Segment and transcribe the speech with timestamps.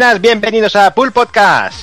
[0.00, 1.76] buenas, bienvenidos a Pool Podcast.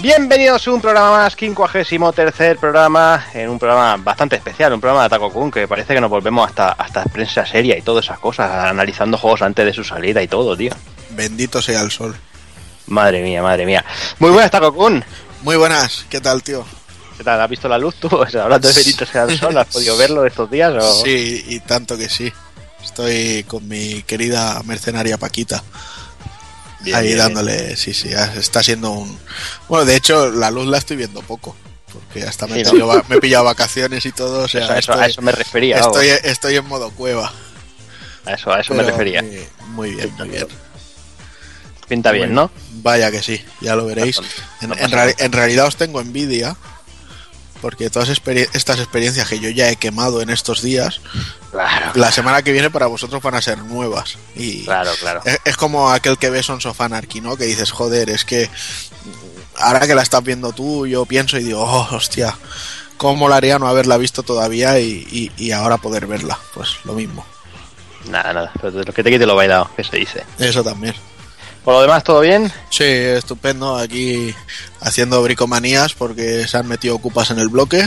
[0.00, 5.02] Bienvenidos a un programa más, 53 tercer programa, en un programa bastante especial, un programa
[5.02, 8.20] de Taco Kun, que parece que nos volvemos hasta, hasta prensa seria y todas esas
[8.20, 10.70] cosas, analizando juegos antes de su salida y todo, tío.
[11.10, 12.14] Bendito sea el sol.
[12.86, 13.84] Madre mía, madre mía.
[14.20, 15.04] Muy buenas, Taco Kun.
[15.42, 16.64] Muy buenas, ¿qué tal, tío?
[17.16, 17.40] ¿Qué tal?
[17.40, 18.06] ¿Has visto la luz tú?
[18.06, 20.72] O sea, hablando de Bendito sea el sol, ¿has podido verlo estos días?
[20.80, 21.02] O...
[21.02, 22.32] Sí, y tanto que sí.
[22.84, 25.64] Estoy con mi querida mercenaria Paquita.
[26.80, 29.18] Bien, ahí bien, dándole, sí, sí, está siendo un...
[29.68, 31.56] Bueno, de hecho, la luz la estoy viendo poco,
[31.92, 34.74] porque hasta me, Sí, he, pillado, me he pillado vacaciones y todo, o sea, Eso,
[34.74, 35.78] estoy, a eso me refería.
[35.78, 37.32] estoy, estoy en modo cueva.
[38.24, 39.22] A eso, a eso me refería.
[39.22, 40.46] Muy, muy bien, muy bien.
[41.88, 42.50] Pinta bien, ¿no?
[42.82, 44.20] Vaya que sí, ya lo veréis.
[44.60, 46.56] En, No en en realidad os tengo envidia,
[47.60, 51.00] porque todas estas experiencias que yo ya he quemado en estos días,
[51.50, 54.16] Claro, la semana que viene para vosotros van a ser nuevas.
[54.36, 55.20] Y claro, claro.
[55.24, 57.36] es, es como aquel que ve Sons of Anarchy, ¿no?
[57.36, 61.44] Que dices, joder, es que mm, ahora que la estás viendo tú, yo pienso y
[61.44, 62.36] digo, oh, hostia,
[62.98, 66.38] ¿cómo molaría no haberla visto todavía y, y- y ahora poder verla?
[66.54, 67.24] Pues lo mismo.
[68.10, 68.52] Nada, nada.
[68.60, 70.24] Pero lo que te quite lo bailado, que se dice.
[70.38, 70.94] Eso también.
[71.68, 72.50] Por lo demás, ¿todo bien?
[72.70, 73.76] Sí, estupendo.
[73.76, 74.34] Aquí
[74.80, 77.86] haciendo bricomanías porque se han metido ocupas en el bloque.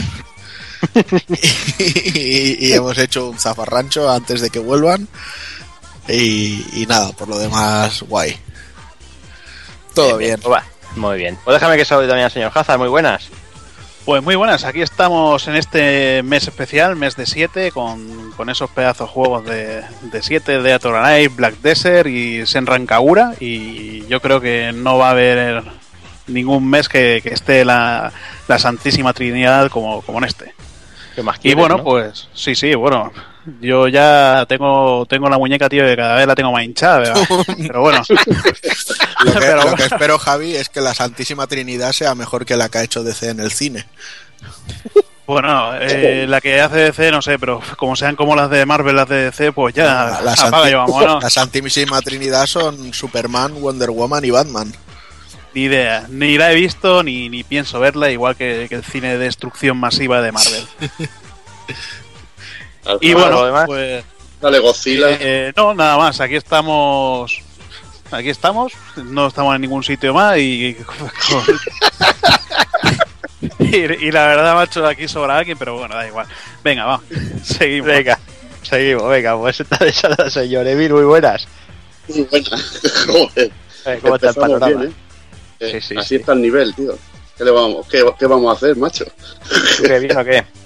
[1.80, 5.08] y, y hemos hecho un zafarrancho antes de que vuelvan.
[6.08, 8.38] Y, y nada, por lo demás, guay.
[9.96, 10.40] Todo bien.
[10.40, 10.62] Pues
[10.94, 11.36] Muy bien.
[11.42, 12.78] Pues déjame que salude también al señor Hazard.
[12.78, 13.30] Muy buenas.
[14.04, 18.68] Pues muy buenas, aquí estamos en este mes especial, mes de 7, con, con esos
[18.70, 19.84] pedazos juegos de
[20.20, 23.34] 7 de Atoranai, Black Desert y Senran Kagura.
[23.38, 25.62] Y yo creo que no va a haber
[26.26, 28.12] ningún mes que, que esté la,
[28.48, 30.52] la Santísima Trinidad como, como en este.
[31.14, 31.84] ¿Qué más Y bueno, no?
[31.84, 33.12] pues sí, sí, bueno.
[33.60, 37.28] Yo ya tengo, tengo la muñeca, tío, que cada vez la tengo más hinchada, ¿verdad?
[37.56, 38.02] pero bueno.
[39.24, 42.56] Lo que, Pero- lo que espero, Javi, es que la Santísima Trinidad sea mejor que
[42.56, 43.86] la que ha hecho DC en el cine.
[45.26, 48.96] Bueno, eh, la que hace DC, no sé, pero como sean como las de Marvel,
[48.96, 51.22] las de DC, pues ya La, apaga Santi- y vámonos.
[51.22, 54.72] la Santísima Trinidad son Superman, Wonder Woman y Batman.
[55.54, 59.10] Ni idea, ni la he visto ni, ni pienso verla, igual que, que el cine
[59.16, 60.66] de destrucción masiva de Marvel.
[63.00, 64.04] Y bueno, pues
[64.40, 65.06] Dale, Godzilla.
[65.10, 67.40] eh, no, nada más, aquí estamos.
[68.12, 68.72] Aquí estamos,
[69.04, 70.76] no estamos en ningún sitio más y.
[73.58, 76.26] y, y la verdad, macho, aquí sobra alguien, pero bueno, da igual.
[76.62, 77.00] Venga, va,
[77.42, 77.86] seguimos.
[77.88, 78.18] venga.
[78.62, 79.36] Seguimos, venga.
[79.38, 80.92] Pues está echando el señor Emil.
[80.92, 81.46] Muy buenas.
[82.08, 82.48] Muy buena.
[83.06, 83.50] Joder,
[83.86, 84.80] Eh, ¿Cómo está el panorama?
[84.82, 84.94] bien, ¿eh?
[85.60, 86.14] Eh, Sí, sí, así sí.
[86.16, 86.96] está el nivel, tío.
[87.36, 89.04] ¿Qué, le vamos, qué, qué vamos a hacer, macho?
[89.04, 90.44] ¿Tú ¿Qué bien o qué?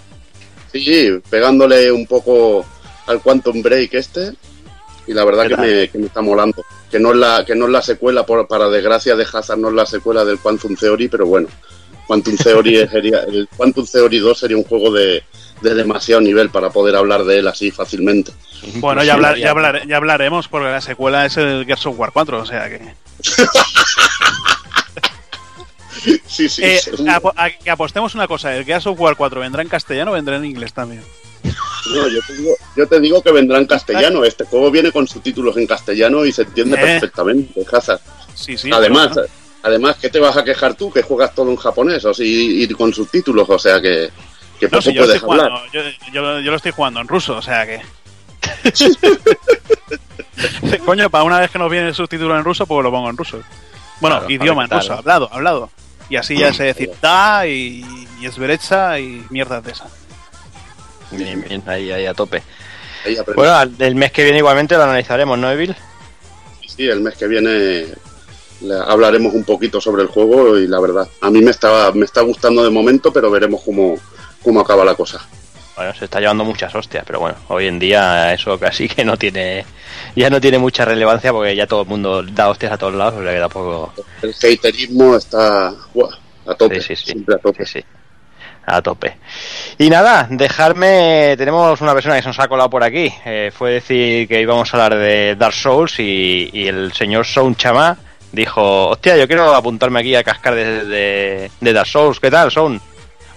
[0.73, 2.67] Sí, pegándole un poco
[3.07, 4.33] al Quantum Break este.
[5.07, 6.65] Y la verdad ¿Qué que me, que me está molando.
[6.91, 9.69] Que no es la, que no es la secuela, por, para desgracia de Hazard, no
[9.69, 11.49] es la secuela del Quantum Theory, pero bueno.
[12.07, 15.23] Quantum Theory sería, el Quantum Theory 2 sería un juego de,
[15.61, 18.33] de demasiado nivel para poder hablar de él así fácilmente.
[18.77, 22.11] Bueno, ya, hablar, ya, hablar- ya hablaremos porque la secuela es el Gears of War
[22.13, 22.81] 4, o sea que.
[26.27, 26.81] Sí, sí, Eh,
[27.37, 30.37] a- que apostemos una cosa: ¿el Gears of War 4 vendrá en castellano o vendrá
[30.37, 31.03] en inglés también?
[31.95, 34.25] No, yo, te digo, yo te digo que vendrá en castellano.
[34.25, 36.81] Este juego viene con subtítulos en castellano y se entiende Eh.
[36.81, 38.01] perfectamente, Hazard.
[38.35, 38.71] Sí, sí.
[38.73, 39.19] además,
[39.63, 40.93] además, ¿qué te vas a quejar tú?
[40.93, 42.13] Que juegas todo en japonés o
[42.65, 44.11] y con subtítulos, o sea que,
[44.61, 44.69] que bueno.
[44.71, 45.51] No, poco si yo, lo puedes estoy hablar.
[45.51, 45.81] jugando, yo,
[46.13, 47.81] yo- yo lo estoy jugando en ruso, o sea que.
[50.85, 53.17] Coño, para una vez que nos viene el subtítulo en ruso, pues lo pongo en
[53.17, 53.39] ruso.
[54.01, 55.71] Bueno, Claro, idioma en ruso, hablado, hablado.
[56.09, 57.85] Y así ya sé decir da y,
[58.21, 58.39] y es
[59.01, 59.91] y mierdas de esas.
[61.11, 62.43] Bien, bien, ahí, ahí a tope.
[63.05, 63.17] Ahí.
[63.35, 65.75] Bueno, el mes que viene igualmente lo analizaremos, ¿no, Evil?
[66.67, 67.87] Sí, el mes que viene
[68.87, 72.23] hablaremos un poquito sobre el juego y la verdad, a mí me está, me está
[72.23, 73.97] gustando de momento, pero veremos cómo,
[74.43, 75.21] cómo acaba la cosa.
[75.77, 79.19] Bueno, se está llevando muchas hostias, pero bueno, hoy en día eso casi que no
[79.19, 79.65] tiene,
[80.17, 83.21] ya no tiene mucha relevancia porque ya todo el mundo da hostias a todos lados,
[83.21, 83.93] o sea que tampoco,
[84.23, 86.17] El haterismo está ¡buah!
[86.47, 87.05] a tope, Sí, sí, sí.
[87.13, 87.67] siempre a tope.
[87.67, 87.85] sí, sí,
[88.67, 89.17] a tope.
[89.79, 93.73] Y nada, dejarme, tenemos una persona que se nos ha colado por aquí, eh, fue
[93.73, 97.97] decir que íbamos a hablar de Dark Souls y, y el señor Sound Chama
[98.33, 102.51] dijo, hostia, yo quiero apuntarme aquí a cascar de, de, de Dark Souls, ¿qué tal,
[102.51, 102.81] Sound?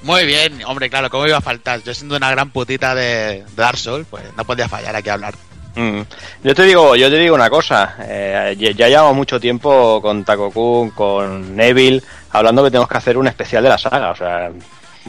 [0.02, 1.84] Muy bien, hombre, claro, ¿cómo iba a faltar?
[1.84, 5.14] Yo siendo una gran putita de, de Dark Souls, pues no podía fallar aquí a
[5.14, 5.36] hablar.
[5.76, 6.02] Mm.
[6.44, 10.24] Yo te digo, yo te digo una cosa, eh, ya, ya llevamos mucho tiempo con
[10.24, 14.52] Takokun, con Neville, hablando que tenemos que hacer un especial de la saga, o sea,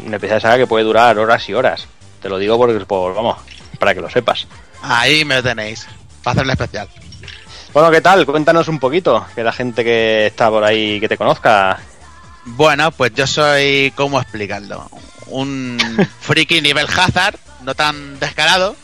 [0.07, 1.87] un especial de saga que puede durar horas y horas.
[2.21, 3.39] Te lo digo por, por vamos,
[3.79, 4.47] para que lo sepas.
[4.83, 5.87] Ahí me tenéis,
[6.23, 6.89] para hacer un especial.
[7.73, 8.27] Bueno, ¿qué tal?
[8.27, 11.79] Cuéntanos un poquito, que la gente que está por ahí que te conozca.
[12.45, 14.91] Bueno, pues yo soy, ¿cómo explicarlo?
[15.27, 15.79] Un
[16.21, 18.75] friki nivel Hazard, no tan descarado,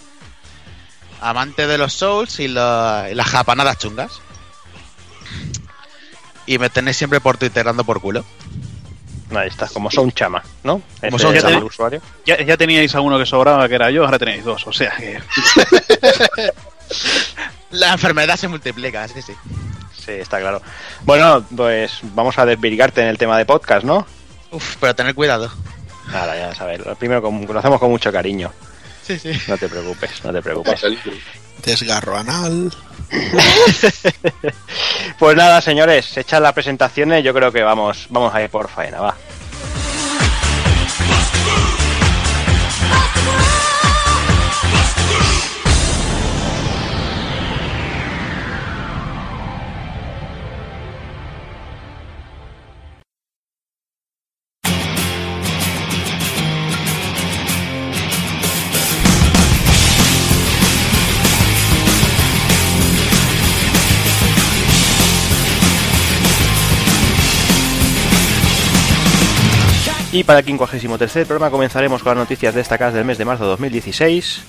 [1.21, 4.21] amante de los Souls y, y las japanadas chungas.
[6.47, 8.25] Y me tenéis siempre por Twitter dando por culo.
[9.35, 10.81] Ahí está, como son chama, ¿no?
[11.01, 11.57] Como Son Chama.
[11.59, 12.01] el usuario.
[12.25, 14.65] Ya, ya teníais a uno que sobraba, que era yo, ahora tenéis dos.
[14.67, 15.19] O sea que.
[17.71, 19.35] La enfermedad se multiplica, sí, sí.
[19.99, 20.63] Sí, está claro.
[21.05, 24.07] Bueno, pues vamos a desvirgarte en el tema de podcast, ¿no?
[24.53, 25.51] Uf, pero tener cuidado.
[26.13, 26.79] Nada, ya sabes.
[26.87, 28.53] Lo primero con- lo hacemos con mucho cariño.
[29.07, 29.33] Sí, sí.
[29.47, 30.81] No te preocupes, no te preocupes.
[31.65, 32.73] Desgarro anal.
[35.19, 39.01] Pues nada, señores, hechas las presentaciones, yo creo que vamos, vamos a ir por faena,
[39.01, 39.17] va.
[70.17, 73.51] Y para el 53 programa comenzaremos con las noticias destacadas del mes de marzo de
[73.51, 74.41] 2016.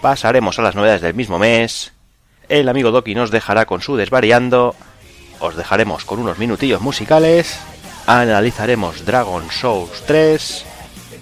[0.00, 1.92] Pasaremos a las novedades del mismo mes.
[2.48, 4.74] El amigo Doki nos dejará con su desvariando.
[5.38, 7.60] Os dejaremos con unos minutillos musicales.
[8.06, 10.64] Analizaremos Dragon Souls 3.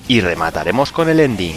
[0.06, 1.56] Y remataremos con el ending.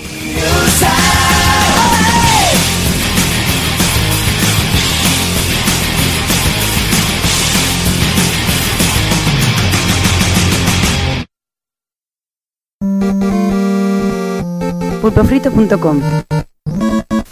[15.22, 16.02] pulpofrito.com.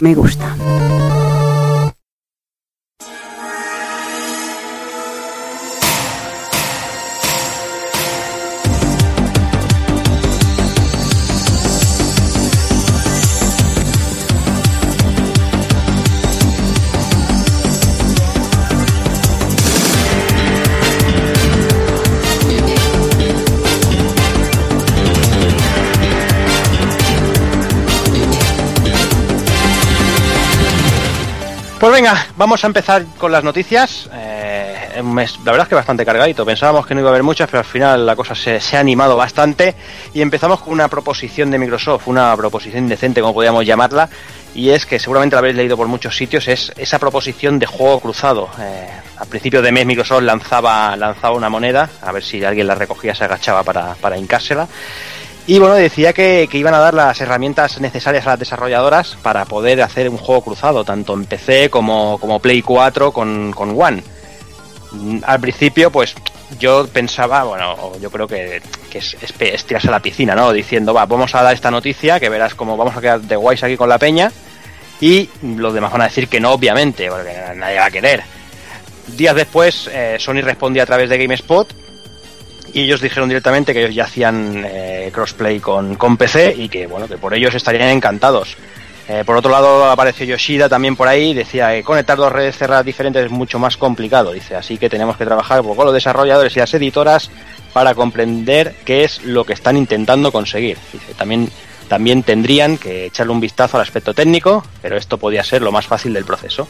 [0.00, 1.09] Me gusta.
[31.80, 34.06] Pues venga, vamos a empezar con las noticias.
[34.12, 36.44] Eh, mes, la verdad es que bastante cargadito.
[36.44, 39.16] Pensábamos que no iba a haber muchas, pero al final la cosa se, ha animado
[39.16, 39.74] bastante.
[40.12, 44.10] Y empezamos con una proposición de Microsoft, una proposición decente, como podríamos llamarla.
[44.54, 47.98] Y es que seguramente la habréis leído por muchos sitios, es esa proposición de juego
[48.00, 48.50] cruzado.
[48.60, 52.74] Eh, a principio de mes Microsoft lanzaba, lanzaba una moneda, a ver si alguien la
[52.74, 54.68] recogía, se agachaba para, para hincársela.
[55.50, 59.82] Y bueno, decía que, iban a dar las herramientas necesarias a las desarrolladoras para poder
[59.82, 64.00] hacer un juego cruzado, tanto en PC como, como Play 4 con, con One.
[64.92, 66.14] Mm, Al principio, pues
[66.60, 70.52] yo pensaba, bueno, yo creo que, que es, tirarse a la piscina, ¿no?
[70.52, 73.64] Diciendo, va, vamos a dar esta noticia, que verás cómo vamos a quedar de guays
[73.64, 74.30] aquí con la peña.
[75.00, 78.22] Y los demás van a decir que no, obviamente, porque nadie va a querer.
[79.08, 81.79] Días después, eh, Sony respondía a través de GameSpot
[82.72, 86.86] y ellos dijeron directamente que ellos ya hacían eh, crossplay con, con PC y que
[86.86, 88.56] bueno que por ellos estarían encantados.
[89.08, 92.84] Eh, por otro lado apareció Yoshida también por ahí, decía que conectar dos redes cerradas
[92.84, 96.60] diferentes es mucho más complicado, dice, así que tenemos que trabajar con los desarrolladores y
[96.60, 97.28] las editoras
[97.72, 100.78] para comprender qué es lo que están intentando conseguir.
[100.92, 101.50] Dice, también,
[101.88, 105.86] también tendrían que echarle un vistazo al aspecto técnico, pero esto podía ser lo más
[105.86, 106.68] fácil del proceso.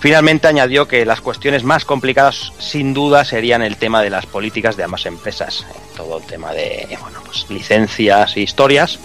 [0.00, 4.76] Finalmente añadió que las cuestiones más complicadas sin duda serían el tema de las políticas
[4.76, 8.98] de ambas empresas, todo el tema de bueno, pues, licencias e historias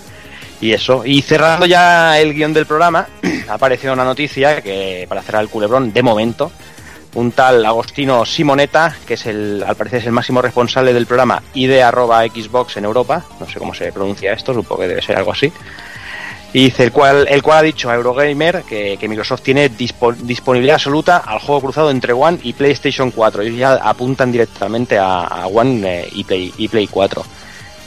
[0.61, 1.03] y eso.
[1.03, 3.07] Y cerrando ya el guion del programa,
[3.49, 6.51] ha aparecido una noticia que para cerrar el culebrón, de momento,
[7.15, 11.41] un tal Agostino Simonetta, que es el, al parecer es el máximo responsable del programa
[11.53, 15.17] ID arroba Xbox en Europa, no sé cómo se pronuncia esto, supongo que debe ser
[15.17, 15.51] algo así.
[16.53, 20.75] Y dice, el cual, el cual ha dicho a Eurogamer que, Microsoft tiene dispo- disponibilidad
[20.75, 23.41] absoluta al juego cruzado entre One y PlayStation 4.
[23.41, 27.25] Ellos ya apuntan directamente a, One eh, y, Play, y Play 4.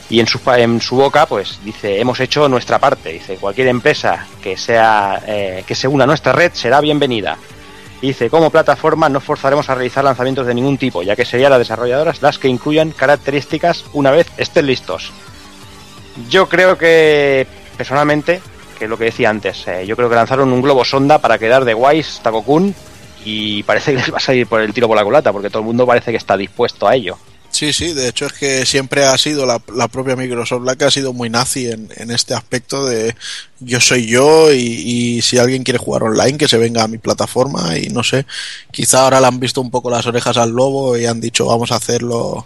[0.09, 3.13] Y en su, en su boca, pues dice, hemos hecho nuestra parte.
[3.13, 7.37] Dice, cualquier empresa que, sea, eh, que se una a nuestra red será bienvenida.
[8.01, 11.59] Dice, como plataforma no forzaremos a realizar lanzamientos de ningún tipo, ya que serían las
[11.59, 15.11] desarrolladoras las que incluyan características una vez estén listos.
[16.29, 18.41] Yo creo que, personalmente,
[18.77, 21.37] que es lo que decía antes, eh, yo creo que lanzaron un globo sonda para
[21.37, 22.73] quedar de guays Takokun
[23.25, 25.59] y parece que les va a salir por el tiro por la culata, porque todo
[25.59, 27.17] el mundo parece que está dispuesto a ello.
[27.49, 30.91] Sí, sí, de hecho es que siempre ha sido la, propia Microsoft la que ha
[30.91, 33.15] sido muy nazi en, este aspecto de
[33.59, 37.77] yo soy yo y, si alguien quiere jugar online que se venga a mi plataforma
[37.77, 38.25] y no sé,
[38.71, 41.71] quizá ahora le han visto un poco las orejas al lobo y han dicho vamos
[41.71, 42.45] a hacerlo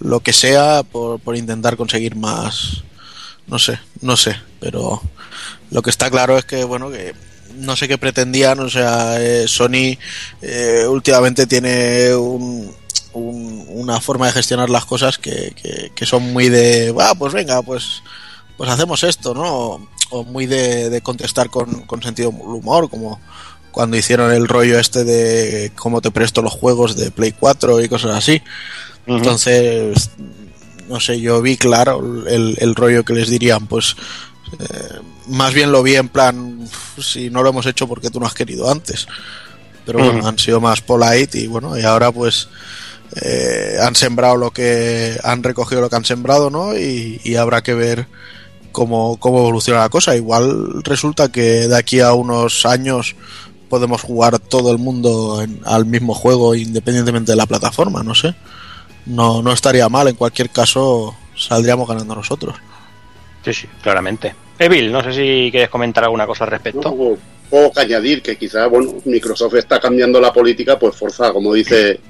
[0.00, 2.82] lo que sea por intentar conseguir más,
[3.46, 5.02] no sé, no sé, pero
[5.72, 7.14] lo que está claro es que bueno que
[7.56, 9.98] no sé qué pretendían, o sea, eh, Sony
[10.40, 12.74] eh, últimamente tiene un,
[13.12, 17.34] un- una forma de gestionar las cosas que, que, que son muy de, ah, pues
[17.34, 18.02] venga, pues,
[18.56, 19.86] pues hacemos esto, ¿no?
[20.10, 23.20] O muy de, de contestar con, con sentido humor, como
[23.70, 27.88] cuando hicieron el rollo este de cómo te presto los juegos de Play 4 y
[27.88, 28.40] cosas así.
[29.06, 30.10] Entonces,
[30.88, 33.96] no sé, yo vi claro el, el rollo que les dirían, pues
[34.58, 38.20] eh, más bien lo vi en plan, "Uf, si no lo hemos hecho porque tú
[38.20, 39.06] no has querido antes.
[39.84, 42.48] Pero bueno, han sido más polite y bueno, y ahora pues
[43.20, 46.76] eh, han sembrado lo que han recogido lo que han sembrado, ¿no?
[46.76, 48.06] Y, y habrá que ver
[48.70, 50.14] cómo, cómo evoluciona la cosa.
[50.16, 53.14] Igual resulta que de aquí a unos años
[53.68, 58.34] podemos jugar todo el mundo en- al mismo juego independientemente de la plataforma, no sé.
[59.04, 62.54] No, no estaría mal, en cualquier caso saldríamos ganando nosotros.
[63.44, 64.34] Sí, sí, claramente.
[64.58, 66.94] Evil, no sé si quieres comentar alguna cosa al respecto.
[67.50, 72.00] Poco que añadir, que quizás, bueno, Microsoft está cambiando la política, pues forza, como dice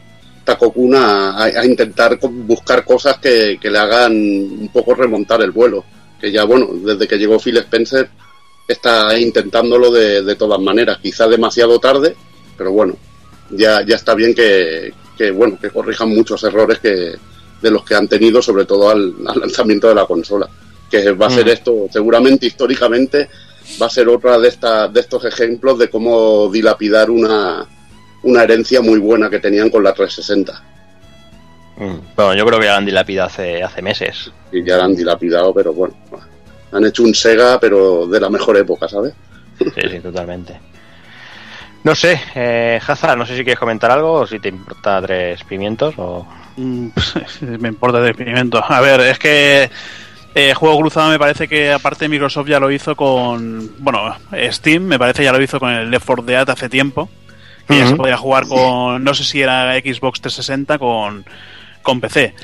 [0.45, 5.85] Takokuna, a, intentar buscar cosas que, que le hagan un poco remontar el vuelo.
[6.21, 8.09] Que ya, bueno, desde que llegó Phil Spencer
[8.69, 10.99] está intentándolo de, de todas maneras.
[11.03, 12.15] Quizás demasiado tarde,
[12.57, 12.97] pero bueno,
[13.51, 17.15] ya, ya está bien que, que, bueno, que corrijan muchos errores que
[17.61, 20.49] de los que han tenido, sobre todo al, al lanzamiento de la consola.
[20.93, 21.49] Que va a ser Mm.
[21.49, 23.29] esto, seguramente históricamente,
[23.81, 27.67] va a ser otra de, esta, de estos ejemplos de cómo dilapidar una,
[28.25, 30.63] una herencia muy buena que tenían con la 360.
[31.79, 34.31] Mm, Bueno, yo creo que ya la han dilapidado hace, hace meses.
[34.53, 35.95] Y ya la han dilapidado, pero bueno,
[36.73, 39.15] han hecho un Sega, pero de la mejor época, ¿sabes?
[39.59, 40.61] Sí, sí, totalmente.
[41.85, 42.79] No sé, eh,
[43.17, 46.27] no sé si quieres comentar algo o si te importa tres pimientos o...
[46.57, 46.89] Mm,
[47.59, 48.63] me importa el experimento.
[48.63, 49.71] A ver, es que
[50.35, 54.17] eh, juego cruzado me parece que aparte Microsoft ya lo hizo con, bueno,
[54.51, 57.09] Steam me parece ya lo hizo con el Left 4 Dead hace tiempo.
[57.69, 61.25] Que ya se podía jugar con, no sé si era Xbox 360 con,
[61.83, 62.35] con PC.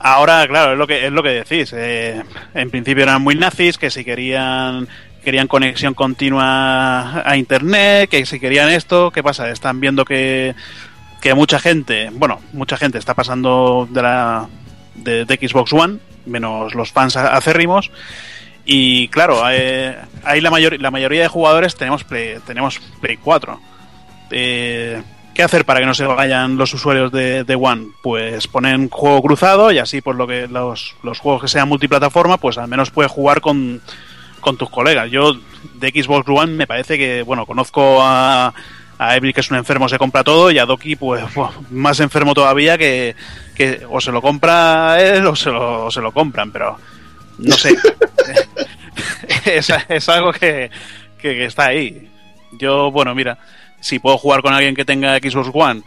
[0.00, 1.72] Ahora, claro, es lo que es lo que decís.
[1.76, 2.22] eh,
[2.54, 4.88] en principio eran muy nazis, que si querían
[5.22, 9.50] querían conexión continua a internet, que si querían esto, ¿qué pasa?
[9.50, 10.54] Están viendo que
[11.20, 14.48] que mucha gente, bueno, mucha gente está pasando de la
[14.96, 17.90] de, de Xbox One, menos los fans acérrimos.
[18.64, 23.60] Y claro, eh, ahí la, mayor, la mayoría de jugadores tenemos Play, tenemos Play 4.
[24.30, 25.02] Eh,
[25.34, 27.88] ¿Qué hacer para que no se vayan los usuarios de, de One?
[28.02, 32.36] Pues ponen juego cruzado y así pues lo que los, los juegos que sean multiplataforma,
[32.36, 33.80] pues al menos puedes jugar con,
[34.40, 35.10] con tus colegas.
[35.10, 35.32] Yo
[35.74, 38.52] de Xbox One me parece que, bueno, conozco a,
[39.08, 41.22] a Evil que es un enfermo, se compra todo, y a Doki, pues
[41.70, 43.14] más enfermo todavía que,
[43.54, 46.78] que o se lo compra él o se lo, o se lo compran, pero
[47.38, 47.76] no sé.
[49.46, 50.70] es, es algo que,
[51.18, 52.08] que- que está ahí.
[52.58, 53.38] Yo, bueno, mira,
[53.80, 55.82] si puedo jugar con alguien que tenga Xbox One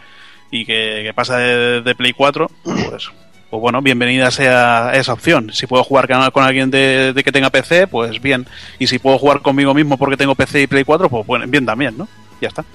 [0.51, 3.09] y que, que pasa de, de Play 4, pues,
[3.49, 5.51] pues bueno, bienvenida sea esa opción.
[5.53, 8.47] Si puedo jugar con, con alguien de, de que tenga PC, pues bien.
[8.79, 11.65] Y si puedo jugar conmigo mismo porque tengo PC y Play 4, pues bueno, bien
[11.65, 12.07] también, ¿no?
[12.41, 12.65] Ya está.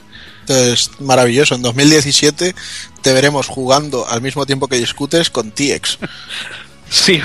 [0.40, 1.54] Entonces, maravilloso.
[1.54, 2.54] En 2017
[3.02, 5.98] te veremos jugando al mismo tiempo que discutes con TX.
[6.88, 7.20] Sí,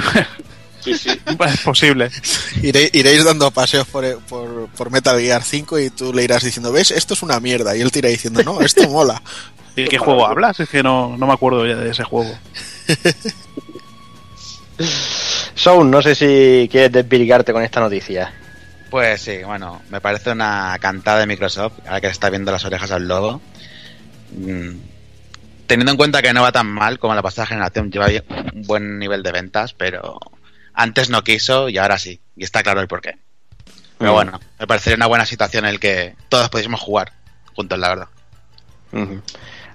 [0.84, 1.10] Sí, sí.
[1.10, 2.12] es posible.
[2.62, 6.72] Iré- iréis dando paseos por, por, por Metal Gear 5 y tú le irás diciendo,
[6.72, 6.92] ¿ves?
[6.92, 7.76] Esto es una mierda.
[7.76, 9.20] Y él te irá diciendo, no, esto mola.
[9.76, 10.60] ¿De qué juego hablas?
[10.60, 12.38] Es que no, no me acuerdo ya de ese juego.
[15.56, 18.34] Sound, no sé si quieres desvirgarte con esta noticia.
[18.90, 22.92] Pues sí, bueno, me parece una cantada de Microsoft, ahora que está viendo las orejas
[22.92, 23.42] al lobo.
[24.32, 24.78] Mm,
[25.68, 28.08] Teniendo en cuenta que no va tan mal como la pasada generación, lleva
[28.54, 30.20] un buen nivel de ventas, pero
[30.74, 33.18] antes no quiso y ahora sí, y está claro el porqué.
[33.98, 37.14] Pero bueno, me parecería una buena situación en el que todos pudiésemos jugar
[37.56, 38.08] juntos, la verdad.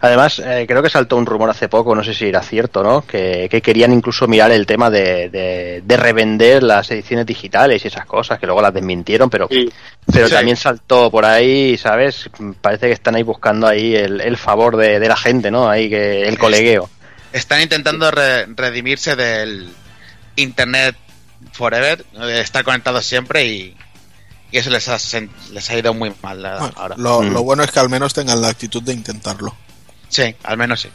[0.02, 3.02] Además, eh, creo que saltó un rumor hace poco, no sé si era cierto, ¿no?
[3.06, 7.88] Que, que querían incluso mirar el tema de, de- de revender las ediciones digitales y
[7.88, 9.68] esas cosas, que luego las desmintieron, pero, Sí.
[10.10, 10.32] pero Sí.
[10.34, 12.30] también saltó por ahí, ¿sabes?
[12.62, 15.68] Parece que están ahí buscando ahí el, el favor de, de la gente, ¿no?
[15.68, 16.88] Ahí que el colegueo.
[17.32, 19.68] Están intentando re- redimirse del
[20.36, 20.96] Internet
[21.52, 23.76] Forever, de estar conectados siempre y,
[24.50, 24.96] y eso les ha,
[25.52, 26.94] les ha ido muy mal la- Bueno, ahora.
[26.98, 27.32] lo, Mm.
[27.32, 29.54] lo bueno es que al menos tengan la actitud de intentarlo.
[30.10, 30.88] Sí, al menos sí.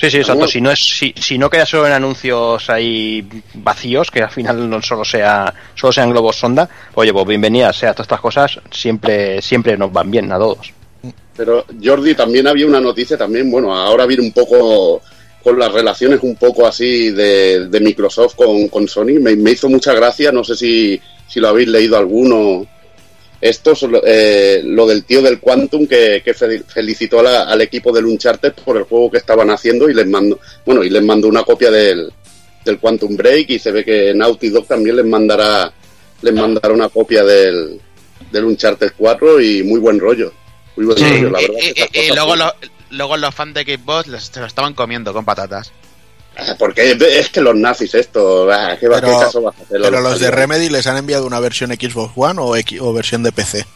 [0.00, 0.46] Sí, sí, exacto.
[0.46, 4.70] Si no, es, si, si no queda solo en anuncios ahí vacíos, que al final
[4.70, 9.42] no solo sea solo sean globos sonda, oye, pues bienvenidas sea todas estas cosas, siempre
[9.42, 10.72] siempre nos van bien a todos.
[11.36, 15.02] Pero Jordi, también había una noticia también, bueno, ahora viene un poco
[15.42, 19.18] con las relaciones un poco así de, de Microsoft con, con Sony.
[19.20, 22.66] Me, me hizo mucha gracia, no sé si, si lo habéis leído alguno.
[23.40, 27.42] Esto es lo- eh, lo del tío del Quantum que, que fe- felicitó a la-
[27.44, 30.90] al equipo del Uncharted por el juego que estaban haciendo y les mandó, bueno, y
[30.90, 32.12] les mandó una copia del,
[32.64, 35.72] del Quantum Break y se ve que Naughty Dog también les mandará,
[36.22, 37.80] les mandará una copia del,
[38.32, 40.32] del Uncharted 4 y muy buen rollo.
[40.76, 41.04] Muy buen Sí.
[41.04, 41.60] rollo, la Y, verdad.
[41.92, 42.52] que y- luego, los,
[42.90, 45.70] luego los fans de Xbox les- se lo estaban comiendo con patatas.
[46.40, 49.62] Ah, Porque es que los nazis esto, ah, ¿qué, va- Pero- qué caso vas a
[49.62, 49.80] hacer?
[49.82, 53.22] Pero los de Remedy les han enviado una versión Xbox One o, X- o versión
[53.24, 53.66] de PC.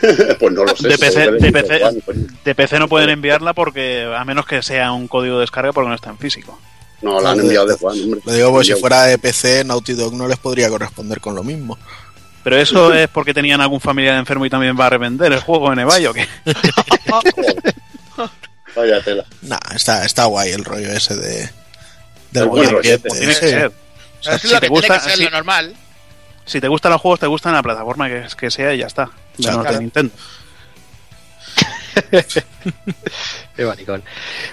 [0.38, 0.86] pues no lo sé.
[0.88, 2.26] De PC, de, PC, One, coño.
[2.44, 5.88] de PC no pueden enviarla porque a menos que sea un código de descarga porque
[5.88, 6.58] no está en físico.
[7.02, 8.20] No, la han enviado de Juan, hombre.
[8.24, 11.42] Lo digo, pues si fuera de PC, Naughty Dog no les podría corresponder con lo
[11.42, 11.76] mismo.
[12.44, 15.72] Pero eso es porque tenían algún familiar enfermo y también va a revender el juego
[15.72, 16.26] en eBay o qué.
[18.76, 19.24] Vaya tela.
[19.42, 21.50] Nah, está, está guay el rollo ese de.
[22.82, 23.72] Tiene que ser.
[24.24, 25.24] Es si lo te que gusta- tiene que ser sí.
[25.24, 25.74] lo normal.
[26.44, 29.10] Si te gustan los juegos, te gustan la plataforma que, que sea y ya está.
[29.36, 29.76] Ya no Claro.
[29.76, 30.14] de Nintendo.
[33.56, 34.02] Qué maricón.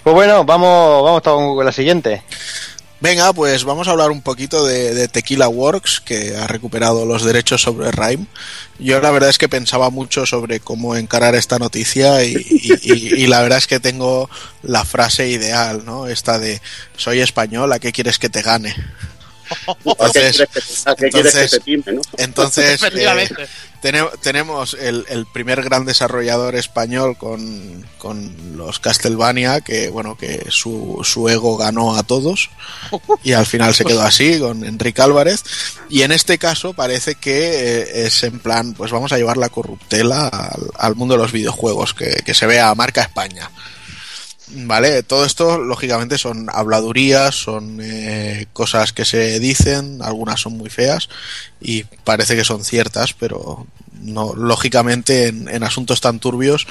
[0.04, 1.22] Pues bueno, vamos, vamos
[1.56, 2.24] con la siguiente.
[3.06, 7.62] Venga, pues vamos a hablar un poquito de, Tequila Works, que ha recuperado los derechos
[7.62, 8.26] sobre Rime.
[8.80, 12.34] Yo la verdad es que pensaba mucho sobre cómo encarar esta noticia y,
[12.82, 14.28] y- la verdad es que tengo
[14.64, 16.08] la frase ideal, ¿no?
[16.08, 16.60] Esta de
[16.98, 18.76] soy español, ¿a qué quieres que te gane?
[20.00, 20.20] ¿A qué
[22.18, 30.18] Entonces- eh, tenemos el, el primer gran desarrollador español con, con los Castlevania, que bueno,
[30.18, 32.50] que su, su ego ganó a todos
[33.24, 35.44] y al final se quedó así con Enrique Álvarez.
[35.90, 39.50] Y en este caso parece que eh, es en plan, pues vamos a llevar la
[39.50, 43.52] corruptela al, al mundo de los videojuegos, que, que se vea marca España.
[44.48, 50.70] Vale, todo esto lógicamente son habladurías, son eh, cosas que se dicen, algunas son muy
[50.70, 51.10] feas
[51.60, 53.66] y parece que son ciertas, pero
[54.02, 56.68] no lógicamente en, en asuntos tan turbios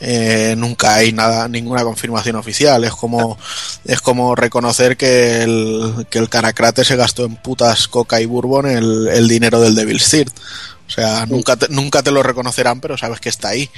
[0.00, 2.82] eh, nunca hay nada ninguna confirmación oficial.
[2.84, 3.36] Es como
[3.84, 8.66] es como reconocer que el que el Caracrate se gastó en putas coca y bourbon
[8.66, 10.32] el, el dinero del Devil's Third.
[10.86, 13.68] O sea, nunca te, nunca te lo reconocerán, pero sabes que está ahí,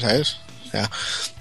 [0.00, 0.36] ¿sabes?
[0.74, 0.90] Sea,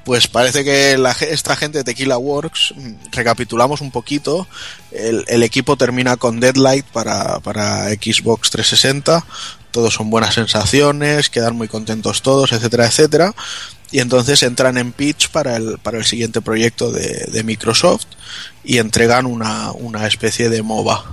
[0.05, 0.95] pues parece que
[1.31, 4.47] esta gente de Tequila Works, mm, recapitulamos un poquito,
[4.91, 9.25] el, equipo termina con Deadlight para, para Xbox 360,
[9.71, 13.33] todos son buenas sensaciones, quedan muy contentos todos, etcétera, etcétera,
[13.91, 18.05] y entonces entran en pitch para el, para el siguiente proyecto de, Microsoft
[18.63, 21.05] y entregan una, una especie de MOBA.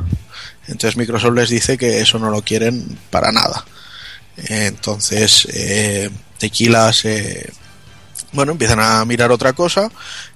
[0.68, 3.64] Entonces Microsoft les dice que eso no lo quieren para nada.
[4.36, 7.50] Entonces eh, Tequila se,
[8.32, 9.90] bueno, empiezan a mirar otra cosa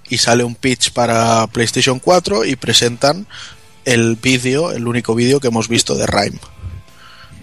[0.08, 3.26] y sale un pitch para PlayStation 4 y presentan
[3.84, 6.38] el vídeo, el único vídeo que hemos visto de Rime.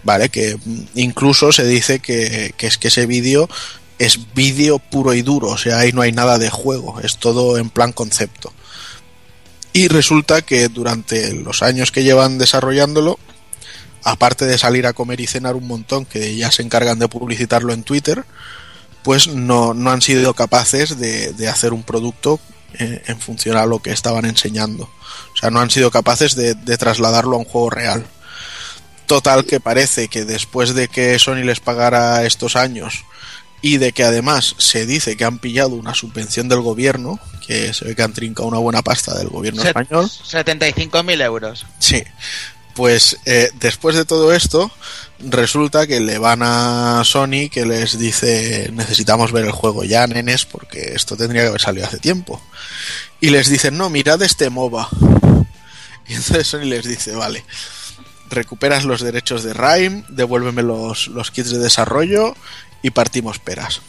[0.03, 0.57] Vale, que
[0.95, 3.47] incluso se dice que, que es que ese vídeo
[3.99, 7.57] es vídeo puro y duro, o sea, ahí no hay nada de juego, es todo
[7.59, 8.51] en plan concepto.
[9.73, 13.19] Y resulta que durante los años que llevan desarrollándolo,
[14.03, 17.73] aparte de salir a comer y cenar un montón, que ya se encargan de publicitarlo
[17.73, 18.25] en Twitter,
[19.03, 22.39] pues no, no han sido capaces de, de hacer un producto
[22.79, 24.83] eh, en función a lo que estaban enseñando.
[25.33, 28.05] O sea, no han sido capaces de, de trasladarlo a un juego real.
[29.07, 33.03] Total que parece que después de que Sony les pagara estos años
[33.61, 37.85] y de que además se dice que han pillado una subvención del gobierno, que se
[37.85, 41.65] ve que han trincado una buena pasta del gobierno Set- español, 75.000 euros.
[41.77, 42.03] Sí.
[42.75, 44.71] Pues eh, después de todo esto,
[45.19, 50.45] resulta que le van a Sony que les dice necesitamos ver el juego ya, nenes,
[50.45, 52.41] porque esto tendría que haber salido hace tiempo.
[53.19, 54.89] Y les dicen, no, mirad este MOBA.
[56.07, 57.45] Y entonces Sony les dice, vale,
[58.29, 62.35] recuperas los derechos de Rime, devuélveme los, los kits de desarrollo
[62.81, 63.81] y partimos peras.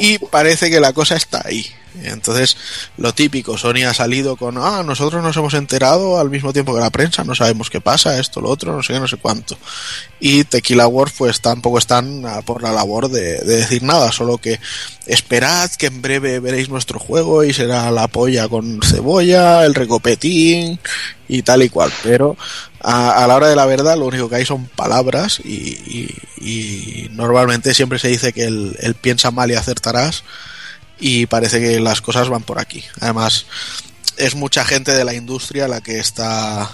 [0.00, 1.66] Y parece que la cosa está ahí.
[2.02, 2.56] Entonces,
[2.96, 6.80] lo típico, Sony ha salido con, ah, nosotros nos hemos enterado al mismo tiempo que
[6.80, 9.56] la prensa, no sabemos qué pasa, esto, lo otro, no sé qué, no sé cuánto.
[10.18, 14.58] Y Tequila Wars, pues tampoco están por la labor de, de decir nada, solo que
[15.06, 20.80] esperad que en breve veréis nuestro juego y será la polla con cebolla, el recopetín
[21.28, 21.92] y tal y cual.
[22.02, 22.36] Pero
[22.80, 27.98] a, la hora de la verdad, lo único que hay son palabras y normalmente siempre
[27.98, 30.24] se dice que el, el piensa mal y acertarás
[30.98, 32.84] y parece que las cosas van por aquí.
[33.00, 33.46] Además,
[34.16, 36.70] es mucha gente de la industria la que está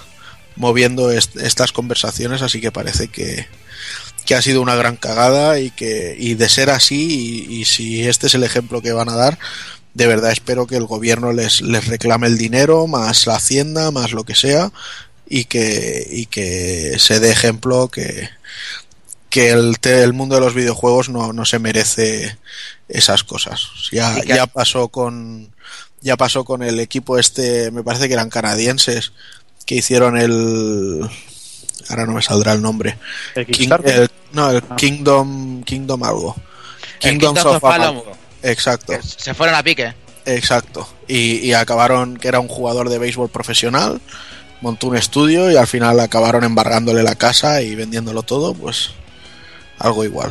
[0.57, 3.47] moviendo est- estas conversaciones, así que parece que,
[4.27, 8.07] que ha sido una gran cagada y que y de ser así y, y si
[8.07, 9.39] este es el ejemplo que van a dar,
[9.95, 14.13] de verdad espero que el gobierno les, les reclame el dinero, más la hacienda, más
[14.13, 14.71] lo que sea
[15.29, 18.29] y que, y que se dé ejemplo que,
[19.31, 22.37] que el, el mundo de los videojuegos no, no se merece
[22.89, 23.69] esas cosas.
[23.93, 25.49] Ya, ya pasó con
[26.03, 29.13] ya pasó con el equipo este, me parece que eran canadienses
[29.67, 31.09] que hicieron el
[31.89, 32.99] ahora no me saldrá el nombre.
[33.35, 34.77] El King- el- no, el Ah.
[34.77, 36.37] Kingdom Kingdom algo.
[37.03, 38.17] El Kingdoms Kingdoms of.
[38.43, 38.95] Exacto.
[39.03, 39.93] Se fueron a pique.
[40.25, 40.89] Exacto.
[41.09, 44.01] Y, y acabaron que era un jugador de béisbol profesional,
[44.61, 48.91] montó un estudio y al final acabaron embargándole la casa y vendiéndolo todo, pues
[49.81, 50.31] algo igual.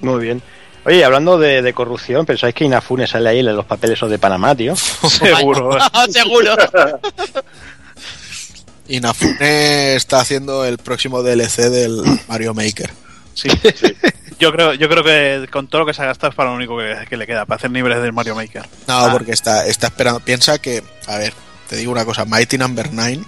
[0.00, 0.42] Muy bien.
[0.84, 4.18] Oye, hablando de, de corrupción, ¿pensáis que Inafune sale ahí en los papeles esos de
[4.18, 4.74] Panamá, tío?
[4.76, 5.76] Seguro.
[5.76, 5.80] ¿eh?
[6.12, 6.56] Seguro.
[8.88, 12.90] Inafune está haciendo el próximo DLC del Mario Maker.
[13.34, 13.48] Sí.
[14.38, 16.56] Yo creo, yo creo que con todo lo que se ha gastado es para lo
[16.56, 18.62] único que, que le queda, para hacer niveles del Mario Maker.
[18.88, 19.08] No, Ah.
[19.12, 20.20] porque está, está esperando.
[20.20, 21.32] Piensa que, a ver,
[21.68, 23.20] te digo una cosa, Mighty Number 9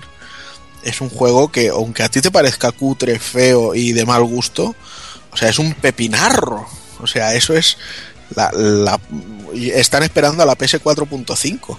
[0.85, 4.75] es un juego que, aunque a ti te parezca cutre, feo y de mal gusto,
[5.33, 6.67] o sea, es un pepinarro.
[7.01, 7.77] O sea, eso es.
[8.37, 8.99] La,
[9.55, 11.77] están esperando a la PS 4.5.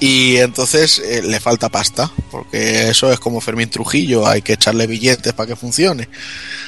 [0.00, 4.86] Y entonces eh, le falta pasta, porque eso es como Fermín Trujillo, hay que echarle
[4.86, 6.08] billetes para que funcione.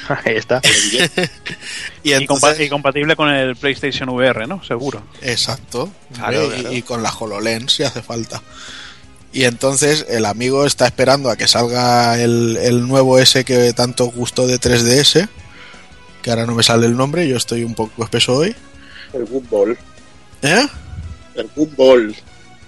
[0.25, 0.61] Ahí está.
[2.03, 4.63] Y Y, compa- entonces, y compatible con el PlayStation VR, ¿no?
[4.63, 5.03] Seguro.
[5.21, 5.89] Exacto.
[6.15, 6.73] Claro, y- claro.
[6.73, 8.41] Y, con la HoloLens si hace falta.
[9.33, 14.05] Y entonces el amigo está esperando a que salga el, el nuevo S que tanto
[14.07, 15.27] gustó de 3DS,
[16.21, 18.55] que ahora no me sale el nombre, yo estoy un poco espeso hoy.
[19.13, 19.77] El Football.
[20.41, 20.67] ¿Eh?
[21.35, 22.15] El Football.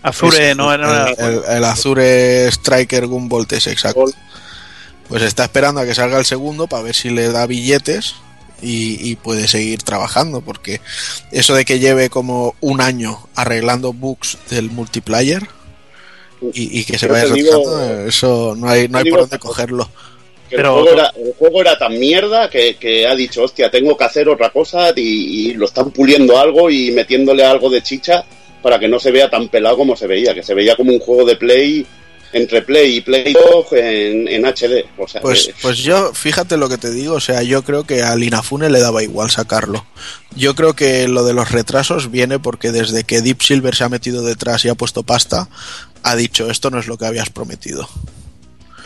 [0.02, 1.10] Azure no era.
[1.10, 4.06] el, el- el Azure Striker Gumball exacto.
[5.08, 8.15] Pues está esperando a que salga el segundo para ver si le da billetes
[8.62, 10.82] y, y puede seguir trabajando, porque
[11.32, 15.48] eso de que lleve como un año arreglando bugs del multiplayer
[16.54, 19.89] y, y que se vaya digo- rascando, eso no hay, no hay por dónde cogerlo.
[20.49, 23.69] Que Pero- el, juego era, el juego era tan mierda que, que ha dicho, hostia,
[23.69, 27.84] tengo que hacer otra cosa y, y lo están puliendo algo y metiéndole algo de
[27.84, 28.25] chicha
[28.62, 30.99] para que no se vea tan pelado como se veía, que se veía como un
[30.99, 31.86] juego de Play
[32.34, 34.86] entre Play y Play 2 en, en HD.
[34.98, 37.84] O sea, Pues, que- pues yo, fíjate lo que te digo, o sea, yo creo
[37.86, 39.86] que al Inafune le daba igual sacarlo.
[40.36, 43.89] Yo creo que lo de los retrasos viene porque desde que Deep Silver se ha
[43.89, 45.50] metido detrás y ha puesto pasta,
[46.04, 47.89] ha dicho esto no es lo que habías prometido.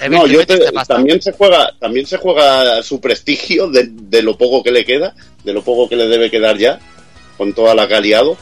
[0.09, 4.63] no, yo te- también se juega, también se juega su prestigio de, de lo poco
[4.63, 6.79] que le queda, de lo poco que le debe quedar ya,
[7.37, 8.37] con toda la que ha liado.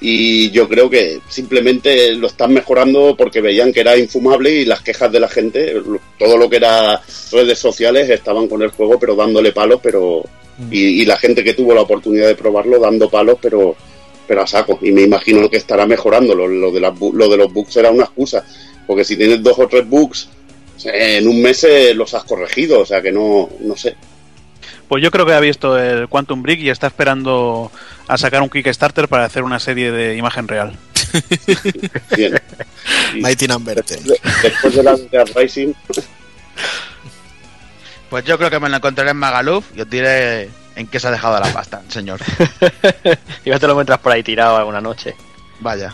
[0.00, 4.82] Y yo creo que simplemente lo están mejorando porque veían que era infumable y las
[4.82, 5.74] quejas de la gente,
[6.18, 7.00] todo lo que era
[7.32, 10.22] redes sociales estaban con el juego, pero dándole palos, pero
[10.70, 13.74] y, y la gente que tuvo la oportunidad de probarlo dando palos, pero
[14.26, 14.78] pero a saco.
[14.82, 16.34] Y me imagino que estará mejorando.
[16.34, 18.44] Lo, lo de, las lo de los bugs será una excusa,
[18.86, 20.28] porque si tienes dos o tres bugs
[20.84, 23.96] en un mes eh, los has corregido, o sea que no, no sé.
[24.88, 27.72] Pues yo creo que ha visto el Quantum Brick y está esperando
[28.06, 30.76] a sacar un Kickstarter para hacer una serie de imagen real.
[32.16, 32.40] Bien.
[33.14, 34.04] Y Mighty Number 10.
[34.04, 35.72] de- después de la de Rising,
[38.10, 41.08] Pues yo creo que me lo encontraré en Magaluf y os diré en qué se
[41.08, 42.20] ha dejado la pasta, señor.
[43.44, 45.16] Igual te lo encuentras por ahí tirado alguna noche.
[45.60, 45.92] Vaya.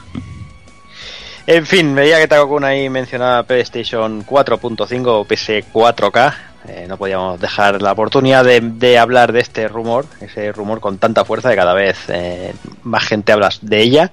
[1.47, 6.35] En fin, veía que Takokun ahí mencionaba PlayStation 4.5 o PS4K.
[6.69, 11.25] Eh, no podíamos dejar la oportunidad de, hablar de este rumor, ese rumor con tanta
[11.25, 14.11] fuerza que cada vez eh, más gente habla de ella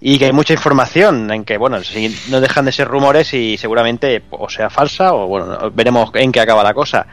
[0.00, 3.56] y que hay mucha información en que, bueno, si no dejan de ser rumores y
[3.56, 7.06] seguramente o sea falsa o, bueno, veremos en qué acaba la cosa.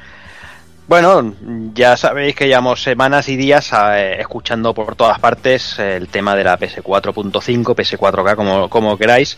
[0.87, 1.33] Bueno,
[1.73, 6.45] ya sabéis que llevamos semanas y días eh, escuchando por todas partes el tema de
[6.45, 9.37] la PS4.5, PS4K, como, como queráis,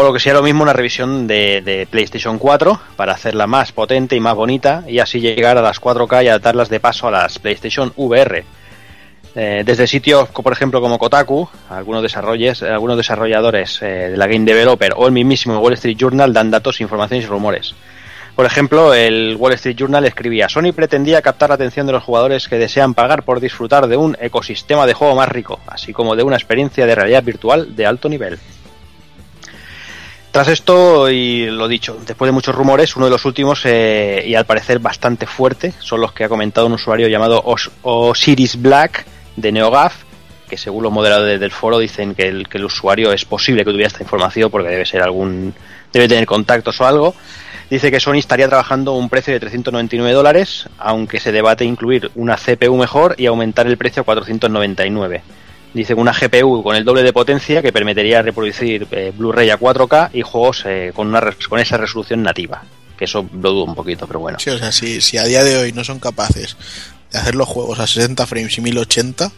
[0.00, 4.14] o lo que sea lo mismo una revisión de, PlayStation 4 para hacerla más potente
[4.14, 7.40] y más bonita y así llegar a las 4K y adaptarlas de paso a las
[7.40, 8.44] PlayStation VR.
[9.34, 14.44] Eh, desde sitios, por ejemplo, como Kotaku, algunos, desarrolles, algunos desarrolladores eh, de la Game
[14.44, 17.74] Developer o el mismísimo Wall Street Journal dan datos, informaciones y rumores.
[18.36, 22.46] Por ejemplo, el Wall Street Journal escribía, Sony pretendía captar la atención de los jugadores
[22.46, 26.22] que desean pagar por disfrutar de un ecosistema de juego más rico, así como de
[26.22, 28.38] una experiencia de realidad virtual de alto nivel.
[30.30, 34.34] Tras esto, y lo dicho, después de muchos rumores, uno de los últimos, eh, y
[34.34, 39.06] al parecer bastante fuerte, son los que ha comentado un usuario llamado Os- Osiris Black,
[39.36, 39.94] de NeoGAF,
[40.48, 43.70] que según los moderadores del foro dicen que el, que el usuario es posible que
[43.70, 45.54] tuviera esta información porque debe ser algún,
[45.92, 47.14] debe tener contactos o algo.
[47.70, 52.36] Dice que Sony estaría trabajando un precio de 399 dólares, aunque se debate incluir una
[52.36, 55.22] CPU mejor y aumentar el precio a 499.
[55.74, 59.58] Dice que una GPU con el doble de potencia que permitiría reproducir eh, Blu-ray a
[59.58, 62.62] 4K y juegos eh, con, una, res- con esa resolución nativa.
[62.96, 64.38] Que eso lo dudo un poquito, pero bueno.
[64.38, 66.56] Sí, o sea, si, si a día de hoy no son capaces
[67.12, 69.30] de hacer los juegos a 60 frames y 1080,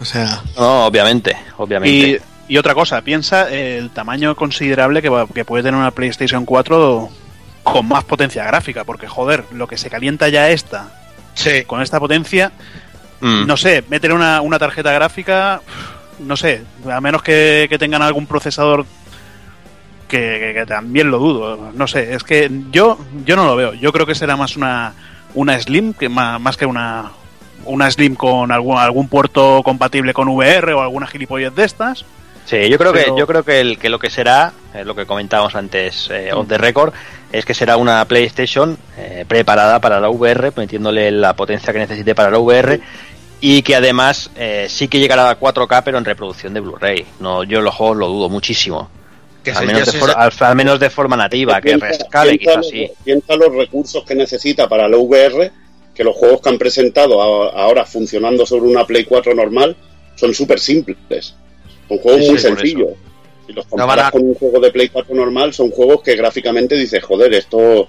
[0.00, 2.20] o sea, No, obviamente, obviamente.
[2.48, 6.44] Y, y otra cosa, piensa el tamaño considerable que, va- que puede tener una PlayStation
[6.44, 7.08] 4
[7.62, 11.00] con más potencia gráfica, porque joder, lo que se calienta ya esta
[11.34, 11.64] Sí.
[11.66, 12.52] con esta potencia,
[13.24, 13.46] Mm.
[13.46, 15.60] no sé, meter una, una tarjeta gráfica,
[16.18, 18.84] no sé, a menos que, que tengan algún procesador
[20.08, 23.74] que, que- que también lo dudo, no sé, es que yo yo no lo veo,
[23.74, 24.92] yo creo que será más una
[25.34, 27.10] una Slim que más, más que una
[27.64, 32.04] una Slim con algún algún puerto compatible con VR o alguna gilipollez de estas.
[32.44, 34.94] Sí, yo creo Pero- que yo creo que, el, que lo que será, eh, lo
[34.94, 36.92] que comentábamos antes eh, off the record,
[37.32, 42.14] es que será una PlayStation eh, preparada para la VR, metiéndole la potencia que necesite
[42.14, 42.80] para la VR
[43.46, 47.04] y que además eh, sí que llegará a 4K pero en reproducción de Blu-ray.
[47.20, 48.88] No, yo los juegos lo dudo muchísimo.
[49.42, 51.88] Que Al menos, de sí for- sé- al, al menos de forma nativa, que Piensa-
[51.88, 52.90] rescale piensa quizás los- sí.
[53.04, 55.52] Piensa los recursos que necesita para la VR,
[55.94, 59.76] que los juegos que han presentado a- ahora funcionando sobre una Play 4 normal
[60.16, 61.34] son súper simples.
[61.86, 62.88] Son juegos Sí, muy sí, sencillos.
[63.46, 66.76] Si los comparas a- con un juego de Play 4 normal, son juegos que gráficamente
[66.76, 67.88] dices, joder, esto,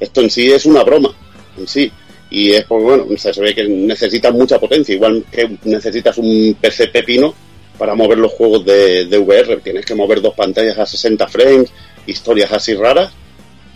[0.00, 1.14] esto en sí es una broma.
[1.56, 1.92] En sí.
[2.30, 6.88] Y es pues bueno, se ve que necesitas mucha potencia, igual que necesitas un PC
[6.88, 7.34] pepino
[7.78, 9.56] para mover los juegos de, de VR.
[9.58, 11.70] Tienes que mover dos pantallas a 60 frames,
[12.06, 13.12] historias así raras,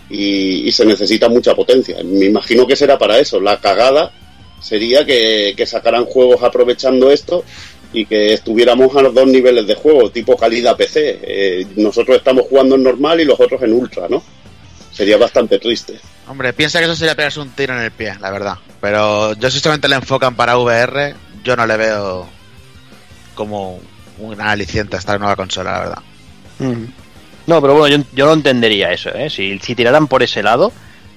[0.09, 1.97] y, y se necesita mucha potencia.
[2.03, 3.41] Me imagino que será para eso.
[3.41, 4.13] La cagada
[4.61, 7.45] sería que, que sacaran juegos aprovechando esto
[7.93, 11.19] y que estuviéramos a los dos niveles de juego, tipo calidad PC.
[11.23, 14.23] Eh, nosotros estamos jugando en normal y los otros en ultra, ¿no?
[15.01, 15.99] Sería bastante triste.
[16.29, 18.59] Hombre, piensa que eso sería pegarse un tiro en el pie, la verdad.
[18.83, 22.29] Pero yo si solamente le enfocan para VR, yo no le veo
[23.35, 23.81] como
[24.19, 26.03] un aliciente a esta nueva consola, la verdad.
[26.59, 26.85] Mm.
[27.47, 29.31] No, pero bueno, yo, yo lo entendería eso, ¿eh?
[29.31, 30.71] Si, si tiraran por ese lado,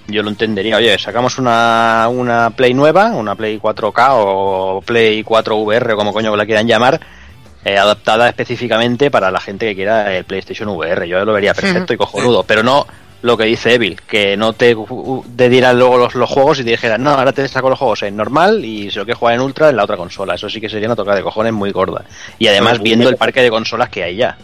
[0.08, 0.78] yo lo entendería.
[0.78, 6.14] Oye, sacamos una, una Play nueva, una Play 4K o Play 4 VR o como
[6.14, 7.02] coño la quieran llamar,
[7.66, 11.06] eh, adaptada específicamente para la gente que quiera el PlayStation VR.
[11.06, 12.88] Yo lo vería perfecto y cojonudo, pero no
[13.24, 14.76] lo que dice Evil, que no te,
[15.36, 18.04] te dieran luego los, los juegos y te dijeran, no, ahora te saco los juegos
[18.04, 20.36] en normal y si lo quieres jugar en ultra en la otra consola.
[20.36, 22.06] Eso sí que sería una toca de cojones muy gorda.
[22.38, 24.38] Y además Pues, viendo me- el parque de consolas que hay ya.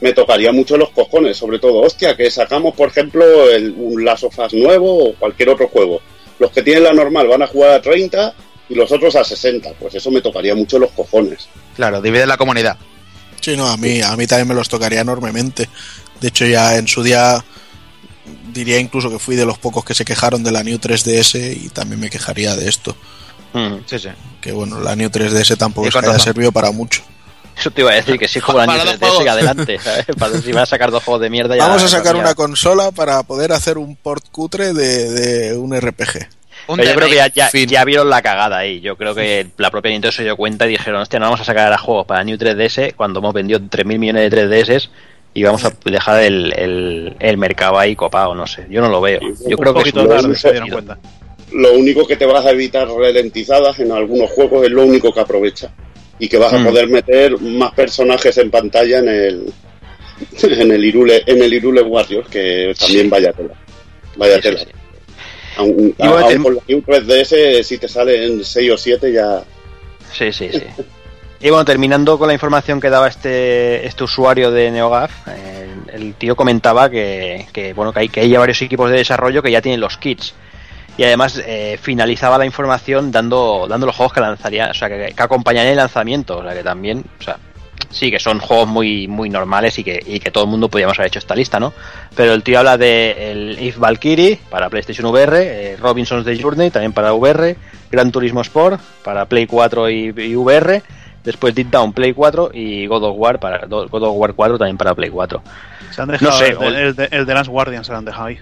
[0.00, 4.24] Me tocaría mucho los cojones, sobre todo, hostia, que sacamos, por ejemplo, el, un Last
[4.24, 6.00] of Us nuevo o cualquier otro juego.
[6.38, 8.32] Los que tienen la normal van a jugar a 30
[8.68, 9.70] y los otros a 60.
[9.78, 11.48] Pues eso me tocaría mucho los cojones.
[11.76, 12.76] Claro, divide la comunidad.
[13.40, 15.68] sí, no, a mí, a mí también me los tocaría enormemente.
[16.20, 17.44] De hecho, ya en su día
[18.54, 21.68] diría incluso que fui de los pocos que se quejaron de la New 3DS y
[21.68, 22.96] también me quejaría de esto.
[23.52, 23.74] Mm.
[23.86, 24.08] Sí, sí.
[24.40, 27.02] Que bueno, la New 3DS tampoco es que haya servido para mucho.
[27.56, 30.06] Eso te iba a decir que sí juego la New dos 3DS y adelante, ¿sabes?
[30.18, 31.56] Para ver si van a sacar dos juegos de mierda.
[31.56, 35.56] ya- Vamos a sacar ya- una consola para poder hacer un port cutre de, de
[35.56, 36.26] un RPG.
[36.66, 38.80] Un Pero yo creo que ya, ya vieron la cagada ahí.
[38.80, 41.44] Yo creo que la propia Nintendo se dio cuenta y dijeron, hostia, no vamos a
[41.44, 44.88] sacar a juegos para New 3DS cuando hemos vendido 3.000 millones de 3DS
[45.34, 48.66] y vamos a dejar el, el, el mercado ahí copado, no sé.
[48.70, 49.20] Yo no lo veo.
[49.46, 50.98] Yo creo que es tarde un se dieron cuenta.
[51.52, 55.20] Lo único que te vas a evitar ralentizadas en algunos juegos es lo único que
[55.20, 55.70] aprovecha.
[56.18, 56.64] Y que vas a Mm.
[56.66, 59.52] poder meter más personajes en pantalla en el
[60.42, 63.08] en el Irule, en el Irule Warriors, que también Sí.
[63.10, 63.54] vaya tela.
[64.16, 64.58] Vaya Sí, tela.
[64.60, 64.66] sí.
[65.56, 69.42] Aun te- con la New 3DS, si te salen 6 o 7 ya...
[70.12, 70.62] Sí, sí, sí.
[71.44, 76.14] Y bueno, terminando con la información que daba este, este usuario de NeoGAF, eh, el
[76.14, 79.60] tío comentaba que, bueno, que hay, que hay ya varios equipos de desarrollo que ya
[79.60, 80.32] tienen los kits.
[80.96, 85.12] Y además eh, finalizaba la información dando, dando los juegos que lanzaría, o sea, que,
[85.14, 86.38] que acompañarían el lanzamiento.
[86.38, 87.36] O sea, que también, o sea,
[87.90, 90.98] sí, que son juegos muy, muy normales y que, y que todo el mundo podríamos
[90.98, 91.74] haber hecho esta lista, ¿no?
[92.16, 96.70] Pero el tío habla de el If Valkyrie para PlayStation VR, eh, Robinson's The Journey
[96.70, 97.54] también para VR,
[97.90, 100.82] Gran Turismo Sport para Play 4 y, y VR,
[101.24, 104.76] después Deep Down Play 4 y God of War para God of War 4 también
[104.76, 105.42] para Play 4.
[105.90, 107.98] Se han dejado No sé, el, de, el, de, el de Last Guardian se lo
[107.98, 108.38] han dejado ahí.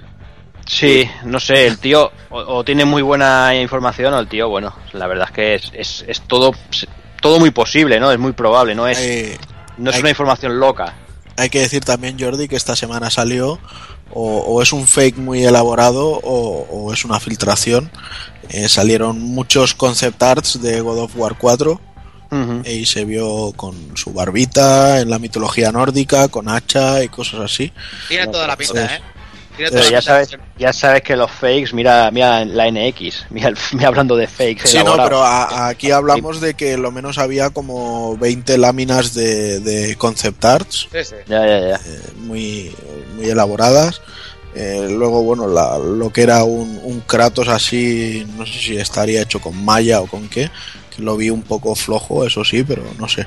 [0.67, 4.73] Sí, no sé, el tío o, o tiene muy buena información o el tío, bueno,
[4.93, 6.53] la verdad es que es, es, es todo
[7.21, 8.11] todo muy posible, ¿no?
[8.13, 9.37] Es muy probable, no es Hay,
[9.79, 10.95] no es hay- una información loca.
[11.37, 13.59] hay que decir también, Jordi, que esta semana salió
[14.15, 17.91] o, o es un fake muy elaborado o, o es una filtración.
[18.49, 21.81] Eh, salieron muchos concept arts de God of War 4
[22.33, 22.63] Ujú.
[22.67, 27.71] y se vio con su barbita en la mitología nórdica, con hacha y cosas así.
[28.09, 28.85] Tiene toda la pinta.
[28.97, 29.01] ¿eh?
[29.55, 33.53] Tiene Pero toda ya sabes, ya sabes que los fakes, mira, mira la NX, mira,
[33.73, 34.63] mira hablando de fakes.
[34.67, 39.61] Sí, no, pero a- aquí hablamos de que lo menos había como 20 láminas de,
[39.61, 41.15] de concept arts Sí, sí.
[41.29, 41.75] Ya, ya, ya.
[41.77, 42.75] eh, muy,
[43.15, 44.01] muy elaboradas.
[44.55, 49.21] Eh, luego, bueno, la- lo que era un, un Kratos así, no sé si estaría
[49.23, 50.51] hecho con malla o con qué,
[50.95, 53.27] que lo vi un poco flojo, eso sí, pero no sé.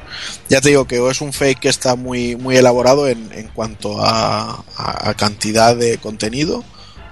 [0.50, 3.48] Ya te digo que o es un fake que está muy, muy elaborado en, en
[3.50, 6.64] cuanto a, a- a cantidad de contenido,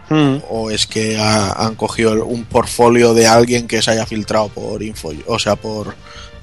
[0.09, 0.39] Mm.
[0.49, 4.83] o es que ha- han cogido un portfolio de alguien que se haya filtrado por
[4.83, 5.95] info, o sea, por,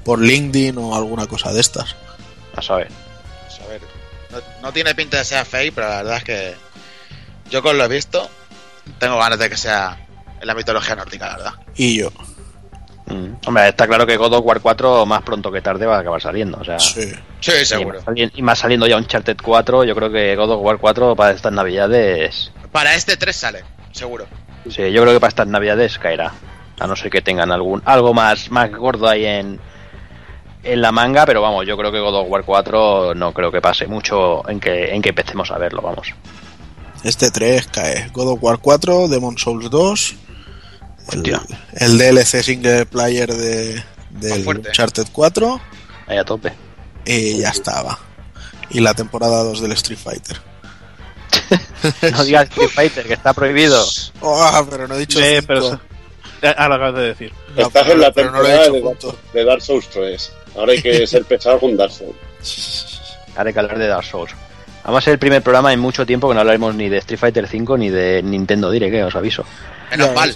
[0.03, 1.95] por LinkedIn o alguna cosa de estas.
[2.55, 2.89] A saber.
[3.63, 3.81] A ver,
[4.31, 6.53] no, no tiene pinta de ser fake, pero la verdad es que
[7.51, 8.27] yo con lo he visto,
[8.99, 10.07] tengo ganas de que sea
[10.41, 11.53] en la mitología nórdica, la verdad.
[11.75, 12.11] Y yo,
[13.11, 13.47] Mm.
[13.47, 16.21] Hombre, está claro que God of War 4 más pronto que tarde va a acabar
[16.21, 16.57] saliendo.
[16.59, 17.11] O sea, sí.
[17.39, 17.97] Sí, y seguro.
[17.97, 21.15] más, sali- y más saliendo ya Uncharted 4, yo creo que God of War 4
[21.15, 22.51] para estas navidades...
[22.71, 24.25] Para este 3 sale, seguro.
[24.69, 26.31] Sí, yo creo que para estas navidades caerá.
[26.79, 29.59] A no ser que tengan algún algo más, más gordo ahí en,
[30.63, 33.61] en la manga, pero vamos, yo creo que God of War 4 no creo que
[33.61, 36.13] pase mucho en que, en que empecemos a verlo, vamos.
[37.03, 38.09] Este 3 cae.
[38.13, 40.15] God of War 4, Demon Souls 2,
[41.13, 41.41] el, Hostia.
[41.73, 44.47] el DLC single player de, del.
[44.47, 45.61] Uncharted 4
[46.07, 46.53] Ahí a tope.
[47.05, 47.97] y ya estaba.
[48.69, 50.37] Y la temporada 2 del Street Fighter.
[52.11, 53.83] No digas Street Fighter, que está prohibido.
[54.21, 55.79] Oh, pero no he dicho Sí, pero
[56.41, 57.33] Eh, Ah, lo acabas de decir.
[57.55, 58.81] No, Estás pero- en la pero no he temporada de.
[58.81, 60.31] Dark, de Dark Souls 3.
[60.55, 62.15] Ahora hay que ser pesado con Dark Souls.
[63.35, 64.31] Ahora hay que hablar de Dark Souls.
[64.83, 67.19] Vamos a ser el primer programa en mucho tiempo que no hablaremos ni de Street
[67.19, 69.03] Fighter 5 ni de Nintendo Direct, ¿eh?
[69.03, 69.45] os aviso.
[69.91, 70.35] Menos mal.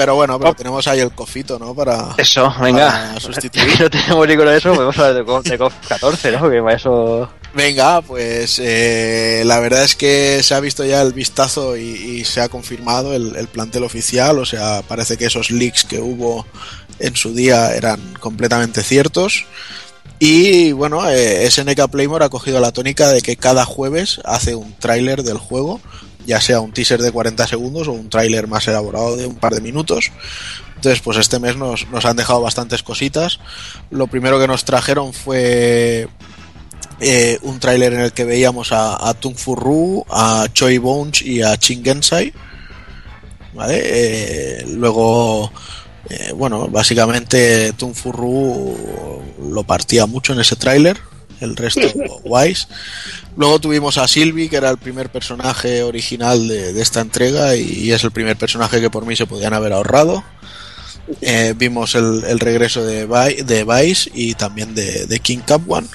[0.00, 1.74] Pero bueno, pero tenemos ahí el cofito, ¿no?
[1.74, 2.88] Para, Eso, venga.
[2.90, 3.66] para sustituir.
[3.82, 6.48] no tenemos ni con eso, podemos hablar de, Co- de COF 14, ¿no?
[6.48, 7.28] Que para eso...
[7.52, 12.24] Venga, pues eh, la verdad es que se ha visto ya el vistazo y, y
[12.24, 16.46] se ha confirmado el, el plantel oficial, o sea, parece que esos leaks que hubo
[16.98, 19.44] en su día eran completamente ciertos.
[20.18, 24.74] Y bueno, eh, SNK Playmore ha cogido la tónica de que cada jueves hace un
[24.78, 25.80] tráiler del juego,
[26.26, 29.54] ya sea un teaser de 40 segundos o un tráiler más elaborado de un par
[29.54, 30.10] de minutos.
[30.76, 33.38] Entonces, pues este mes nos, nos han dejado bastantes cositas.
[33.90, 36.08] Lo primero que nos trajeron fue
[37.02, 41.42] eh, un tráiler en el que veíamos a, Tung Fu Ru, a Choi Bones y
[41.42, 42.32] a Shin Gensai.
[43.54, 43.80] ¿Vale?
[43.82, 45.50] Eh, luego,
[46.08, 50.98] eh, bueno, básicamente Tung Fu Ru lo partía mucho en ese tráiler.
[51.40, 51.80] El resto
[52.24, 52.68] guays.
[53.36, 58.04] Luego tuvimos a Sylvie, que era el primer personaje original de, esta entrega y, es
[58.04, 60.22] el primer personaje que por mí se podían haber ahorrado.
[61.22, 65.88] Eh, vimos el, regreso de, Vi- de Vice y también de, de King Cup One.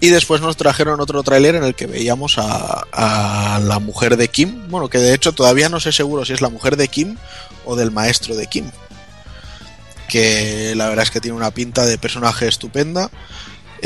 [0.00, 4.28] Y después nos trajeron otro tráiler en el que veíamos a, a la mujer de
[4.28, 4.68] Kim.
[4.68, 7.16] Bueno, que de hecho todavía no sé seguro si es la mujer de Kim
[7.64, 8.70] o del maestro de Kim.
[10.08, 13.10] Que la verdad es que tiene una pinta de personaje estupenda.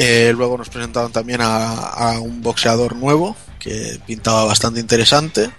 [0.01, 5.51] Eh, luego nos presentaron también a, a un boxeador nuevo que pintaba bastante interesante.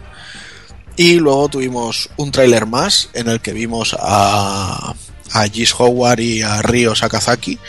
[0.95, 4.95] Y luego tuvimos un tráiler más en el que vimos a,
[5.33, 7.59] a Gis Howard y a Ryo Sakazaki.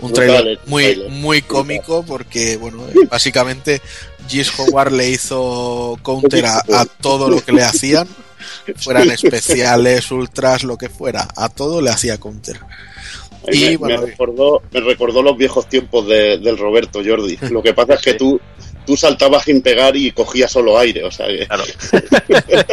[0.00, 3.82] Un tráiler muy, muy cómico porque, bueno, eh, básicamente
[4.28, 8.06] Gis Howard le hizo counter a, a todo lo que le hacían,
[8.76, 12.60] fueran especiales, ultras, lo que fuera, a todo le hacía counter.
[13.50, 17.38] Y, me, bueno, me recordó, me recordó los viejos tiempos de- del Roberto Jordi.
[17.50, 18.18] Lo que pasa es que Sí.
[18.18, 18.40] tú,
[18.86, 21.04] tú saltabas sin pegar y cogías solo aire.
[21.04, 21.64] O sea, que Claro.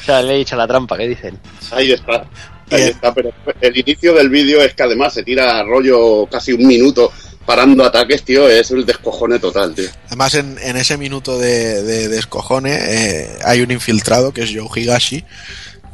[0.00, 1.38] o sea, le he dicho la trampa, ¿qué dicen?
[1.70, 2.24] ahí está.
[2.70, 3.12] Ahí está.
[3.14, 3.30] Pero
[3.60, 7.12] el inicio del vídeo es que además se tira rollo casi un minuto
[7.46, 8.48] parando ataques, tío.
[8.48, 9.88] Es el descojone total, tío.
[10.06, 14.68] Además, en, en ese minuto de, de descojone eh, hay un infiltrado que es Joe
[14.80, 15.24] Higashi,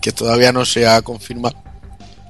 [0.00, 1.56] que todavía no se ha confirmado.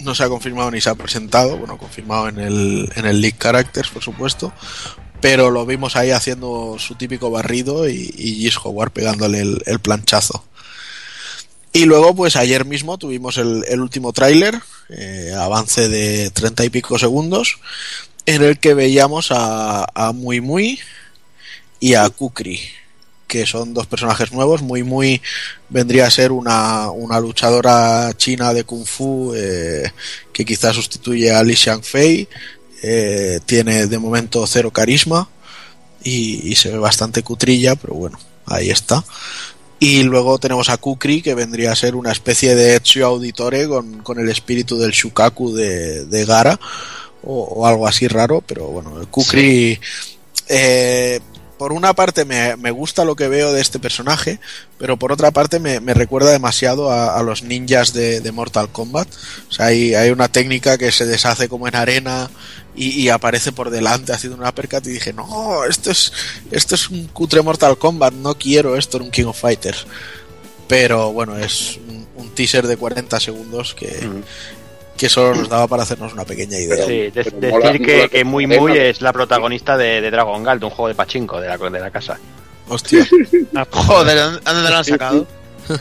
[0.03, 3.37] No se ha confirmado ni se ha presentado, bueno, confirmado en el, en el League
[3.39, 4.53] Characters, por supuesto,
[5.21, 10.45] pero lo vimos ahí haciendo su típico barrido y, y Gis Howard pegándole el, planchazo.
[11.73, 16.71] Y luego, pues ayer mismo tuvimos el, el último tráiler, eh, avance de treinta y
[16.71, 17.59] pico segundos,
[18.27, 20.81] en el que veíamos a, a Muy Muy
[21.79, 22.61] y a Kukri,
[23.31, 24.61] que son dos personajes nuevos.
[24.61, 25.23] Muy Muy
[25.69, 29.91] vendría a ser una, una luchadora china de Kung Fu eh,
[30.33, 32.29] que quizás sustituye a Li Xiangfei.
[32.83, 35.29] Eh, tiene de momento cero carisma
[36.03, 39.05] y, y se ve bastante cutrilla, pero bueno, ahí está.
[39.79, 44.03] Y luego tenemos a Kukri, que vendría a ser una especie de Ezio Auditore con,
[44.03, 46.59] con el espíritu del Shukaku de, de Gara,
[47.23, 49.79] o, o algo así raro, pero bueno, el Kukri,
[50.49, 51.21] eh,
[51.61, 54.41] por una parte me, me gusta lo que veo de este personaje,
[54.79, 58.71] pero por otra parte me, me recuerda demasiado a, a los ninjas de, de Mortal
[58.73, 59.07] Kombat.
[59.51, 62.31] O sea, hay, hay una técnica que se deshace como en arena
[62.75, 66.15] y, y aparece por delante haciendo una uppercut y dije, no, esto es,
[66.51, 69.87] esto es un cutre Mortal Kombat, no quiero esto en un King of Fighters.
[70.67, 71.79] Pero bueno, es
[72.17, 74.09] un, teaser de 40 segundos que.
[75.01, 76.85] Que solo nos daba para hacernos una pequeña idea.
[76.85, 80.03] Sí, de- Pero decir mola- que, mola que que Muy Muy es la protagonista de,
[80.03, 82.19] de Dragon Ball, de un juego de pachinko de la, de la casa.
[82.69, 83.07] Hostia.
[83.71, 85.27] Joder, ¿dónde dónde lo han sacado?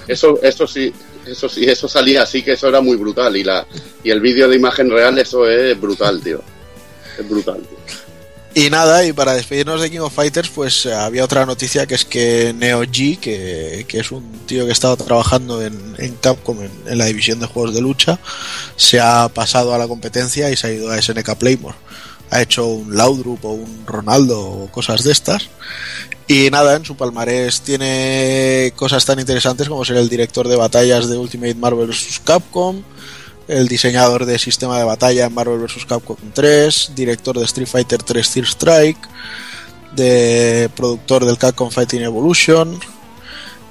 [0.07, 0.93] Eso, eso sí,
[1.25, 3.35] eso sí, eso salía así que eso era muy brutal.
[3.35, 3.65] Y la
[4.03, 6.41] y el vídeo de imagen real, eso es brutal, tío.
[7.19, 7.77] Es brutal, tío.
[8.55, 11.93] Y nada, y para despedirnos de King of Fighters, pues eh, había otra noticia que
[11.93, 16.59] es que Neo G, que, que es un tío que estaba trabajando en, en Capcom
[16.63, 18.19] en, en la división de juegos de lucha,
[18.75, 21.77] se ha pasado a la competencia y se ha ido a SNK Playmore.
[22.31, 25.49] Ha hecho un Laudrup o un Ronaldo o cosas de estas.
[26.27, 31.09] Y nada, en su palmarés tiene cosas tan interesantes como ser el director de batallas
[31.09, 32.21] de Ultimate Marvel vs.
[32.23, 32.83] Capcom,
[33.49, 35.85] el diseñador de sistema de batalla en Marvel vs.
[35.85, 39.09] Capcom 3, director de Street Fighter 3 Third Strike,
[39.95, 42.79] de productor del Capcom Fighting Evolution,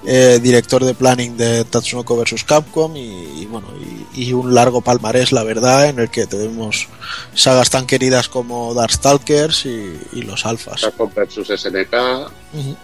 [0.05, 2.43] eh, director de planning de Tatsunoko vs.
[2.43, 3.69] Capcom y, y bueno
[4.15, 6.89] y, y un largo palmarés la verdad en el que tenemos
[7.35, 10.81] sagas tan queridas como Darkstalkers y, y los alfas.
[10.81, 11.95] Capcom versus SNK,
[12.53, 12.77] Ujú.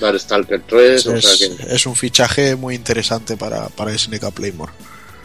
[0.00, 4.72] Darkstalker 3, o es, sea que es un fichaje muy interesante para, para SNK Playmore.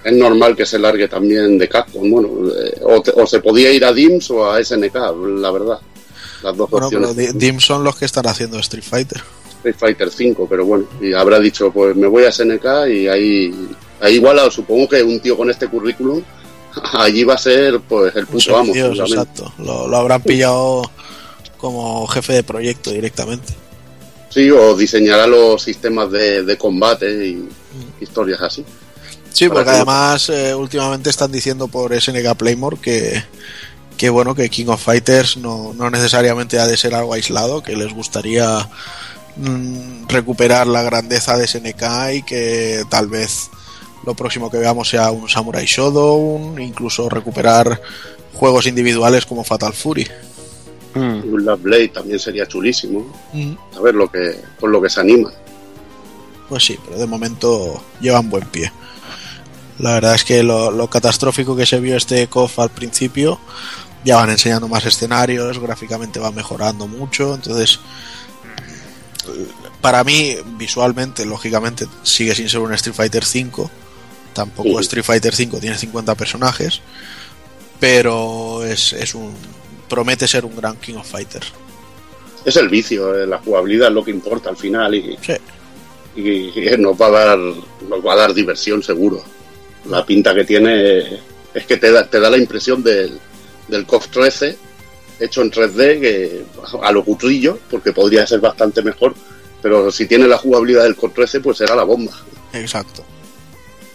[0.05, 2.09] Es normal que se largue también de Capcom.
[2.09, 4.95] Bueno, eh, o, te- o se podía ir a DIMS o a SNK,
[5.39, 5.79] la verdad.
[6.43, 7.33] Las dos Bueno, pero opciones.
[7.33, 9.21] Di- Dim son los que están haciendo Street Fighter.
[9.57, 13.67] Street Fighter 5, pero bueno, y habrá dicho, pues me voy a SNK y ahí,
[13.99, 16.21] ahí igual supongo que un tío con este currículum,
[16.93, 18.39] allí va a ser pues el amo.
[18.39, 19.13] semidios, seguramente.
[19.41, 19.53] exacto.
[19.63, 20.83] Lo, lo habrán pillado
[21.57, 23.53] como jefe de proyecto directamente.
[24.29, 27.49] Sí, o diseñará los sistemas de, de combate y
[28.01, 28.63] historias así.
[29.35, 33.21] Sí, porque que- además eh, últimamente están diciendo por SNK Playmore que,
[33.97, 37.75] que bueno, que King of Fighters no, no necesariamente ha de ser algo aislado, que
[37.75, 38.69] les gustaría
[39.35, 41.83] mm, recuperar la grandeza de SNK
[42.13, 43.49] y que tal vez
[44.05, 47.81] lo próximo que veamos sea un Samurai Shodown, incluso recuperar
[48.33, 50.07] juegos individuales como Fatal Fury.
[50.93, 51.33] Mm.
[51.33, 53.05] Un Love Blade también sería chulísimo.
[53.75, 55.29] A ver lo que, con lo que se anima.
[56.47, 58.71] Pues sí, pero de momento llevan buen pie.
[59.79, 63.39] La verdad es que lo, lo catastrófico que se vio este KOF al principio,
[64.05, 67.79] ya van enseñando más escenarios, gráficamente va mejorando mucho, entonces
[69.81, 73.69] para mí visualmente, lógicamente, sigue sin ser un Street Fighter 5,
[74.33, 74.75] tampoco Sí.
[74.81, 76.81] Street Fighter 5 tiene 50 personajes,
[77.79, 79.33] pero es, es un
[79.89, 81.47] promete ser un gran King of Fighters.
[82.43, 85.33] Es el vicio, eh, la jugabilidad es lo que importa al final y, Sí.
[86.15, 89.23] y, y nos va a dar nos va a dar diversión seguro.
[89.89, 90.99] La pinta que tiene
[91.53, 93.17] es que te da, te da la impresión del,
[93.67, 94.57] del KOF 13
[95.19, 96.43] hecho en 3D que
[96.81, 99.13] a lo cutrillo, porque podría ser bastante mejor,
[99.61, 102.11] pero si tiene la jugabilidad del KOF 13 pues será la bomba.
[102.53, 103.03] Exacto.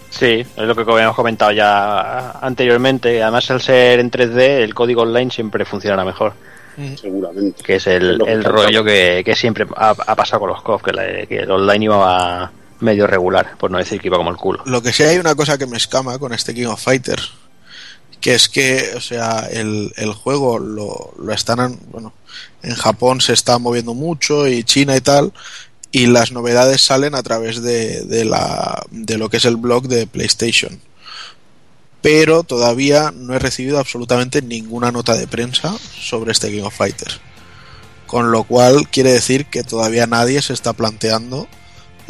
[0.09, 3.23] Sí, es lo que habíamos comentado ya anteriormente.
[3.23, 6.33] Además, al ser en 3D, el código online siempre funcionará mejor.
[7.01, 7.63] Seguramente.
[7.63, 10.93] Que es el, el rollo que, que siempre ha, ha pasado con los COF, que,
[10.93, 12.51] la- que el online iba
[12.81, 14.63] medio regular, por no decir que iba como el culo.
[14.67, 17.33] Lo que sí hay una cosa que me escama con este King of Fighters,
[18.21, 22.13] que es que, o sea, el, el juego lo, lo están, en- bueno,
[22.63, 25.33] en Japón se está moviendo mucho y China y tal,
[25.93, 29.89] y las novedades salen a través de, de la, de lo que es el blog
[29.89, 30.81] de PlayStation.
[32.03, 37.21] Pero todavía no he recibido absolutamente ninguna nota de prensa sobre este King of Fighters.
[38.07, 41.47] Con lo cual quiere decir que todavía nadie se está planteando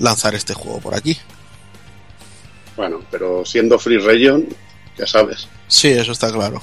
[0.00, 1.16] lanzar este juego por aquí.
[2.76, 4.46] Bueno, pero siendo Free Region,
[4.98, 6.60] ya sabes, Sí, eso está claro.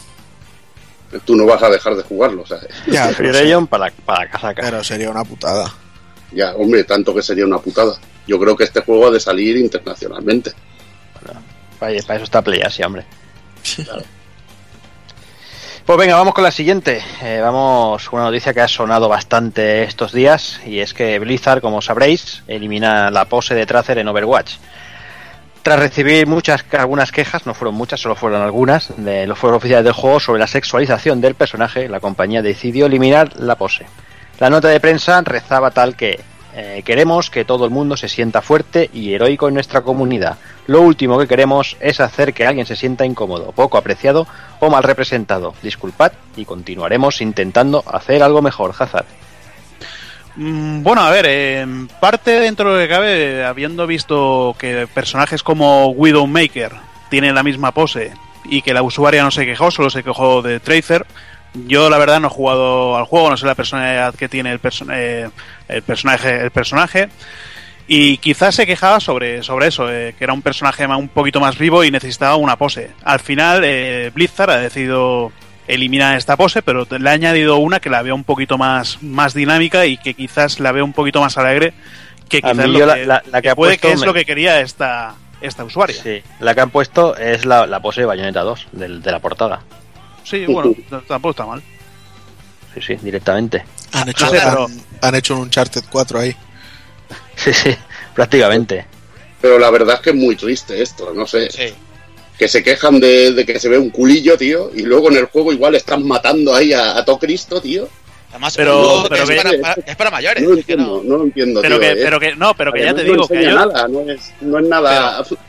[1.25, 2.67] tú no vas a dejar de jugarlo, ¿sabes?
[2.87, 4.61] Ya, Free Region para, para casaca.
[4.61, 5.73] pero sería una putada.
[6.33, 7.97] Ya, hombre, tanto que sería una putada.
[8.27, 10.51] Yo creo que este juego ha de salir internacionalmente.
[11.13, 11.39] Para,
[11.79, 13.05] para eso está PlayAsia, hombre.
[15.87, 17.01] Pues venga, vamos con la siguiente.
[17.21, 21.61] Eh, vamos con una noticia que ha sonado bastante estos días y es que Blizzard,
[21.61, 24.57] como sabréis, elimina la pose de Tracer en Overwatch.
[25.63, 29.85] Tras recibir muchas, algunas quejas, no fueron muchas, solo fueron algunas, de los foros oficiales
[29.85, 33.85] del juego sobre la sexualización del personaje, la compañía decidió eliminar la pose.
[34.39, 36.19] La nota de prensa rezaba tal que
[36.59, 40.39] Eh, queremos que todo el mundo se sienta fuerte y heroico en nuestra comunidad.
[40.65, 44.25] Lo último que queremos es hacer que alguien se sienta incómodo, poco apreciado
[44.59, 45.53] o mal representado.
[45.61, 49.05] Disculpad y continuaremos intentando hacer algo mejor, Hazard.
[50.35, 55.43] Mm, Bueno, a ver, en parte dentro de lo que cabe, habiendo visto que personajes
[55.43, 56.71] como Widowmaker
[57.11, 58.13] tienen la misma pose
[58.45, 61.05] y que la usuaria no se quejó, solo se quejó de Tracer,
[61.65, 64.61] yo la verdad no he jugado al juego, no sé la personalidad que tiene el,
[64.61, 65.29] perso- eh,
[65.67, 67.09] el personaje, el personaje
[67.87, 71.57] y quizás se quejaba sobre, sobre eso, eh, que era un personaje un poquito más
[71.57, 72.91] vivo y necesitaba una pose.
[73.03, 75.31] Al final, eh, Blizzard ha decidido
[75.67, 79.33] eliminar esta pose, pero le ha añadido una que la veo un poquito más, más
[79.33, 81.73] dinámica y que quizás la veo un poquito más alegre
[82.29, 84.05] que quizás lo yo la- que, la- la que ha puede puesto que es me-
[84.05, 86.01] lo que quería esta, esta usuaria.
[86.01, 89.19] Sí, la que han puesto es la, la pose de Bayonetta 2, del- de la
[89.19, 89.61] portada.
[90.47, 91.61] Bueno, t- tampoco está mal.
[92.75, 93.63] Sí, sí, directamente.
[93.93, 96.35] Han hecho, No sé, pero- han, han hecho un Uncharted 4 ahí.
[97.35, 97.69] Sí, sí,
[98.15, 98.85] prácticamente.
[99.39, 101.49] Pero la verdad es que es muy triste esto, no sé.
[101.51, 101.73] Sí.
[102.37, 105.25] Que se quejan de, de que se ve un culillo, tío, y luego en el
[105.25, 107.87] juego igual están matando ahí a, a todo Cristo, tío.
[108.31, 110.43] Además, Pero- es, que- para, para- es para mayores.
[110.43, 111.93] No lo entiendo, no- no lo entiendo, Pero tío.
[111.93, 112.03] que, eh.
[112.03, 114.67] pero que, no, pero que ya te digo que o- nada, no es, no es
[114.67, 115.23] nada.
[115.23, 115.39] pero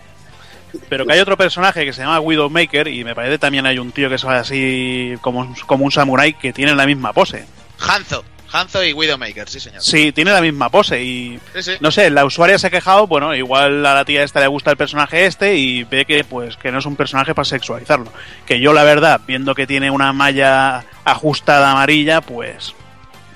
[0.88, 4.08] que hay otro personaje que se llama Widowmaker y me parece también hay un tío
[4.08, 7.44] que es así como, un- como un samurái que tiene la misma pose.
[7.78, 8.24] Hanzo.
[8.50, 9.82] Hanzo y Widowmaker, sí, señor.
[9.82, 11.72] Sí, tiene la misma pose y Sí, sí.
[11.80, 14.70] no sé, la usuaria se ha quejado, bueno, igual a la tía esta le gusta
[14.70, 18.10] el personaje este y ve que pues que no es un personaje para sexualizarlo.
[18.46, 22.74] Que yo la verdad, viendo que tiene una malla ajustada amarilla, pues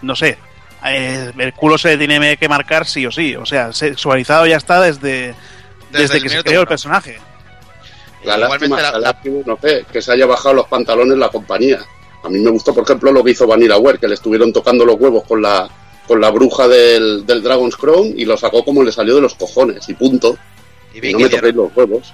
[0.01, 0.39] no sé,
[0.87, 4.57] eh, el culo se le tiene que marcar sí o sí, o sea, sexualizado ya
[4.57, 5.35] está desde
[5.93, 7.19] desde, que se creó el personaje.
[8.25, 11.29] La Igualmente lástima, la- la lástima, no sé, que se haya bajado los pantalones la
[11.29, 11.81] compañía.
[12.23, 14.97] A mí me gustó, por ejemplo, lo que hizo Vanillaware, que le estuvieron tocando los
[15.01, 15.69] huevos con la
[16.07, 19.35] con la bruja del, del Dragon's Crown y lo sacó como le salió de los
[19.35, 20.37] cojones y punto.
[20.95, 22.13] Y no me toquéis los huevos.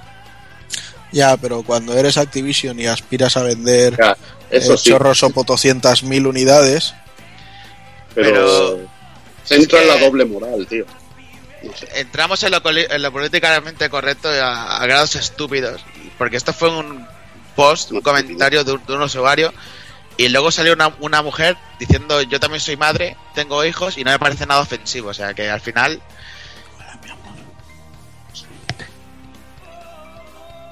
[1.11, 4.17] Ya, pero cuando eres Activision y aspiras a vender Ya,
[4.51, 6.95] eso eh, sí, chorros o potoscientas mil unidades,
[8.15, 8.79] pero, pero-
[9.45, 10.85] se entra es en la doble moral, tío.
[11.95, 15.85] Entramos en lo, en lo políticamente correcto a, a grados estúpidos.
[16.17, 17.07] Porque esto fue un
[17.57, 19.53] post, un comentario de un, de un usuario.
[20.17, 24.11] Y luego salió una, una mujer diciendo: Yo también soy madre, tengo hijos y no
[24.11, 25.11] me parece nada ofensivo.
[25.11, 26.01] O sea que al final.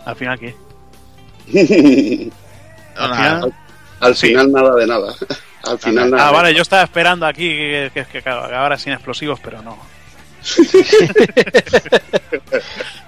[0.04, 0.54] Al final qué?
[1.48, 2.32] no,
[3.02, 3.16] Al nada.
[3.40, 3.54] final-
[4.00, 4.26] Al Sí.
[4.28, 5.14] final nada de nada.
[5.64, 6.24] Al final nada.
[6.24, 9.76] Ah, de vale, yo estaba esperando aquí que, que, que acabara sin explosivos, pero no.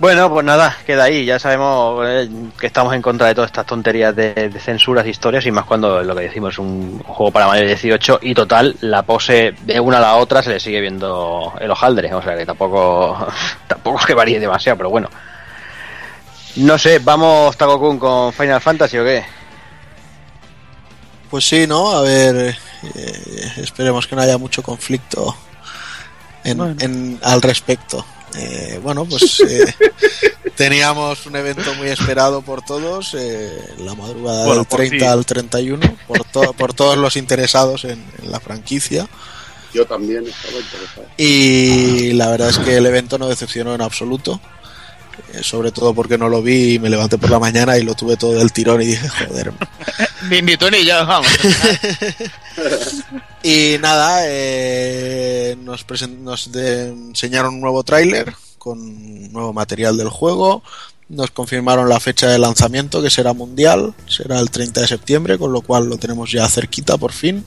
[0.00, 1.24] Bueno, pues nada, queda ahí.
[1.24, 2.28] Ya sabemos eh,
[2.58, 6.02] que estamos en contra de todas estas tonterías de, censuras, de historias, y más cuando
[6.02, 9.80] lo que decimos es un juego para mayores de 18 y total, la pose de
[9.80, 12.12] una a la otra se le sigue viendo el hojaldre.
[12.12, 13.28] O sea que tampoco,
[13.68, 15.08] tampoco es que varíe demasiado, pero bueno.
[16.56, 19.24] No sé, vamos Takokun con Final Fantasy o qué?
[21.30, 21.90] pues sí, ¿no?
[21.90, 22.56] A ver,
[22.94, 25.34] eh, esperemos que no haya mucho conflicto
[26.44, 26.76] en, Bueno.
[26.80, 28.04] en- al respecto.
[28.36, 29.74] Eh, bueno, pues eh,
[30.56, 35.04] teníamos un evento muy esperado por todos, eh, la madrugada Bueno, del por 30 ti.
[35.04, 39.08] al 31, por, to- por todos los interesados en, en la franquicia.
[39.72, 41.06] Yo también estaba interesado.
[41.16, 44.40] Y la verdad es que el evento no decepcionó en absoluto.
[45.32, 47.94] Eh, sobre todo porque no lo vi y me levanté por la mañana y lo
[47.94, 49.52] tuve todo del tirón y dije, joder.
[50.30, 51.28] Ni, ni tú ni yo, vamos.
[53.42, 60.62] Y nada, eh, nos, nos enseñaron un nuevo tráiler con nuevo material del juego.
[61.10, 65.52] Nos confirmaron la fecha de lanzamiento, que será mundial, será el 30 de septiembre, con
[65.52, 67.44] lo cual lo tenemos ya cerquita por fin.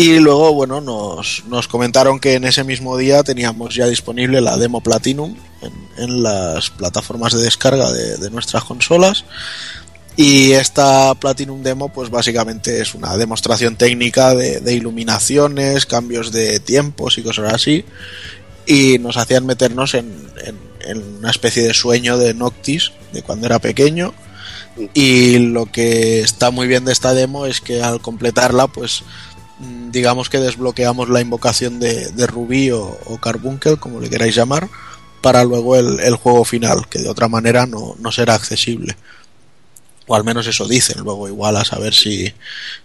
[0.00, 4.56] Y luego, bueno, nos, nos comentaron que en ese mismo día teníamos ya disponible la
[4.56, 9.24] demo Platinum en, en las plataformas de descarga de, de nuestras consolas.
[10.16, 16.60] Y esta Platinum Demo, pues básicamente es una demostración técnica de, de iluminaciones, cambios de
[16.60, 17.84] tiempos y cosas así.
[18.66, 23.46] Y nos hacían meternos en, en- en una especie de sueño de Noctis, de cuando
[23.46, 24.14] era pequeño.
[24.94, 29.27] Y lo que está muy bien de esta demo es que al completarla, pues mm,
[29.90, 34.68] digamos que desbloqueamos la invocación de, de Rubí o, o Carbuncle, como le queráis llamar,
[35.20, 38.96] para luego el, el juego final, que de otra manera no, no será accesible.
[40.06, 42.32] O al menos eso dicen, luego igual a saber si,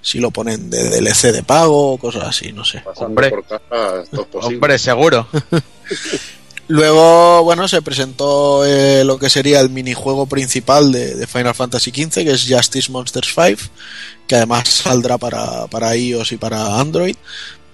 [0.01, 2.79] si lo ponen de DLC de pago o cosas así, no sé.
[2.79, 3.29] Pasando Hombre.
[3.29, 4.55] por caja, esto es posible.
[4.55, 5.27] Hombre, seguro.
[6.67, 11.91] Luego, bueno, se presentó eh, lo que sería el minijuego principal de, de Final Fantasy
[11.91, 13.61] XV, que es Justice Monsters 5,
[14.27, 17.15] que además saldrá para, para iOS y para Android.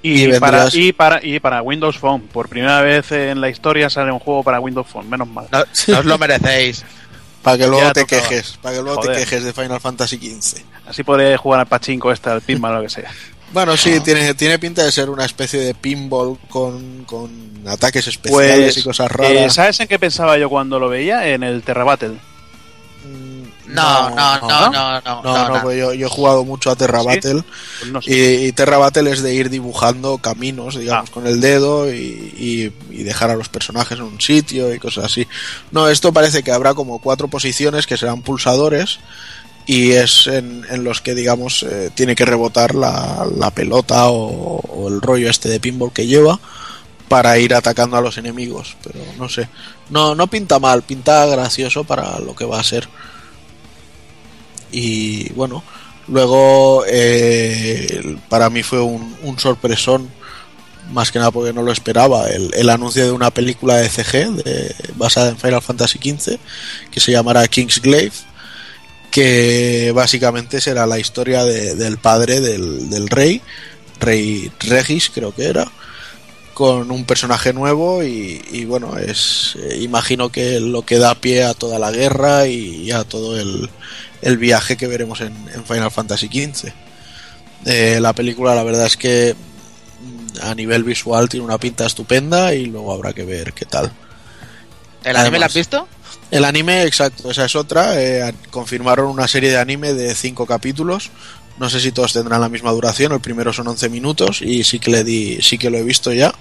[0.02, 2.22] Y, Y para, y, para, y para Windows Phone.
[2.28, 5.48] Por primera vez en la historia sale un juego para Windows Phone, menos mal.
[5.52, 6.84] No, no os lo merecéis.
[7.44, 8.22] Para que luego Ya te tocaba.
[8.30, 9.16] quejes, para que luego Joder.
[9.18, 10.62] te quejes de Final Fantasy XV.
[10.88, 13.12] Así podré jugar al pachinko este, al pinball, lo que sea.
[13.54, 17.30] Bueno, sí, tiene, tiene pinta de ser una especie de pinball con, con
[17.68, 19.54] ataques especiales Pues, y cosas eh, raras.
[19.54, 21.28] ¿sabes en qué pensaba yo cuando lo veía?
[21.30, 22.18] En el Terra Battle.
[23.06, 24.72] Mm, No, no, no, no, no.
[24.72, 25.62] No, no, no, no.
[25.64, 27.06] pues yo, yo he jugado mucho a Terra ¿Sí?
[27.08, 27.44] Battle
[27.80, 28.12] Pues no sé.
[28.12, 31.14] y, y Terra Battle es de ir dibujando caminos, digamos, Ah.
[31.14, 35.06] con el dedo y, y- y dejar a los personajes en un sitio y cosas
[35.06, 35.28] así.
[35.72, 39.00] No, esto parece que habrá como cuatro posiciones que serán pulsadores
[39.70, 44.88] y es en, en los que, digamos, eh, tiene que rebotar la, la pelota o,
[44.88, 46.40] el rollo este de pinball que lleva
[47.08, 49.48] para ir atacando a los enemigos, pero no sé.
[49.92, 52.90] No, no pinta mal, pinta gracioso para lo que va a ser.
[54.72, 55.64] Y bueno,
[56.08, 60.10] luego eh, para mí fue un, un sorpresón,
[60.92, 64.96] más que nada porque no lo esperaba, el, el anuncio de una película de CG
[64.96, 66.40] basada en Final Fantasy XV
[66.90, 68.29] que se llamará Kingsglaive,
[69.12, 73.42] que básicamente será la historia de- del padre del, del rey,
[74.00, 75.70] rey Regis creo que era,
[76.54, 81.44] con un personaje nuevo y, y bueno, es eh, imagino que lo que da pie
[81.44, 83.70] a toda la guerra y a todo el,
[84.22, 86.72] el viaje que veremos en, en Final Fantasy XV.
[87.66, 89.36] Eh, la película la verdad es que
[90.02, 93.92] mm, a nivel visual tiene una pinta estupenda y luego habrá que ver qué tal.
[95.04, 95.88] ¿El anime lo has visto?
[96.32, 98.02] El anime, exacto, esa es otra.
[98.02, 101.10] eh, confirmaron una serie de anime de cinco capítulos.
[101.58, 103.12] No sé si todos tendrán la misma duración.
[103.12, 106.14] El primero son 11 minutos y sí que le di, sí que lo he visto
[106.14, 106.34] ya.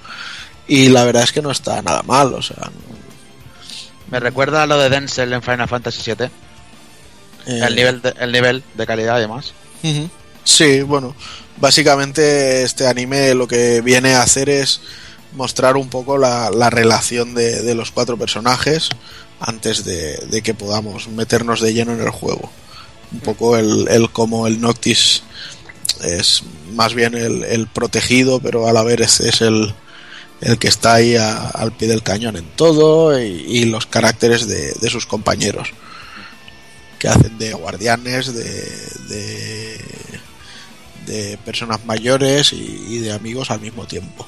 [0.69, 2.35] Y la verdad es que no está nada mal.
[2.35, 2.71] O sea,
[4.11, 6.27] Me recuerda a lo de Denzel en Final Fantasy VII.
[7.47, 9.53] eh, El, nivel de, el nivel de calidad y demás.
[9.83, 10.09] Ujú.
[10.45, 11.15] Sí, bueno,
[11.57, 14.81] básicamente este anime lo que viene a hacer es
[15.35, 18.89] mostrar un poco la, la relación de, de los cuatro personajes
[19.41, 22.51] antes de, que podamos meternos de lleno en el juego.
[23.13, 25.23] Un poco el, el cómo el Noctis
[26.03, 29.75] es más bien el, protegido, pero a la vez es, el,
[30.41, 35.07] el que está ahí al pie del cañón en todo y, los caracteres de, sus
[35.07, 35.71] compañeros
[36.99, 38.45] que hacen de guardianes, de,
[39.09, 39.81] de,
[41.07, 44.27] de personas mayores y de amigos al mismo tiempo.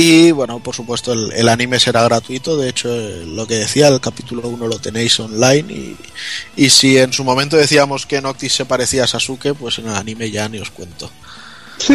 [0.00, 3.88] Y bueno, por supuesto el, el anime será gratuito, de hecho eh, lo que decía,
[3.88, 5.96] el capítulo 1 lo tenéis online y,
[6.54, 9.96] y si en su momento decíamos que Noctis se parecía a Sasuke, pues en el
[9.96, 11.10] anime ya ni os cuento.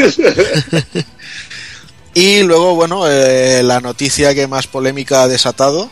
[2.13, 5.89] y luego, bueno, eh, la noticia que más polémica ha desatado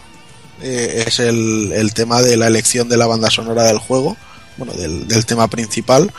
[0.62, 4.18] eh, es el, el tema de la elección de la banda sonora del juego,
[4.58, 6.12] bueno, del, del tema principal,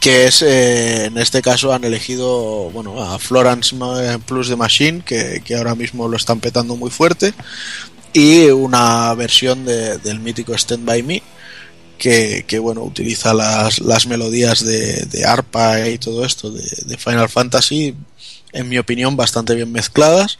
[0.00, 5.02] que es, eh, en este caso han elegido, bueno, a Florence Ma- Plus the Machine,
[5.04, 7.34] que, que ahora mismo lo están petando muy fuerte,
[8.12, 11.22] y una versión de- del mítico Stand By Me,
[11.98, 16.96] que, que, bueno, utiliza las, las melodías de, de arpa y todo esto de, de
[16.96, 17.94] Final Fantasy,
[18.52, 20.38] en mi opinión, bastante bien mezcladas.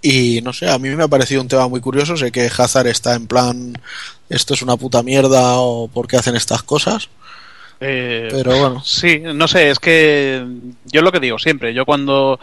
[0.00, 2.16] Y no sé, a mí me ha parecido un tema muy curioso.
[2.16, 3.76] Sé que Hazard está en plan,
[4.28, 7.08] esto es una puta mierda o por qué hacen estas cosas.
[7.80, 10.44] Eh, Pero bueno, Sí, no sé, es que
[10.86, 12.40] yo lo que digo siempre, yo cuando,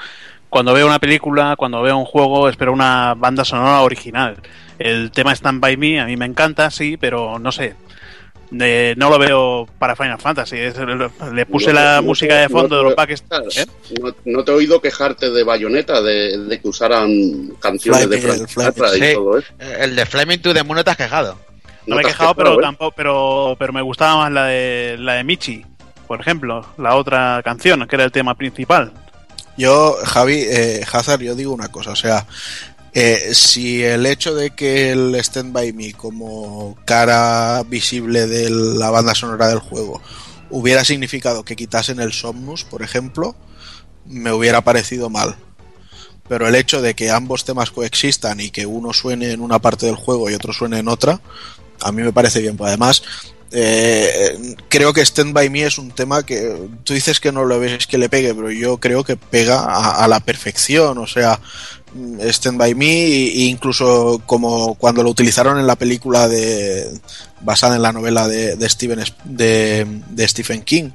[0.49, 4.37] cuando veo una película, cuando veo un juego, espero una banda sonora original.
[4.79, 7.75] El tema Stand By Me a mí me encanta, sí, pero no sé,
[8.59, 10.57] eh, no lo veo para Final Fantasy.
[10.57, 10.75] es-
[11.33, 13.23] le puse No la no música de fondo no de los packs.
[13.57, 13.65] ¿eh?
[14.01, 17.09] No, no te he oído quejarte de Bayonetta, de, de que usaran
[17.59, 19.13] canciones de Frank el y sí.
[19.15, 19.47] todo eso.
[19.59, 21.39] Eh, El de Flaming to the Moon no te has quejado.
[21.85, 22.61] No me he quejado, pero ¿eh?
[22.61, 25.65] tampoco, pero, pero me gustaba más la de la de Michi,
[26.07, 28.91] por ejemplo, la otra canción, que era el tema principal.
[29.57, 32.25] yo, Javi, eh, Hazard, yo digo una cosa, o sea,
[32.93, 38.91] eh, si el hecho de que el Stand By Me como cara visible de la
[38.91, 39.99] banda sonora del juego
[40.51, 43.35] hubiera significado que quitasen el Somnus, por ejemplo,
[44.05, 45.35] me hubiera parecido mal.
[46.27, 49.87] Pero el hecho de que ambos temas coexistan y que uno suene en una parte
[49.87, 51.19] del juego y otro suene en otra,
[51.81, 52.57] a mí me parece bien.
[52.57, 53.03] Pues además,
[53.55, 57.59] eh, creo que Stand By Me es un tema que tú dices que no lo
[57.59, 60.97] ves que le pegue, pero yo creo que pega a, la perfección.
[60.97, 61.39] O sea,
[62.19, 66.99] Stand By Me, e incluso como cuando lo utilizaron en la película de
[67.41, 70.89] basada en la novela de, Stephen de, de Stephen King,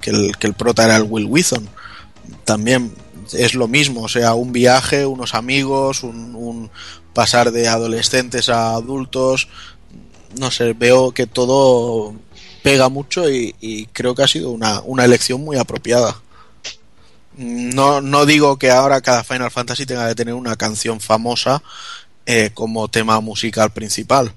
[0.00, 1.68] que el, que el prota era el Will Wheaton.
[2.44, 2.92] También
[3.32, 6.68] es lo mismo, o sea, un viaje, unos amigos, un
[7.12, 9.48] pasar de adolescentes a adultos,
[10.38, 12.14] no sé, veo que todo
[12.62, 16.20] pega mucho y, creo que ha sido una, una elección muy apropiada.
[17.36, 21.62] No, no digo que ahora cada Final Fantasy tenga que tener una canción famosa
[22.26, 24.32] eh, como tema musical principal.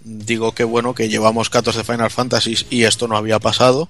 [0.00, 3.88] Digo que bueno, que llevamos 14 Final Fantasies y esto no había pasado.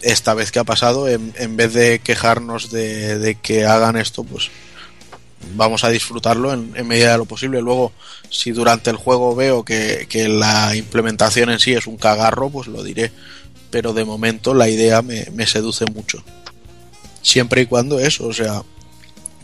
[0.00, 4.24] Esta vez que ha pasado, en, en vez de quejarnos de, de que hagan esto,
[4.24, 4.50] pues
[5.54, 7.60] vamos a disfrutarlo en, en medida de lo posible.
[7.60, 7.92] Luego,
[8.30, 12.68] si durante el juego veo que, que la implementación en sí es un cagarro, pues
[12.68, 13.12] lo diré.
[13.70, 16.22] Pero de momento la idea me, me seduce mucho.
[17.22, 18.62] Siempre y cuando eso, o sea,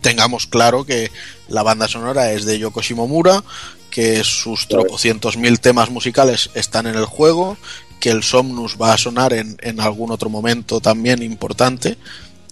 [0.01, 1.11] tengamos claro que
[1.49, 3.43] la banda sonora es de Yoko Shimomura,
[3.91, 7.57] que sus tropocientos mil temas musicales están en el juego,
[8.01, 11.97] que el Somnus va a sonar en, en algún otro momento también importante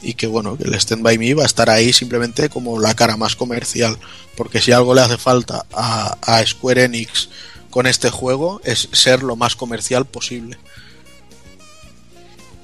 [0.03, 2.94] y que bueno, que el Stand By Me va a estar ahí simplemente como la
[2.94, 3.97] cara más comercial,
[4.36, 7.28] porque si algo le hace falta a, a Square Enix
[7.70, 10.59] con este juego es ser lo más comercial posible.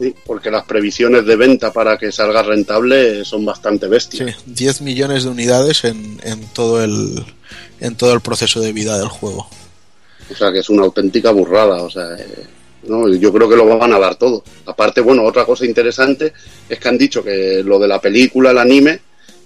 [0.00, 4.36] Sí, porque las previsiones de venta para que salga rentable son bastante Sí, bestias.
[4.46, 7.24] 10 millones de unidades en, en todo el
[7.80, 9.48] en todo el proceso de vida del juego.
[10.30, 11.82] O sea, que es una auténtica burrada.
[11.82, 12.46] O sea, eh,
[12.88, 14.42] no, yo creo que lo van a dar todo.
[14.66, 16.32] Aparte, bueno, otra cosa interesante
[16.68, 19.00] es que han dicho que lo de la película, el anime,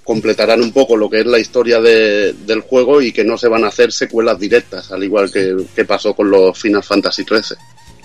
[0.05, 3.49] completarán un poco lo que es la historia de- del juego y que no se
[3.49, 7.57] van a hacer secuelas directas, al igual que, que pasó con los Final Fantasy XIII.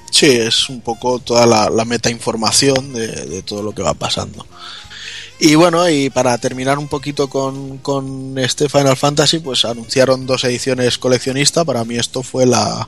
[0.10, 4.46] Sí, es un poco toda la, la metainformación de, de todo lo que va pasando.
[5.40, 10.44] Y bueno, y para terminar un poquito con, con este Final Fantasy, pues anunciaron dos
[10.44, 11.64] ediciones coleccionista.
[11.66, 12.88] Para mí esto fue la,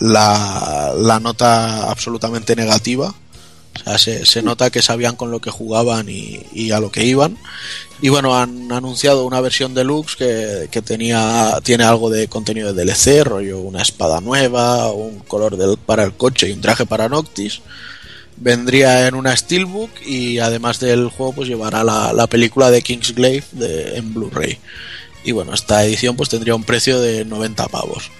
[0.00, 3.14] la, la nota absolutamente negativa.
[3.74, 7.04] O sea, se, se nota que sabían con lo que jugaban y, a lo que
[7.04, 7.36] iban.
[8.00, 12.84] Y bueno, han anunciado una versión deluxe que, que tenía, tiene algo de contenido de
[12.84, 17.62] DLC, rollo una espada nueva, un color para el coche y un traje para Noctis.
[18.36, 23.44] Vendría en una Steelbook y además del juego pues llevará la, la película de Kingsglaive
[23.52, 24.58] de, en Blu-ray.
[25.24, 28.10] Y bueno, esta edición pues tendría un precio de 90 pavos.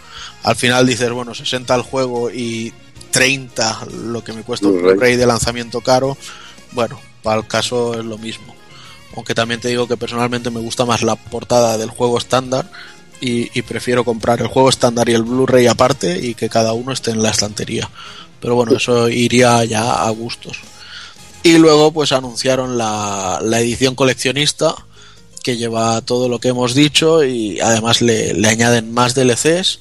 [0.44, 2.72] Al final dices, bueno, 60 el juego y
[3.10, 5.16] 30 lo que me cuesta un Blu-ray.
[5.16, 6.16] De lanzamiento caro.
[6.72, 8.54] Bueno, para el caso es lo mismo.
[9.16, 12.70] Aunque también te digo que personalmente me gusta más la portada del juego estándar
[13.20, 16.92] y, y prefiero comprar el juego estándar y el Blu-ray aparte y que cada uno
[16.92, 17.88] esté en la estantería.
[18.40, 20.58] Pero bueno, eso iría ya a gustos.
[21.42, 24.74] Y luego pues anunciaron la, la edición coleccionista
[25.44, 29.80] que lleva todo lo que hemos dicho y además le, le añaden más DLCs,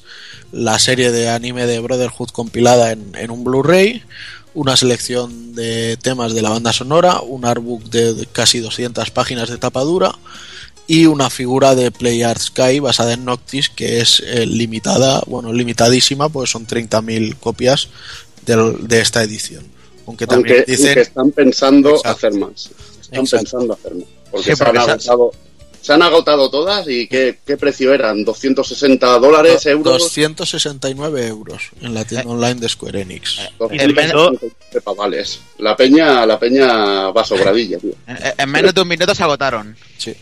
[0.52, 4.02] la serie de anime de Brotherhood compilada en, en un Blu-ray,
[4.52, 9.48] una selección de temas de la banda sonora, un artbook de de casi 200 páginas
[9.48, 10.12] de tapadura
[10.86, 15.50] y una figura de Play Art Sky basada en Noctis que es eh, limitada, bueno,
[15.52, 17.88] limitadísima, pues son 30.000 copias
[18.44, 19.64] del- de esta edición.
[20.06, 22.10] Aunque también Aunque, dicen aunque están pensando Exacto.
[22.28, 22.70] hacer más.
[23.00, 23.36] Están Exacto.
[23.44, 24.04] pensando hacer más.
[24.30, 25.32] Porque Sí, se, han porque agotado,
[25.84, 28.24] se han agotado todas y ¿qué, qué precio eran?
[28.24, 29.98] ¿260 dólares, euros?
[29.98, 33.38] 269 euros en la tienda online de Square Enix.
[33.70, 35.40] En menos- 259 pavales.
[35.58, 37.92] La peña, la peña va sobradilla, tío.
[38.06, 39.76] En, en menos de un minuto se agotaron.
[39.98, 40.14] Sí.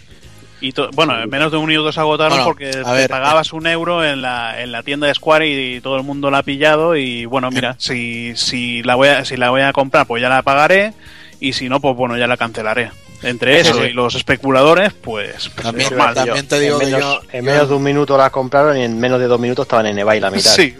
[0.61, 3.53] Y to- bueno, en menos de un minuto se agotaron Bueno, porque te ver, pagabas
[3.53, 6.43] un euro en la, en la tienda de Square y, todo el mundo la ha
[6.43, 10.21] pillado y bueno, mira, si, si, la voy a, si la voy a comprar pues
[10.21, 10.93] ya la pagaré
[11.39, 12.91] y si no, pues bueno, ya la cancelaré.
[13.23, 13.89] Entre eso sí.
[13.91, 16.15] y los especuladores, pues, pues También- normal.
[16.15, 18.77] también te digo en que menos, yo- en yo- menos de un minuto la compraron
[18.77, 20.55] y en menos de dos minutos estaban en eBay la mitad.
[20.55, 20.75] Sí.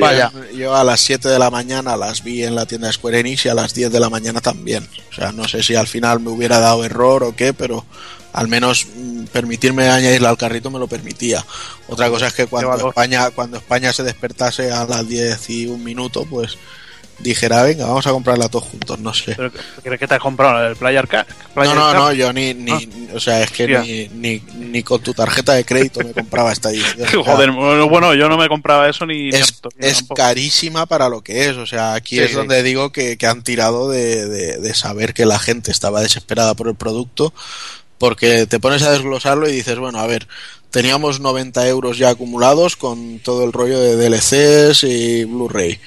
[0.00, 0.32] Vaya.
[0.54, 3.46] Yo a las 7 de la mañana las vi en la tienda de Square Enix
[3.46, 4.88] y a las 10 de la mañana también.
[5.10, 7.86] O sea, no sé si al final me hubiera dado error o qué, pero
[8.32, 11.44] al menos mm, permitirme añadirla al carrito me lo permitía.
[11.86, 12.88] Otra cosa es que cuando.
[12.88, 16.58] España, cuando España se despertase a las 10 y un minuto, pues
[17.20, 19.34] dijera, venga, vamos a comprarla todos juntos, no sé.
[19.36, 19.50] pero
[19.82, 21.26] ¿crees que te has comprado el Player Card?
[21.56, 25.12] No, no, no, yo ni, ni o sea, es que ni, ni, ni con tu
[25.14, 27.08] tarjeta de crédito me compraba esta edición.
[27.24, 29.30] Joder, bueno, yo no me compraba eso ni...
[29.30, 31.56] es, es carísima para lo que es.
[31.56, 32.36] O sea, aquí Sí, es sí.
[32.36, 36.54] donde digo que, que han tirado de, de- de saber que la gente estaba desesperada
[36.54, 37.32] por el producto,
[37.98, 40.28] porque te pones a desglosarlo y dices, bueno, a ver,
[40.70, 45.80] teníamos 90 euros ya acumulados con todo el rollo de DLCs y Blu-ray.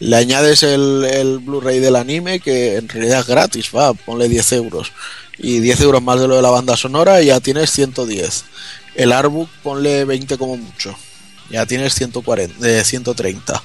[0.00, 4.52] Le añades el, el Blu-ray del anime, que en realidad es gratis, va, ponle 10
[4.52, 4.92] euros.
[5.38, 8.44] Y 10 euros más de lo de la banda sonora y ya tienes 110.
[8.94, 10.94] El artbook ponle 20 como mucho.
[11.50, 13.62] Ya tienes 140, de 130.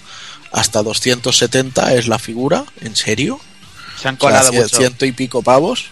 [0.51, 3.39] Hasta 270 es la figura, ¿en serio?
[4.01, 4.77] Se han O sea, colado mucho.
[4.77, 5.85] ciento y pico pavos.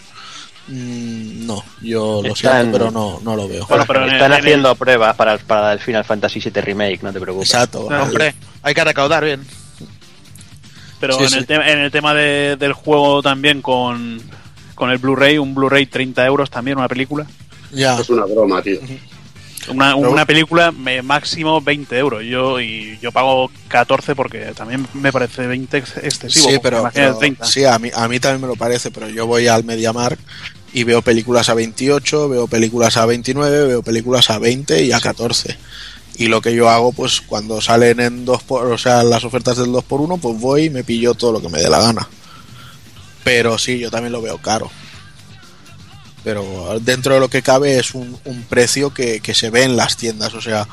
[0.68, 3.66] Mm, no, yo lo Están- siento, pero no, no lo veo.
[3.66, 6.60] Bueno, pero en el- Están en el- haciendo pruebas para, para el Final Fantasy VII
[6.62, 7.50] Remake, no te preocupes.
[7.50, 7.86] Exacto.
[7.90, 9.46] No, Hombre, hay que recaudar bien.
[11.00, 11.38] Pero Sí, en, sí.
[11.38, 14.20] El tema- en el tema de- del juego también con,
[14.74, 17.26] con el Blu-ray, un Blu-ray 30 euros también, una película.
[17.72, 17.98] Ya.
[18.00, 18.78] Es una broma, tío.
[19.68, 22.24] Una, Pero- una película me- máximo 20 euros.
[22.24, 26.48] Yo y yo pago 14 porque también me parece 20 ex- excesivo.
[26.50, 27.44] Sí, pero, imagínate pero- 30.
[27.44, 30.18] sí, a mí, a mí también me lo parece, pero yo voy al MediaMark
[30.72, 35.00] y veo películas a 28, veo películas a 29, veo películas a 20 y a
[35.00, 35.56] 14.
[36.16, 39.56] Y lo que yo hago, pues cuando salen en dos por, o sea, las ofertas
[39.56, 42.08] del 2x1, pues voy y me pillo todo lo que me dé la gana.
[43.24, 44.70] Pero sí, yo también lo veo caro.
[46.24, 49.76] Pero dentro de lo que cabe es un, un precio que, que se ve en
[49.76, 50.34] las tiendas.
[50.34, 50.66] O sea,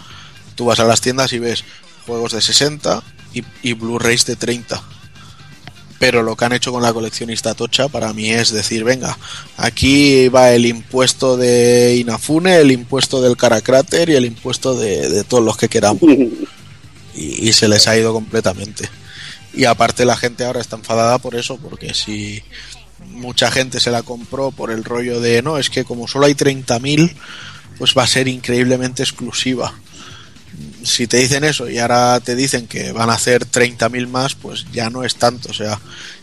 [0.55, 1.63] tú vas a las tiendas y ves
[2.07, 4.81] juegos de 60 y, y Blu-rays de 30
[6.05, 9.17] pero lo que han hecho con la coleccionista Tocha para mí es decir, venga,
[9.57, 15.23] aquí va el impuesto de Inafune, el impuesto del Caracráter y el impuesto de, de
[15.23, 16.01] todos los que queramos.
[17.17, 18.89] Y, y se les ha ido completamente.
[19.53, 22.43] Y aparte la gente ahora está enfadada por eso, porque si
[23.11, 26.33] mucha gente se la compró por el rollo de, no, es que como solo hay
[26.33, 27.15] 30.000,
[27.77, 29.73] pues va a ser increíblemente exclusiva
[30.85, 34.65] si te dicen eso y ahora te dicen que van a hacer 30.000 más, pues
[34.71, 35.49] ya no es tanto.
[35.51, 35.79] O sea,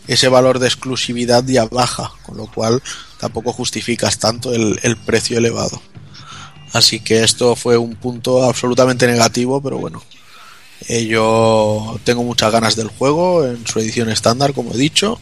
[0.07, 2.81] ese valor de exclusividad ya baja, con lo cual
[3.19, 5.81] tampoco justificas tanto el, el precio elevado.
[6.73, 10.03] Así que esto fue un punto absolutamente negativo, pero bueno.
[10.87, 15.19] eh, yo tengo muchas ganas del juego en su edición estándar, como he dicho.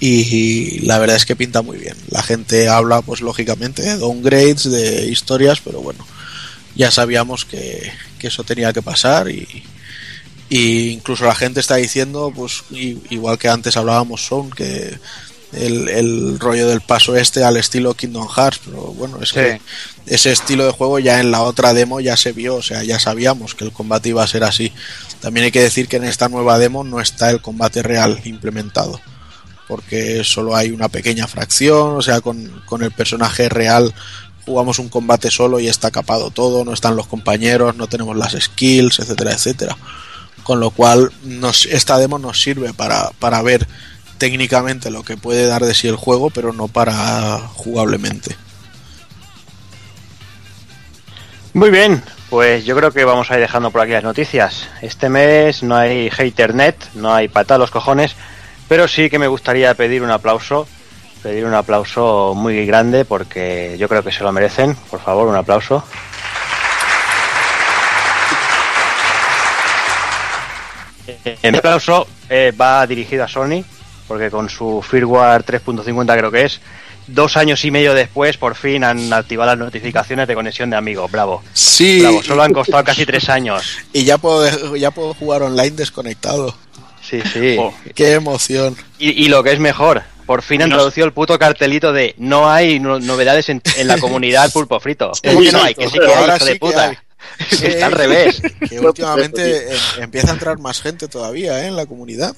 [0.00, 1.96] Y la verdad es que pinta muy bien.
[2.08, 6.06] La gente habla, pues lógicamente, de downgrades, de historias, pero bueno,
[6.74, 7.90] ya sabíamos que,
[8.26, 9.64] que eso tenía que pasar y,
[10.48, 14.98] y incluso la gente está diciendo, pues igual que antes hablábamos Sound, que
[15.52, 19.34] el, el rollo del paso este al estilo Kingdom Hearts, pero bueno, es Sí.
[19.36, 19.60] que
[20.06, 22.98] ese estilo de juego ya en la otra demo ya se vio, o sea, ya
[22.98, 24.72] sabíamos que el combate iba a ser así.
[25.20, 29.00] También hay que decir que en esta nueva demo no está el combate real implementado,
[29.66, 33.94] porque solo hay una pequeña fracción, o sea, con, con el personaje real
[34.46, 38.32] jugamos un combate solo y está capado todo, no están los compañeros, no tenemos las
[38.32, 39.76] skills, etcétera, etcétera.
[40.44, 43.66] Con lo cual, nos, esta demo nos sirve para, para ver
[44.18, 48.36] técnicamente lo que puede dar de sí el juego, pero no para jugablemente.
[51.52, 54.68] Muy bien, pues yo creo que vamos a ir dejando por aquí las noticias.
[54.82, 58.14] Este mes no hay haternet, no hay patada los cojones,
[58.68, 60.68] pero sí que me gustaría pedir un aplauso,
[61.22, 64.74] pedir un aplauso muy grande porque yo creo que se lo merecen.
[64.90, 65.82] Por favor, un aplauso.
[71.24, 73.62] Eh, Mi aplauso eh, va dirigido a Sony,
[74.08, 76.60] porque con su firmware 3.50 creo que es,
[77.06, 81.10] dos años y medio después por fin han activado las notificaciones de conexión de amigos.
[81.10, 81.42] Bravo.
[81.52, 83.78] Sí, Bravo, solo han costado casi tres años.
[83.92, 86.54] y ya puedo, ya puedo jugar online desconectado.
[87.02, 87.56] Sí, sí.
[87.58, 87.72] Oh.
[87.94, 88.76] Qué emoción.
[88.98, 92.14] Y, y lo que es mejor, por fin han No- traducido el puto cartelito de
[92.18, 95.12] no hay no- novedades en, en la comunidad pulpo frito.
[95.24, 95.74] ¿Cómo que no hay?
[95.74, 97.02] Que sí que hay, hijo de puta.
[97.50, 98.40] está al revés.
[98.68, 101.68] Que últimamente eh, empieza a entrar más gente todavía ¿eh?
[101.68, 102.34] en la comunidad.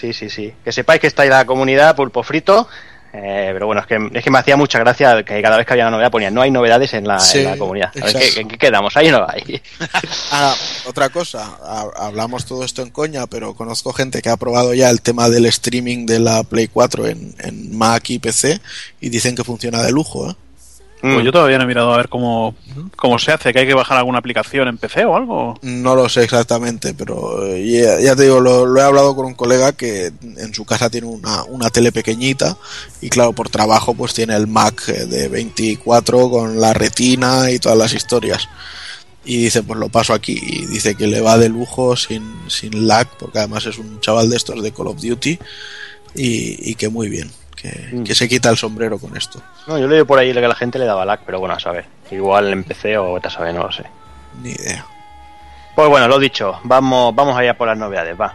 [0.00, 0.52] Sí, sí, sí.
[0.64, 2.68] Que sepáis que está ahí la comunidad pulpo frito.
[3.16, 5.72] Eh, pero bueno, es que, es que me hacía mucha gracia que cada vez que
[5.72, 7.90] había una novedad ponía no hay novedades en la, Sí, en la comunidad.
[8.00, 8.16] A ver.
[8.16, 8.96] ¿qué- ¿en qué quedamos?
[8.96, 9.60] ¿Ahí o no hay?
[10.30, 10.54] Ahora,
[10.86, 14.90] otra cosa, ha- hablamos todo esto en coña, pero conozco gente que ha probado ya
[14.90, 18.60] el tema del streaming de la Play 4 en, en Mac y PC
[19.00, 20.30] y dicen que funciona de lujo.
[20.30, 20.34] ¿eh?
[21.00, 21.20] Pues Mm.
[21.20, 22.54] yo todavía no he mirado a ver cómo,
[22.96, 25.58] cómo se hace, que hay que bajar alguna aplicación en PC o algo.
[25.62, 29.26] No lo sé exactamente, pero eh, ya, ya te digo, lo, lo he hablado con
[29.26, 32.56] un colega que en su casa tiene una, una tele pequeñita
[33.02, 37.58] y claro, por trabajo pues tiene el Mac eh, de 24 con la retina y
[37.58, 38.48] todas las historias.
[39.28, 40.38] Y dice, pues lo paso aquí.
[40.40, 44.30] Y dice que le va de lujo sin, sin lag, porque además es un chaval
[44.30, 45.38] de estos de Call of Duty
[46.14, 47.30] y, y que muy bien,
[47.70, 48.04] que, Mm.
[48.04, 49.40] que se quita el sombrero con esto.
[49.66, 51.86] No, yo leí por ahí que la gente le daba lag, pero bueno, a saber.
[52.10, 53.84] Igual en PC o vete a saber, no lo sé.
[54.42, 54.84] Ni idea.
[55.74, 58.34] Pues bueno, lo dicho, vamos, vamos allá por las novedades, va.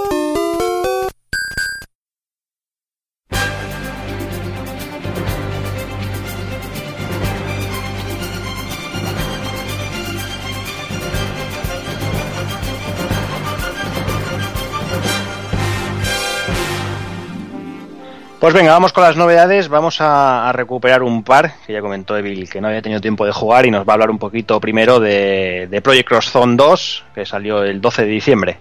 [18.41, 19.67] Pues venga, vamos con las novedades.
[19.69, 23.23] Vamos a, a recuperar un par que ya comentó Evil que no había tenido tiempo
[23.25, 26.55] de jugar y nos va a hablar un poquito primero de, de Project Cross Zone
[26.55, 28.57] 2, que salió el 12 de diciembre.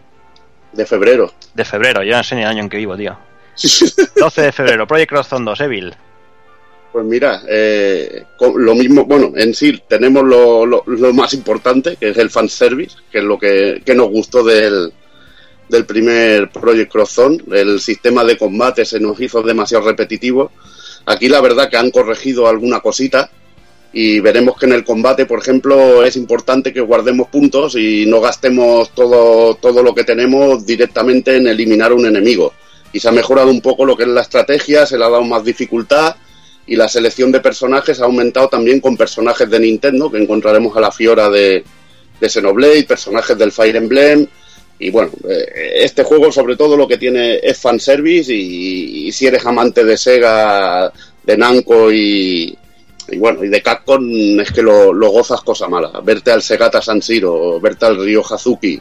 [0.74, 1.32] De febrero.
[1.54, 3.16] De febrero, ya no sé ni el año en que vivo, tío.
[4.16, 5.94] 12 de febrero, Project Cross Zone 2, Evil.
[6.92, 8.24] Pues mira, eh,
[8.56, 12.96] lo mismo, bueno, en sí tenemos lo, lo- lo más importante, que es el fanservice,
[13.10, 14.92] que es lo que, que nos gustó del,
[15.70, 17.38] del primer Project Cross Zone.
[17.52, 20.50] El sistema de combate se nos hizo demasiado repetitivo.
[21.06, 23.30] Aquí la verdad que han corregido alguna cosita
[23.92, 28.20] y veremos que en el combate, por ejemplo, es importante que guardemos puntos y no
[28.20, 32.52] gastemos todo, todo lo que tenemos directamente en eliminar un enemigo.
[32.92, 35.24] Y se ha mejorado un poco lo que es la estrategia, se le ha dado
[35.24, 36.16] más dificultad
[36.66, 40.80] y la selección de personajes ha aumentado también con personajes de Nintendo, que encontraremos a
[40.80, 41.64] la Fiora de,
[42.20, 44.26] de Xenoblade, personajes del Fire Emblem.
[44.80, 49.26] Y bueno, eh, este juego sobre todo lo que tiene es fanservice y, y si
[49.26, 50.90] eres amante de Sega,
[51.22, 52.56] de Namco y,
[53.16, 56.00] bueno, y de Capcom es que lo, gozas cosa mala.
[56.02, 58.80] Verte al Segata San Siro, verte al Ryo Hazuki,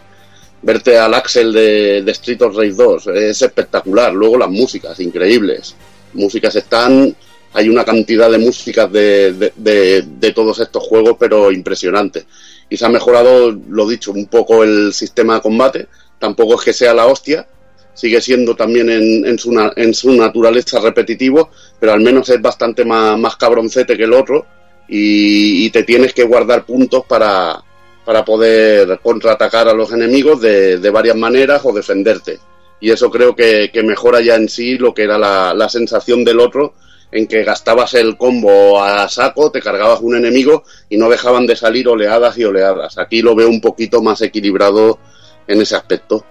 [0.62, 4.14] verte al Axel de, de Street of Rage 2, es espectacular.
[4.14, 5.76] Luego las músicas, increíbles.
[6.14, 7.14] Músicas están,
[7.54, 12.26] hay una cantidad de músicas de todos estos juegos, pero impresionante.
[12.70, 15.88] Y se ha mejorado, lo dicho, un poco el sistema de combate.
[16.20, 17.48] Tampoco es que sea la hostia,
[17.94, 21.50] sigue siendo también en, su, na- en su naturaleza repetitivo,
[21.80, 24.46] pero al menos es bastante más, más cabroncete que el otro
[24.88, 27.62] y, y te tienes que guardar puntos para,
[28.06, 32.40] para poder contraatacar a los enemigos de, de varias maneras o defenderte.
[32.80, 36.24] Y eso creo que, que mejora ya en sí lo que era la, la sensación
[36.24, 36.76] del otro,
[37.12, 41.56] en que gastabas el combo a saco, te cargabas un enemigo y no dejaban de
[41.56, 42.98] salir oleadas y oleadas.
[42.98, 45.00] Aquí lo veo un poquito más equilibrado
[45.48, 46.26] en ese aspecto.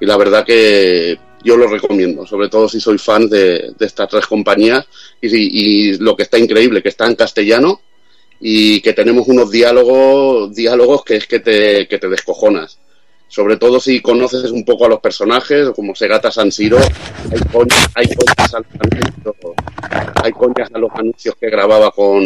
[0.00, 4.08] Y la verdad que yo lo recomiendo, sobre todo si soy fan de, de estas
[4.08, 4.86] tres compañías.
[5.20, 7.80] Y, y lo que está increíble, que está en castellano
[8.40, 12.78] y que tenemos unos diálogos, diálogos que es que te, que te descojonas.
[13.34, 17.90] Sobre todo si conoces un poco a los personajes, como Segata San Siro, hay coñas,
[17.96, 19.34] hay coñas a los anuncios,
[20.22, 22.22] hay coñas a los anuncios que grababa con,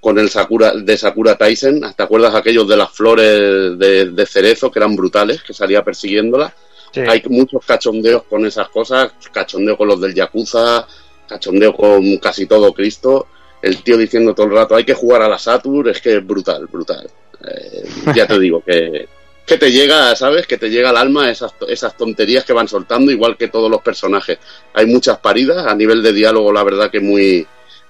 [0.00, 1.92] con el Sakura, de Sakura Tyson.
[1.94, 6.54] ¿Te acuerdas aquellos de las flores de, de cerezo que eran brutales, que salía persiguiéndola?
[6.90, 7.00] Sí.
[7.06, 10.86] Hay muchos cachondeos con esas cosas, cachondeo con los del Yakuza,
[11.28, 13.26] cachondeo con casi todo Cristo.
[13.60, 16.26] El tío diciendo todo el rato, hay que jugar a la Satur, es que es
[16.26, 17.10] brutal, brutal.
[17.46, 19.06] Eh, ya te digo, que,
[19.46, 20.46] que te llega, ¿sabes?
[20.46, 23.82] Que te llega al alma esas, esas tonterías que van soltando, igual que todos los
[23.82, 24.38] personajes.
[24.72, 27.46] Hay muchas paridas, a nivel de diálogo, la verdad que muy,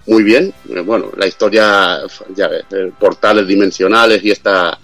[0.06, 0.52] muy bien.
[0.68, 2.00] Eh, Bueno, la historia,
[2.34, 4.78] ya ves, eh, portales dimensionales y esta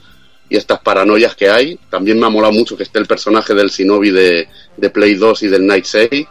[0.49, 1.79] y estas paranoias que hay.
[1.89, 5.45] También me ha molado mucho que esté el personaje del Shinobi de, de Play 2
[5.45, 6.27] y del Night 6.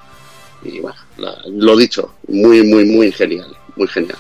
[0.64, 1.00] Y bueno,
[1.48, 4.18] lo dicho, muy, muy, muy genial, muy genial.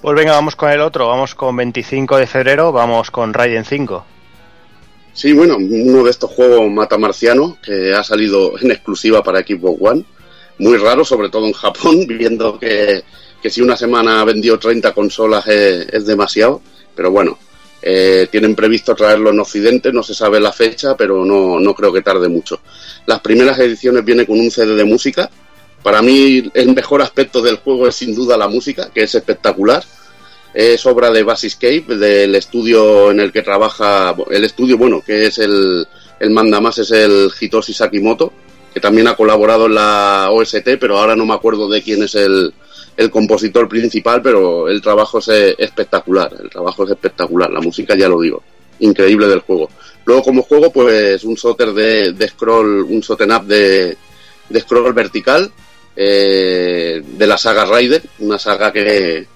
[0.00, 1.08] Pues venga, vamos con el otro.
[1.08, 4.15] Vamos con 25 de febrero, vamos con Raiden 5.
[5.16, 10.04] Sí, bueno, uno de estos juegos matamarcianos que ha salido en exclusiva para Xbox One.
[10.58, 13.02] Muy raro, sobre todo en Japón, viendo que,
[13.42, 16.60] que si una semana ha vendido 30 consolas es, es demasiado.
[16.94, 17.38] Pero bueno,
[17.80, 21.90] eh, tienen previsto traerlo en Occidente, no se sabe la fecha, pero no, no creo
[21.94, 22.60] que tarde mucho.
[23.06, 25.30] Las primeras ediciones vienen con un CD de música.
[25.82, 29.82] Para mí el mejor aspecto del juego es sin duda la música, que es espectacular.
[30.56, 35.36] Es obra de Basiscape, del estudio en el que trabaja, el estudio, bueno, que es
[35.36, 35.86] el,
[36.18, 38.32] el mandamás es el Hitoshi Sakimoto,
[38.72, 42.14] que también ha colaborado en la OST, pero ahora no me acuerdo de quién es
[42.14, 42.54] el,
[42.96, 48.08] el compositor principal, pero el trabajo es espectacular, el trabajo es espectacular, la música ya
[48.08, 48.42] lo digo,
[48.78, 49.68] increíble del juego.
[50.06, 53.94] Luego como juego, pues un soter de, scroll, un soten up de,
[54.58, 55.52] scroll vertical,
[55.94, 59.26] eh, de la saga Raiden, una saga que,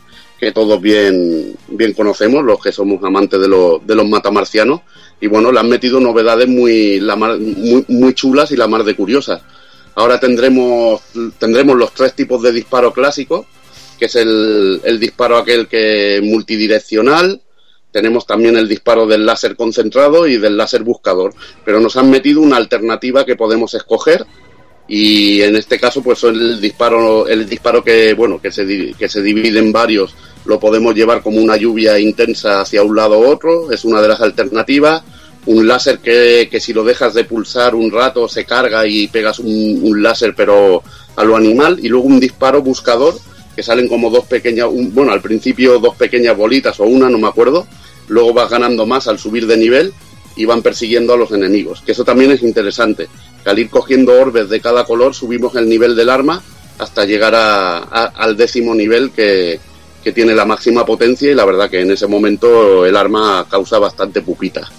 [0.41, 4.81] que todos bien, bien conocemos, los que somos amantes de, los de los matamarcianos,
[5.21, 9.43] y bueno, le han metido novedades muy, muy, muy chulas y la mar de curiosas.
[9.95, 11.03] Ahora tendremos,
[11.39, 13.45] tendremos los tres tipos de disparo clásicos,
[13.99, 17.43] que es el, el disparo aquel que multidireccional,
[17.93, 21.35] tenemos también el disparo del láser concentrado y del láser buscador,
[21.65, 24.25] pero nos han metido una alternativa que podemos escoger.
[24.87, 29.23] Y en este caso pues el disparo el disparo que bueno que se que se
[29.23, 33.71] divide en varios lo podemos llevar como una lluvia intensa hacia un lado u otro
[33.73, 35.03] es una de las alternativas.
[35.47, 39.39] Un láser que, que si lo dejas de pulsar un rato se carga y pegas
[39.39, 40.83] un, un láser pero
[41.17, 41.79] a lo animal.
[41.83, 43.15] Y luego un disparo buscador
[43.57, 47.27] que salen como dos pequeñas bueno al principio dos pequeñas bolitas o una no me
[47.29, 47.67] acuerdo.
[48.09, 49.93] Luego vas ganando más al subir de nivel
[50.37, 53.09] y van persiguiendo a los enemigos que eso también es interesante.
[53.45, 56.43] Al ir cogiendo orbes de cada color subimos el nivel del arma
[56.79, 59.59] hasta llegar a- al décimo nivel que,
[60.03, 63.79] que tiene la máxima potencia y la verdad que en ese momento el arma causa
[63.79, 64.71] bastante pupita.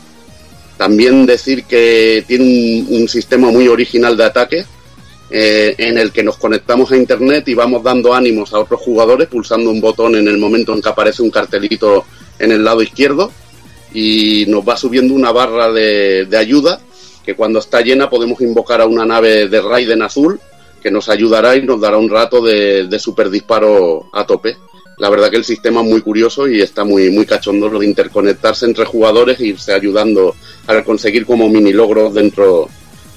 [0.78, 4.66] También decir que tiene un, sistema muy original de ataque
[5.30, 9.28] eh, en el que nos conectamos a internet y vamos dando ánimos a otros jugadores
[9.28, 12.06] pulsando un botón en el momento en que aparece un cartelito
[12.40, 13.32] en el lado izquierdo
[13.94, 16.82] y nos va subiendo una barra de, de ayuda
[17.24, 20.40] que cuando está llena podemos invocar a una nave de Raiden azul
[20.82, 24.58] que nos ayudará y nos dará un rato de, de super disparo a tope.
[25.02, 27.88] La verdad que el sistema es muy curioso y está muy, muy cachondo lo de
[27.88, 30.36] interconectarse entre jugadores e irse ayudando
[30.68, 32.70] a conseguir como mini logros dentro,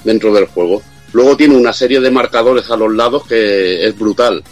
[0.03, 0.81] dentro del juego.
[1.13, 4.43] Luego tiene una serie de marcadores a los lados que es brutal.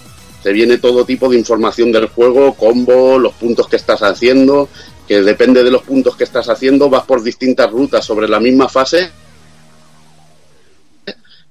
[0.42, 4.68] Te viene todo tipo de información del juego, combo, los puntos que estás haciendo,
[5.08, 8.68] que depende de los puntos que estás haciendo, vas por distintas rutas sobre la misma
[8.68, 9.10] fase,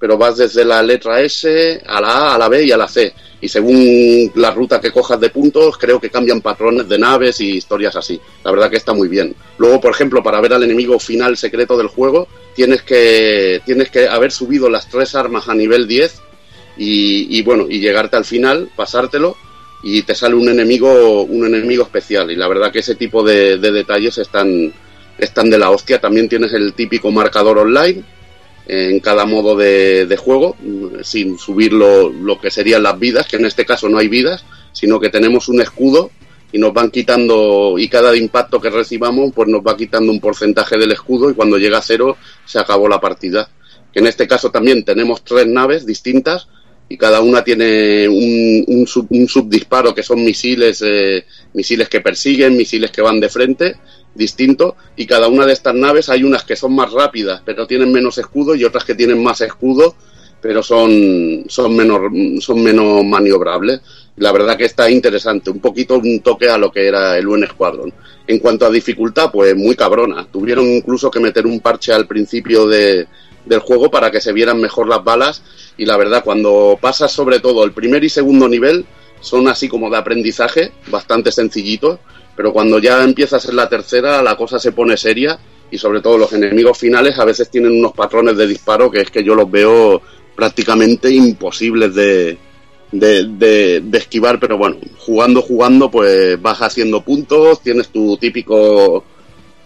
[0.01, 2.87] pero vas desde la letra S a la A, a la B y a la
[2.87, 3.13] C.
[3.39, 7.57] Y según la ruta que cojas de puntos, creo que cambian patrones de naves y
[7.57, 8.19] historias así.
[8.43, 9.35] La verdad que está muy bien.
[9.59, 14.07] Luego, por ejemplo, para ver al enemigo final secreto del juego, tienes que, tienes que
[14.07, 16.19] haber subido las tres armas a nivel 10
[16.77, 19.37] y, bueno, y llegarte al final, pasártelo
[19.83, 22.31] y te sale un enemigo, un enemigo especial.
[22.31, 24.73] Y la verdad que ese tipo de, de detalles están,
[25.19, 26.01] están de la hostia.
[26.01, 28.03] También tienes el típico marcador online
[28.67, 30.55] en cada modo de, juego,
[31.03, 34.45] sin subir lo, lo que serían las vidas, que en este caso no hay vidas,
[34.71, 36.11] sino que tenemos un escudo
[36.51, 40.77] y nos van quitando, y cada impacto que recibamos, pues nos va quitando un porcentaje
[40.77, 43.49] del escudo y cuando llega a cero se acabó la partida.
[43.93, 46.47] Que en este caso también tenemos tres naves distintas
[46.89, 52.01] y cada una tiene un, un, sub, un subdisparo que son misiles, eh, misiles que
[52.01, 53.77] persiguen, misiles que van de frente,
[54.13, 57.91] distinto, y cada una de estas naves hay unas que son más rápidas, pero tienen
[57.91, 59.95] menos escudo, y otras que tienen más escudo,
[60.41, 61.99] pero son, son menos,
[62.43, 63.81] son menos maniobrables.
[64.17, 67.47] La verdad que está interesante, un poquito un toque a lo que era el UN
[67.47, 67.93] Squadron.
[68.27, 70.27] En cuanto a dificultad, pues muy cabrona.
[70.31, 73.07] Tuvieron incluso que meter un parche al principio de,
[73.45, 75.41] del juego para que se vieran mejor las balas
[75.77, 78.85] y la verdad cuando pasas sobre todo el primer y segundo nivel
[79.19, 81.99] son así como de aprendizaje, bastante sencillitos,
[82.35, 85.37] pero cuando ya empiezas en la tercera la cosa se pone seria
[85.69, 89.11] y sobre todo los enemigos finales a veces tienen unos patrones de disparo que es
[89.11, 90.01] que yo los veo
[90.35, 92.37] prácticamente imposibles de,
[92.91, 99.03] de, de, esquivar, pero bueno, jugando, jugando, pues vas haciendo puntos, tienes tu típico,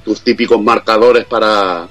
[0.03, 1.87] tus típicos marcadores para,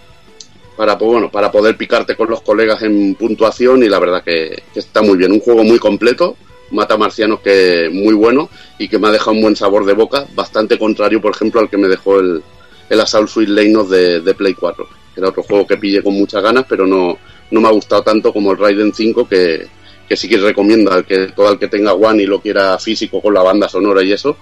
[0.77, 4.62] para, pues bueno, para poder picarte con los colegas en puntuación y la verdad que
[4.74, 5.32] está muy bien.
[5.32, 6.36] Un juego muy completo,
[6.74, 10.26] mata marcianos que muy bueno y que me ha dejado un buen sabor de boca,
[10.34, 12.42] bastante contrario, por ejemplo, al que me dejó el,
[12.90, 14.86] el Assault Suite Leinos de, de Play 4.
[15.16, 17.16] Era otro juego que pillé con muchas ganas, pero no,
[17.51, 19.66] no me ha gustado tanto como el Raiden 5, que,
[20.09, 23.20] que sí que recomiendo al que todo el que tenga One y lo quiera físico
[23.22, 24.36] con la banda sonora y eso,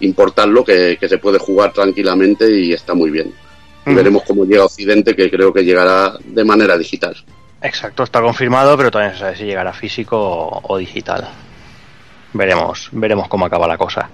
[0.00, 3.32] importarlo, que, que se puede jugar tranquilamente y está muy bien.
[3.86, 7.16] Veremos cómo llega Occidente, que creo que llegará de manera digital.
[7.62, 11.28] Exacto, está confirmado, pero todavía no se sabe si llegará físico o, o digital.
[12.32, 14.08] Veremos, veremos cómo acaba la cosa.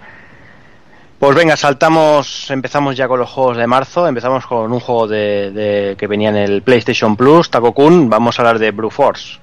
[1.18, 5.96] Pues venga, saltamos, empezamos ya con los juegos de marzo, empezamos con un juego de,
[5.98, 9.38] que venía en el PlayStation Plus, Taco Kun, vamos a hablar de Blue Force.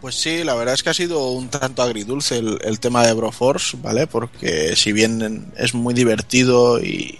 [0.00, 3.14] Pues sí, la verdad es que ha sido un tanto agridulce el, el tema de
[3.14, 4.06] Broforce, ¿vale?
[4.06, 7.18] Porque si bien es muy divertido y,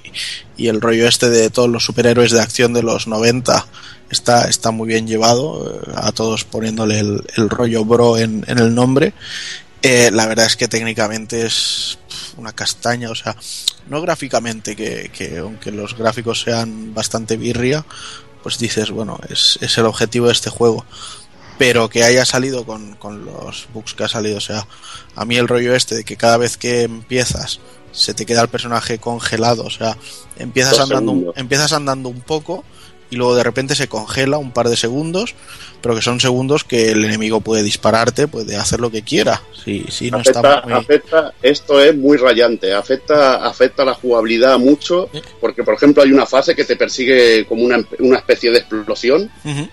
[0.57, 3.67] y el rollo este de todos los superhéroes de acción de los 90
[4.11, 8.59] está, está muy bien llevado, eh, a todos poniéndole el, el rollo bro en, en
[8.59, 9.13] el nombre,
[9.83, 11.99] eh, la verdad es que técnicamente es
[12.37, 13.37] una castaña, o sea,
[13.89, 17.85] no gráficamente, que, que aunque los gráficos sean bastante birria,
[18.43, 20.85] pues dices, bueno, es, es el objetivo de este juego
[21.59, 24.39] pero que haya salido con, con los bugs que ha salido.
[24.39, 24.67] O sea,
[25.17, 27.61] a mí el rollo este de que cada vez que empiezas
[27.91, 29.65] se te queda el personaje congelado.
[29.65, 29.99] O sea,
[30.37, 31.37] empiezas andando, segundos.
[31.37, 32.65] empiezas andando un poco
[33.11, 35.35] y luego de repente se congela un par de segundos,
[35.81, 39.43] pero que son segundos que el enemigo puede dispararte, puede hacer lo que quiera.
[39.65, 40.73] Sí, sí, no afecta, está muy...
[40.75, 45.09] afecta, esto es muy rayante, afecta, afecta la jugabilidad mucho,
[45.41, 49.31] porque por ejemplo hay una fase que te persigue como una, una especie de explosión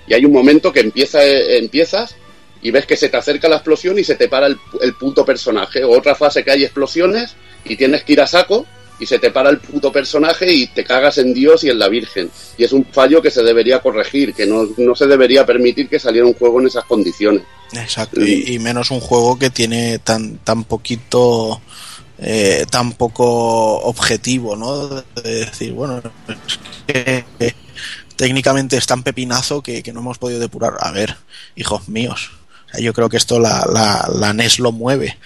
[0.08, 2.16] y hay un momento que empieza, empiezas
[2.62, 5.24] y ves que se te acerca la explosión y se te para el, el puto
[5.24, 5.84] personaje.
[5.84, 8.66] O otra fase que hay explosiones y tienes que ir a saco
[9.00, 11.90] y se te para el puto personaje y te cagas en Dios y en la
[11.90, 12.30] Virgen.
[12.58, 16.00] Y es un fallo que se debería corregir, que no, no se debería permitir que
[16.00, 17.44] saliera un juego en esas condiciones.
[17.74, 21.62] Exacto, y, menos un juego que tiene tan, tan poquito,
[22.20, 24.88] eh, tan poco objetivo, ¿no?
[24.88, 27.54] De decir, bueno, es que eh,
[28.16, 30.76] técnicamente es tan pepinazo que, que no hemos podido depurar.
[30.80, 31.18] A ver,
[31.56, 32.32] hijos míos,
[32.68, 35.18] o sea, yo creo que esto la, la, la NES lo mueve.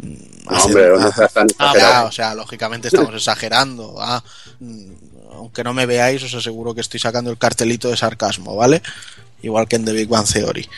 [0.00, 3.96] Mm, No, hombre, no seas tan Ah, ya, o sea, lógicamente estamos exagerando.
[4.00, 4.22] ah,
[4.60, 4.92] mm,
[5.32, 8.82] aunque no me veáis, os aseguro que estoy sacando el cartelito de sarcasmo, ¿vale?
[9.42, 10.68] Igual que en The Big Bang Theory.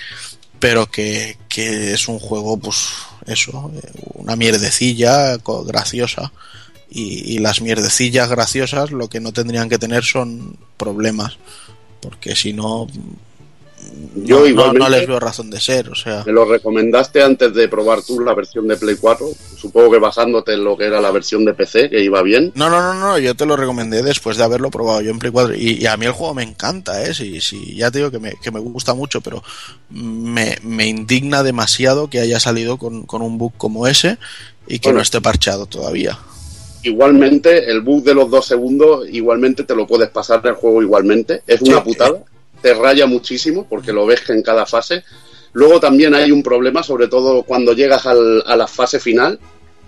[0.59, 2.89] Pero que, que es un juego, pues,
[3.27, 6.31] eso, eh, una mierdecilla graciosa.
[6.91, 11.39] Y, y las mierdecillas graciosas lo que no tendrían que tener son problemas.
[12.01, 12.87] Porque si no,
[14.15, 15.89] Yo no, no- igualmente- no les veo razón de ser.
[15.89, 19.91] O sea, Me lo recomendaste antes de probar tú la versión de Play 4, supongo
[19.93, 22.53] que basándote en lo que era la versión de PC, que iba bien.
[22.57, 25.31] No, no, no, no, yo te lo recomendé después de haberlo probado yo en Play
[25.33, 27.15] 4 y, y a mí el juego me encanta, ¿eh?
[27.15, 29.43] Sí, sí, ya te digo que me, que me gusta mucho, pero
[29.91, 34.19] me, me indigna demasiado que haya salido con, con un bug como ese
[34.67, 34.99] y que Bueno.
[34.99, 36.19] no esté parchado todavía.
[36.83, 41.43] Igualmente, el bug de los dos segundos, igualmente te lo puedes pasar del juego igualmente.
[41.47, 42.23] Es una putada,
[42.63, 45.05] te raya muchísimo porque lo ves que en cada fase.
[45.53, 49.39] Luego también hay un problema, sobre todo cuando llegas al- a la fase final,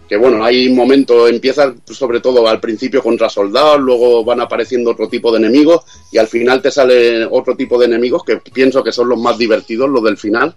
[0.08, 5.08] que bueno, hay momentos, empiezas sobre todo al principio contra soldados, luego van apareciendo otro
[5.08, 8.92] tipo de enemigos y al final te sale otro tipo de enemigos que pienso que
[8.92, 10.54] son los más divertidos, los del final.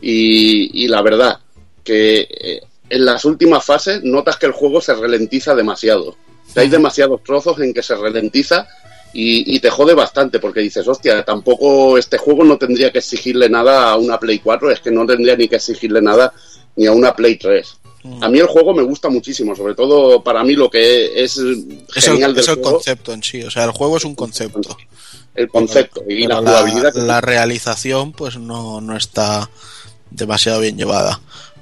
[0.00, 1.38] Y, y la verdad,
[1.82, 6.10] que eh, en las últimas fases notas que el juego se ralentiza demasiado.
[6.10, 8.66] O sea, hay demasiados trozos en que se ralentiza
[9.12, 13.48] y, y te jode bastante porque dices, hostia, tampoco este juego no tendría que exigirle
[13.48, 16.32] nada a una Play 4, es que no tendría ni que exigirle nada
[16.76, 17.78] ni a una Play 3.
[18.20, 21.38] A mí el juego me gusta muchísimo, sobre todo para mí lo que es Es
[21.38, 24.14] el, genial del es el juego, concepto en sí, o sea, el juego es un
[24.14, 24.76] concepto.
[25.34, 26.94] el concepto y Pero la la, jugabilidad.
[26.94, 29.50] la realización pues no, no está
[30.10, 31.20] demasiado bien llevada.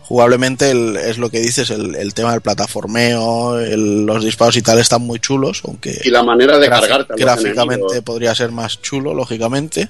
[0.09, 4.63] Jugablemente el- es lo que dices, el, el tema del plataformeo, el- los disparos y
[4.63, 6.81] tal están muy chulos, aunque y la manera de los
[7.17, 9.89] gráficamente podría ser más chulo, lógicamente,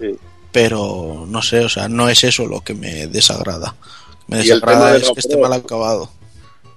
[0.00, 0.16] Sí.
[0.50, 3.76] pero no sé, o sea, no es eso lo que me desagrada.
[4.26, 6.10] Me desagrada de es que esté mal acabado.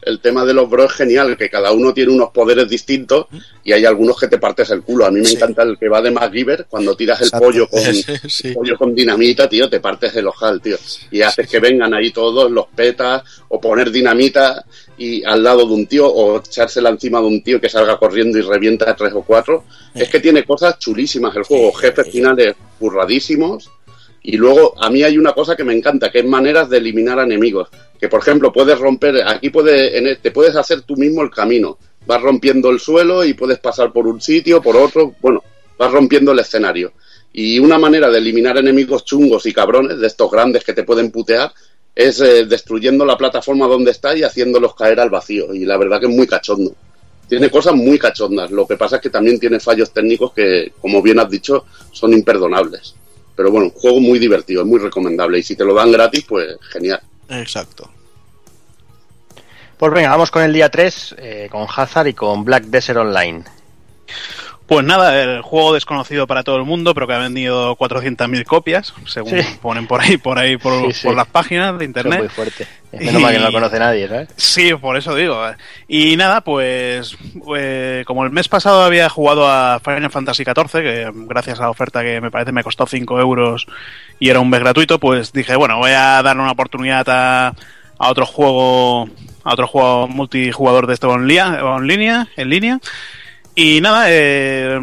[0.06, 3.26] El tema de los bros es genial, que cada uno tiene unos poderes distintos
[3.64, 5.06] y hay algunos que te partes el culo.
[5.06, 5.36] A mí me Sí.
[5.36, 7.46] encanta el que va de MacGyver, cuando tiras el Exacto.
[7.46, 7.82] pollo con,
[8.30, 8.54] Sí.
[8.54, 10.78] pollo con dinamita, tío, te partes el ojal, tío.
[11.12, 14.64] Y haces que vengan ahí todos, los petas, o poner dinamita
[14.98, 18.38] y al lado de un tío, o echársela encima de un tío que salga corriendo
[18.38, 19.64] y revienta a tres o cuatro.
[19.94, 23.70] Es que tiene cosas chulísimas el juego, jefes finales curradísimos.
[24.28, 27.20] Y luego, a mí hay una cosa que me encanta, que es maneras de eliminar
[27.20, 27.70] enemigos.
[28.00, 31.78] Que, por ejemplo, puedes romper, aquí puede, en, te puedes hacer tú mismo el camino.
[32.08, 35.14] Vas rompiendo el suelo y puedes pasar por un sitio, por otro.
[35.22, 35.44] Bueno,
[35.78, 36.94] vas rompiendo el escenario.
[37.34, 41.12] Y una manera de eliminar enemigos chungos y cabrones, de estos grandes que te pueden
[41.12, 41.54] putear,
[41.94, 45.54] es eh, destruyendo la plataforma donde está y haciéndolos caer al vacío.
[45.54, 46.74] Y la verdad que es muy cachondo.
[47.30, 48.50] Tiene cosas muy cachondas.
[48.50, 52.12] Lo que pasa es que también tiene fallos técnicos que, como bien has dicho, son
[52.12, 52.96] imperdonables.
[53.36, 55.40] Pero bueno, un juego muy divertido, es muy recomendable.
[55.40, 57.02] Y si te lo dan gratis, pues genial.
[57.30, 57.90] Exacto.
[59.78, 63.44] Pues venga, vamos con el día 3, eh, con Hazard y con Black Desert Online.
[64.68, 68.96] Pues nada, el juego desconocido para todo el mundo, pero que ha vendido 400.000 copias,
[69.06, 69.58] según Sí.
[69.62, 71.08] ponen por ahí, por ahí, por, Sí, sí.
[71.08, 72.20] por las páginas de Eso es internet.
[72.22, 72.68] muy fuerte.
[72.94, 74.30] Menos mal que no lo conoce nadie, ¿sabes?
[74.38, 75.40] Sí, por eso digo.
[75.88, 77.16] Y nada, pues
[77.56, 81.70] eh, como el mes pasado había jugado a Final Fantasy XIV, que gracias a la
[81.70, 83.68] oferta que me parece me costó 5 euros
[84.20, 87.48] y era un mes gratuito, pues dije, bueno, voy a darle una oportunidad a,
[88.00, 89.10] a otro juego,
[89.44, 92.80] a otro juego multijugador de esto en línea, en línea.
[93.56, 94.80] Y nada, eh,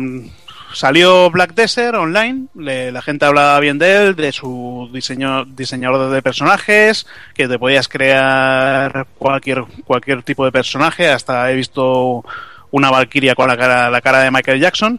[0.73, 6.11] salió Black Desert online, le- la gente hablaba bien de él, de su diseño, diseñador
[6.11, 12.25] de personajes, que te podías crear cualquier, cualquier tipo de personaje, hasta he visto
[12.71, 14.99] una Valkyria con la cara, la cara de Michael Jackson.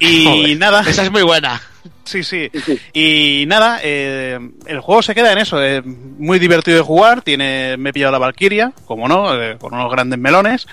[0.00, 0.80] Y Joder, nada.
[0.86, 1.60] Esa es muy buena.
[2.02, 2.50] Sí, sí.
[2.92, 5.60] Y nada, eh, el juego se queda en eso.
[5.62, 7.22] Es muy divertido de jugar.
[7.22, 10.66] Tiene, me he pillado la Valkyria, como no, eh, con unos grandes melones.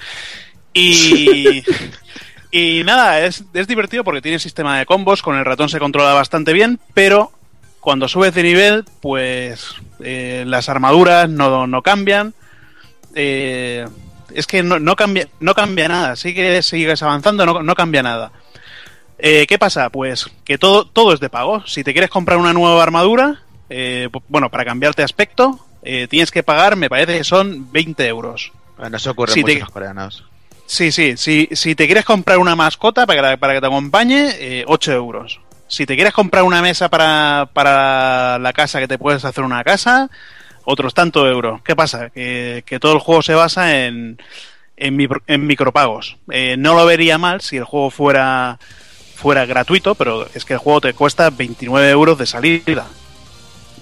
[0.73, 1.63] Y,
[2.51, 5.21] y nada, es, es divertido porque tiene sistema de combos.
[5.21, 7.31] Con el ratón se controla bastante bien, pero
[7.79, 12.33] cuando subes de nivel, pues eh, las armaduras no, no cambian.
[13.15, 13.85] Eh,
[14.33, 16.15] es que no, no cambia, no cambia nada.
[16.15, 18.31] Sigue, sigues avanzando, no, no cambia nada.
[19.19, 19.89] Eh, ¿Qué pasa?
[19.89, 21.65] Pues que todo, todo es de pago.
[21.67, 26.43] Si te quieres comprar una nueva armadura, eh, bueno, para cambiarte aspecto, eh, tienes que
[26.43, 28.51] pagar, me parece que son 20 euros.
[28.77, 30.25] Bueno, eso ocurre Sí, mucho te- en los coreanos.
[30.65, 34.29] Sí, sí, si, si te quieres comprar una mascota para que, para que te acompañe,
[34.39, 35.39] eh, 8 euros.
[35.67, 39.63] Si te quieres comprar una mesa para, para la casa, que te puedes hacer una
[39.63, 40.09] casa,
[40.65, 41.61] otros tantos euros.
[41.63, 42.09] ¿Qué pasa?
[42.09, 44.17] Que, que todo el juego se basa en,
[44.77, 46.17] en, micro- en micropagos.
[46.31, 48.57] Eh, no lo vería mal si el juego fuera,
[49.15, 52.85] fuera gratuito, pero es que el juego te cuesta 29 euros de salida.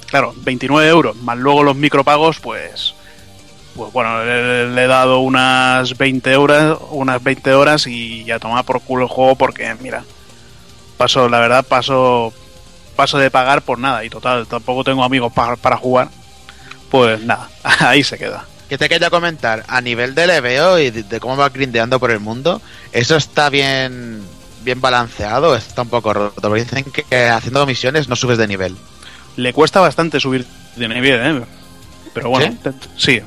[0.10, 2.96] claro, 29 euros, más luego los micropagos, pues.
[3.76, 8.66] Pues bueno, le, le he dado unas 20 horas, unas 20 horas y ya tomar
[8.66, 10.04] por culo el juego porque, mira,
[10.98, 12.34] paso, la verdad, paso,
[12.96, 16.10] paso de pagar por nada y total, tampoco tengo amigos pa- para jugar.
[16.90, 17.50] Pues nada,
[17.80, 18.46] ahí se queda.
[18.68, 22.12] Que te quería comentar, a nivel de leveo y de, de cómo va grindeando por
[22.12, 22.62] el mundo,
[22.92, 24.22] ¿eso está bien
[24.64, 25.56] bien balanceado?
[25.56, 26.40] ¿Está un poco roto?
[26.42, 28.76] Porque dicen que, haciendo misiones no subes de nivel.
[29.38, 30.46] Le cuesta bastante subir
[30.76, 31.46] de nivel, ¿eh?
[32.14, 32.54] Pero bueno,
[32.98, 33.22] sí.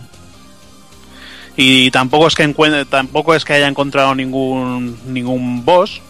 [1.56, 2.46] Y tampoco es que
[2.88, 6.00] tampoco es que haya encontrado ningún ningún boss,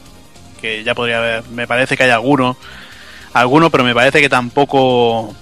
[0.61, 2.57] que ya podría haber, me parece que hay alguno,
[3.35, 5.35] alguno, pero me parece que tampoco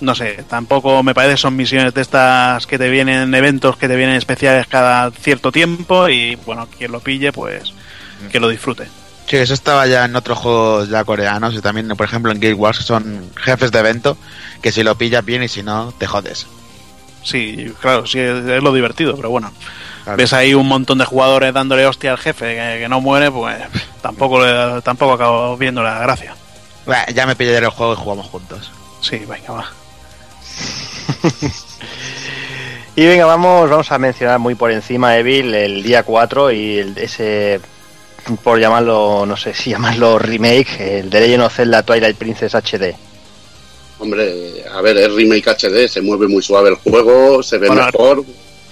[0.00, 3.88] no sé, tampoco me parece que son misiones de estas que te vienen eventos que
[3.88, 7.72] te vienen especiales cada cierto tiempo y bueno, quien lo pille pues
[8.30, 8.88] que lo disfrute.
[9.26, 12.58] Sí, eso estaba ya en otros juegos ya coreanos y también, por ejemplo, en Guild
[12.58, 14.16] Wars, son jefes de evento,
[14.62, 16.46] que si lo pillas bien y si no, te jodes.
[17.26, 19.50] Sí, claro, sí, es, lo divertido, pero bueno.
[20.04, 20.16] Claro.
[20.16, 23.56] Ves ahí un montón de jugadores dándole hostia al jefe que, que no muere, pues
[24.00, 26.36] tampoco le- tampoco acabo viendo la gracia.
[26.86, 28.70] Bah, ya me pillaré el juego y jugamos juntos.
[29.00, 29.66] Sí, venga, va.
[32.98, 36.96] Y venga, vamos, vamos a mencionar muy por encima, Evil, el día 4 y el-
[36.96, 37.60] ese,
[38.42, 42.94] por llamarlo, no sé si llamarlo remake, el de Legend of Zelda Twilight Princess HD.
[43.98, 47.86] Hombre, a ver, es remake HD, se mueve muy suave el juego, se ve Bueno,
[47.86, 48.24] mejor.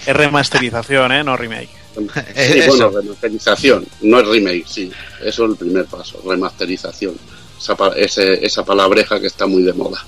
[0.05, 1.23] Es remasterización, ¿eh?
[1.23, 1.69] No remake.
[1.95, 4.91] Sí, bueno, remasterización, no es remake, sí.
[5.23, 7.15] Eso es el primer paso, remasterización.
[7.57, 10.03] Esa, pa- ese- esa palabreja que está muy de moda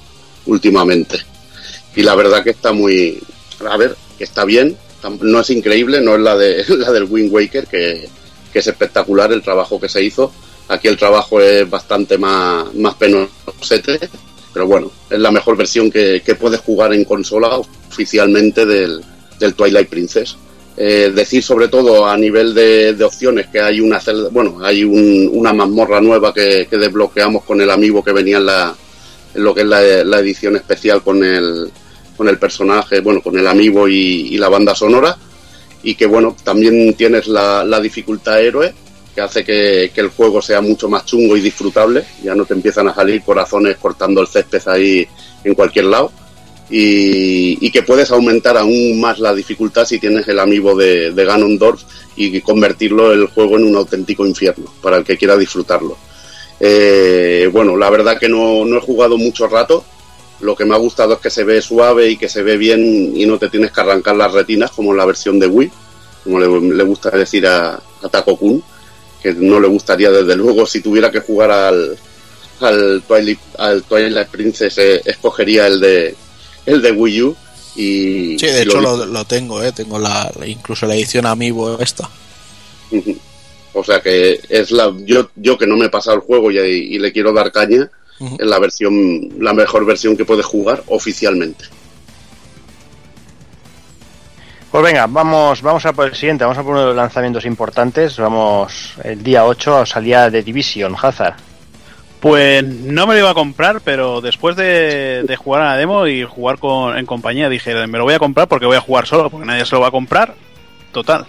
[0.45, 1.17] últimamente.
[1.95, 3.19] Y la verdad que está muy...
[3.67, 4.77] A ver, que está bien,
[5.21, 8.07] no es increíble, no es la, de, la del Wind Waker, que,
[8.53, 10.31] que es espectacular el trabajo que se hizo.
[10.67, 13.99] Aquí el trabajo es bastante más, más penosete,
[14.57, 17.59] pero bueno, es la mejor versión que, puedes jugar en consola
[17.89, 19.03] oficialmente del,
[19.55, 20.35] Twilight Princess.
[20.75, 25.29] Eh, decir sobre todo a nivel de, opciones que hay una celda- bueno hay un-
[25.31, 28.75] una mazmorra nueva que, que desbloqueamos con el amigo que venía en la
[29.35, 31.71] lo que es la, edición especial con el
[32.15, 35.17] con el personaje bueno con el amigo y, la banda sonora
[35.83, 38.73] y que bueno también tienes la dificultad héroe
[39.17, 42.87] que hace que, el juego sea mucho más chungo y disfrutable ya no te empiezan
[42.87, 45.07] a salir corazones cortando el césped ahí
[45.43, 46.11] en cualquier lado
[46.69, 51.25] y, y que puedes aumentar aún más la dificultad si tienes el amigo de, de
[51.25, 51.81] Ganondorf
[52.15, 55.97] y convertirlo el juego en un auténtico infierno para el que quiera disfrutarlo.
[56.59, 59.83] Eh, bueno, la verdad que no, he jugado mucho rato.
[60.41, 63.13] Lo que me ha gustado es que se ve suave y que se ve bien
[63.15, 65.71] y no te tienes que arrancar las retinas como en la versión de Wii,
[66.23, 68.63] como le, gusta decir a, a Kun,
[69.33, 71.97] que no le gustaría desde luego si tuviera que jugar al,
[72.61, 76.15] al, Twilight, al Twilight Princess, eh, escogería el de,
[76.65, 77.35] el de Wii U.
[77.75, 79.71] Y, Sí, de y hecho lo- lo, tengo, ¿eh?
[79.71, 82.09] Tengo la, incluso la edición Amiibo esta.
[83.73, 86.57] O sea que es la yo yo que no me he pasado el juego y,
[86.57, 87.89] y le quiero dar caña
[88.19, 91.65] es la versión la mejor versión que puedes jugar oficialmente.
[94.77, 97.45] Pues venga, vamos, vamos a por el siguiente, vamos a por uno de los lanzamientos
[97.45, 98.15] importantes.
[98.19, 101.33] Vamos, el día 8 salía de Division, Hazard.
[102.19, 106.23] Pues no me lo iba a comprar, pero después de, jugar a la demo y
[106.25, 109.31] jugar con, en compañía, dije, me lo voy a comprar porque voy a jugar solo,
[109.31, 110.35] porque nadie se lo va a comprar.
[110.91, 111.25] Total.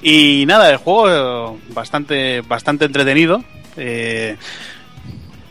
[0.00, 3.42] Y nada, el juego bastante, bastante entretenido.
[3.76, 4.36] eh,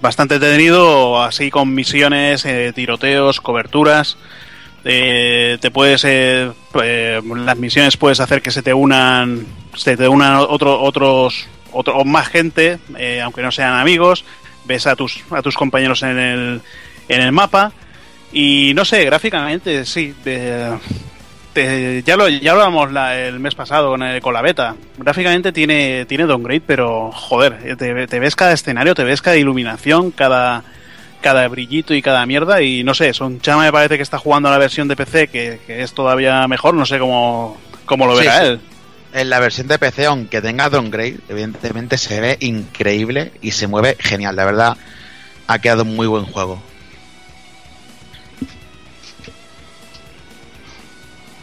[0.02, 4.16] bastante entretenido, así con misiones, eh, tiroteos, coberturas.
[4.86, 6.52] Eh, te puedes eh,
[6.84, 9.46] eh, las misiones puedes hacer que se te unan
[9.76, 14.26] se te unan otro, otros otro, más gente eh, aunque no sean amigos.
[14.66, 16.62] Ves a tus a tus compañeros en el
[17.10, 17.72] en el mapa.
[18.32, 20.14] Y no sé gráficamente sí
[21.54, 24.76] te- ya lo ya hablábamos la- el mes pasado con, con la beta.
[24.98, 30.12] Gráficamente tiene tiene downgrade pero joder te, te ves cada escenario te ves cada iluminación
[30.12, 30.64] cada
[31.24, 34.50] cada brillito y cada mierda y no sé, Son Chama me parece que está jugando
[34.50, 38.16] a la versión de PC que, que es todavía mejor, no sé cómo, cómo lo
[38.16, 38.46] Sí, verá sí.
[38.46, 38.62] él.
[39.14, 43.96] En la versión de PC, aunque tenga downgrade, evidentemente se ve increíble y se mueve
[44.00, 44.36] genial.
[44.36, 44.78] La verdad,
[45.48, 46.62] ha quedado un muy buen juego.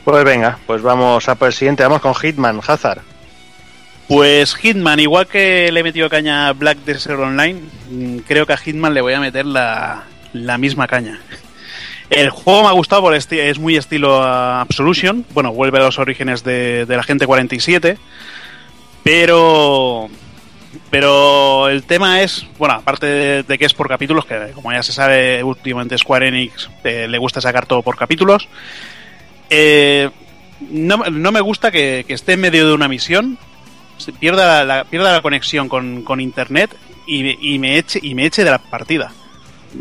[0.05, 3.02] Pues venga, pues vamos a por el siguiente, vamos con Hitman, Hazard.
[4.11, 7.61] Pues Hitman, igual que le he metido caña a Black Desert Online,
[7.91, 11.20] mm, creo que a Hitman le voy a meter la, la misma caña.
[12.11, 16.43] El juego me ha gustado porque es muy estilo Absolution, bueno, vuelve a los orígenes
[16.43, 17.99] de, la gente 47,
[19.05, 20.11] pero
[20.91, 24.93] Pero el tema es, bueno, aparte de, que es por capítulos, que como ya se
[24.93, 28.49] sabe, últimamente Square Enix eh, le gusta sacar todo por capítulos.
[29.51, 30.11] eh,
[30.69, 33.39] no, no me gusta que, esté en medio de una misión,
[34.19, 36.75] pierda la, pierda la conexión con, con internet
[37.07, 39.13] y, y me eche, y me eche de la partida.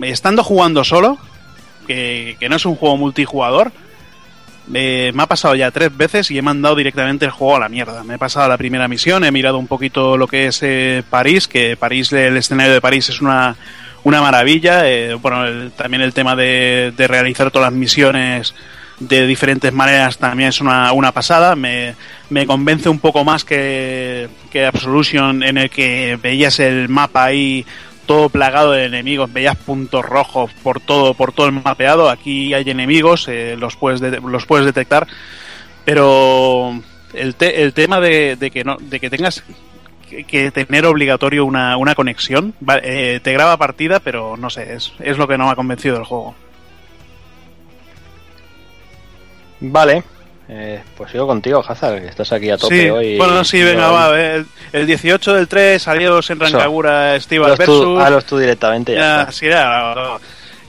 [0.01, 1.17] Estando jugando solo,
[1.87, 3.71] que, que no es un juego multijugador,
[4.73, 7.69] eh, me ha pasado ya tres veces y he mandado directamente el juego a la
[7.69, 8.03] mierda.
[8.03, 11.47] Me he pasado la primera misión, he mirado un poquito lo que es eh, París,
[11.47, 13.55] que París, el escenario de París es una,
[14.03, 14.87] una maravilla.
[14.87, 18.53] eh, bueno, el- también el tema de, de realizar todas las misiones
[18.99, 21.55] de diferentes maneras también es una, una pasada.
[21.55, 21.95] Me,
[22.29, 27.65] me convence un poco más que, que Absolution, en el que veías el mapa ahí
[28.05, 32.09] todo plagado de enemigos, veías puntos rojos por todo, por todo el mapeado.
[32.09, 35.05] Aquí hay enemigos, eh, los puedes de- los puedes detectar,
[35.85, 36.79] pero
[37.13, 39.43] el, te- el tema de, de que no, de que tengas
[40.27, 45.17] que, tener obligatorio una, una conexión, eh, te graba partida, pero no sé, es, es
[45.19, 46.35] lo que no me ha convencido del juego.
[49.61, 50.03] Vale.
[50.51, 53.17] Eh, pues sigo contigo, Hazard, que estás aquí a tope Sí, hoy.
[53.17, 54.19] bueno, sí, venga, va.
[54.19, 58.01] El, el 18 del 3 salió en Rancagura Steve Hazlos tú, Versus.
[58.03, 59.93] hazlos tú directamente ya, sí, ya,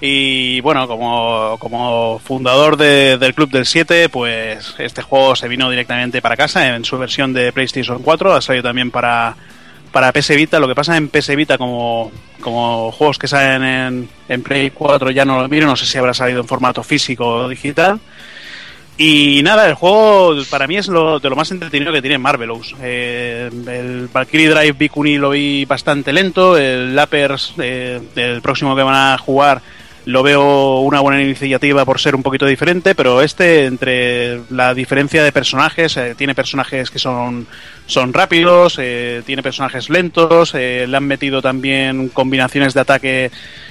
[0.03, 5.69] y bueno, como, como fundador de- del Club del 7, pues este juego se vino
[5.71, 9.35] directamente para casa en su versión de PlayStation 4, ha salido también para,
[9.93, 10.59] para PS Vita.
[10.61, 12.11] Lo que pasa en PS Vita, como,
[12.41, 15.97] como juegos que salen en, en Play 4 ya no lo miro, no sé si
[15.99, 17.99] habrá salido en formato físico o digital.
[19.03, 22.77] Y nada, el juego para mí es lo, de lo más entretenido que tiene Marvelous.
[22.83, 26.59] Eh, el Valkyrie Drive Bikuni lo vi bastante lento.
[26.59, 29.63] El Lappers, eh, el próximo que van a jugar,
[30.05, 32.95] lo veo una buena iniciativa por ser un poquito diferente.
[32.95, 37.47] Pero este, entre la diferencia de personajes, eh, tiene personajes que son,
[37.91, 43.31] son rápidos, eh, tiene personajes lentos, eh, le han metido también combinaciones de ataque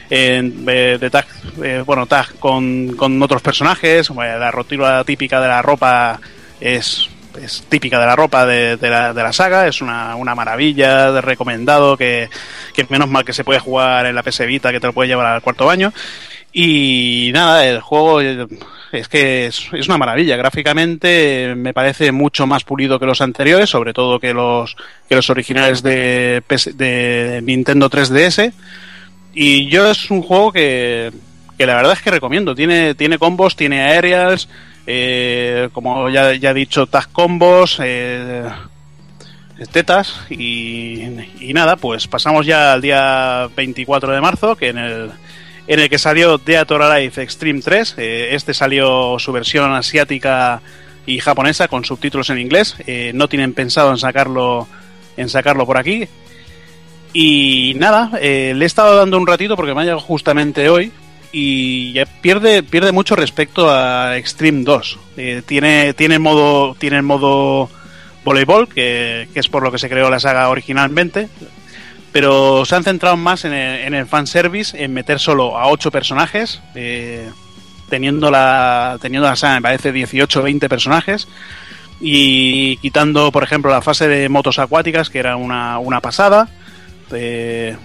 [0.09, 1.25] eh, de tag,
[1.63, 4.09] eh, bueno, tag con, con otros personajes.
[4.09, 6.19] La rotura típica de la ropa
[6.59, 7.07] es,
[7.41, 9.67] es típica de la ropa de, de la, de la saga.
[9.67, 12.29] Es una, una maravilla, de recomendado, que,
[12.73, 15.09] que menos mal que se puede jugar en la PS Vita, que te lo puede
[15.09, 15.93] llevar al cuarto baño.
[16.51, 18.47] Y nada, el juego eh,
[18.91, 20.35] es que es, una maravilla.
[20.35, 24.75] Gráficamente eh, me parece mucho más pulido que los anteriores, sobre todo que los,
[25.07, 26.43] que los originales de,
[26.75, 28.53] de Nintendo 3DS.
[29.33, 31.11] Y yo es un juego que,
[31.57, 32.55] que la verdad es que recomiendo.
[32.55, 34.47] Tiene, tiene combos, tiene aerials,
[34.87, 38.49] eh, como ya, ya he dicho, tag combos, eh,
[39.71, 40.21] tetas.
[40.29, 41.01] Y,
[41.41, 45.11] y nada, pues pasamos ya al día 24 de marzo, que en el,
[45.69, 47.95] en el que salió or Alive Extreme 3.
[47.99, 50.61] Eh, este salió su versión asiática
[51.05, 52.75] y japonesa con subtítulos en inglés.
[52.87, 54.67] Eh, no tienen pensado en sacarlo,
[55.15, 56.07] en sacarlo por aquí.
[57.13, 60.91] Y nada, eh, le he estado dando un ratito porque me ha llegado justamente hoy
[61.31, 64.99] y ya pierde, pierde mucho respecto a Extreme 2.
[65.17, 67.69] Eh, tiene, tiene modo, tiene modo
[68.25, 71.29] voleibol, que, que es por lo que se creó la saga originalmente,
[72.11, 75.91] pero se han centrado más en el, en el fanservice, en meter solo a 8
[75.91, 77.29] personajes, eh,
[77.89, 81.27] teniendo, la, teniendo la saga, me parece, 18 o 20 personajes,
[82.01, 86.47] y quitando, por ejemplo, la fase de motos acuáticas, que era una, una pasada.
[87.11, 87.75] Eh,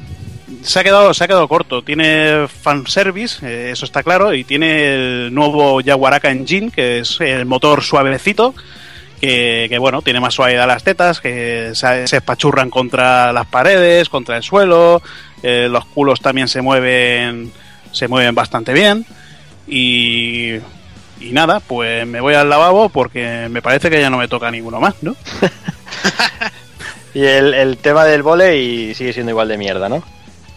[0.62, 4.94] se ha quedado se ha quedado corto tiene fanservice eh, eso está claro y tiene
[4.94, 8.54] el nuevo Yaguaraca Engine que es el motor suavecito
[9.26, 14.08] que, que, bueno tiene más suavidad las tetas que se, se espachurran contra las paredes
[14.08, 15.02] contra el suelo
[15.42, 17.52] eh, los culos también se mueven
[17.92, 19.04] se mueven bastante bien
[19.66, 20.54] y
[21.20, 24.50] y nada pues me voy al lavabo porque me parece que ya no me toca
[24.50, 25.14] ninguno más no
[27.14, 30.02] Y el, el tema del volei sigue siendo igual de mierda, ¿no?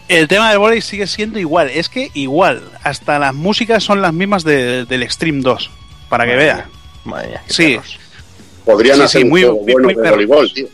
[0.08, 4.12] El tema del volei sigue siendo igual, es que igual, hasta las músicas son las
[4.14, 5.70] mismas de- del Extreme 2,
[6.10, 6.56] para que Madre vea.
[6.56, 6.66] mía,
[7.06, 8.00] Madre mía, qué Sí, perros.
[8.68, 10.68] Podrían Sí, hacer sí, un muy- juego muy- bueno muy de voleibol, tío.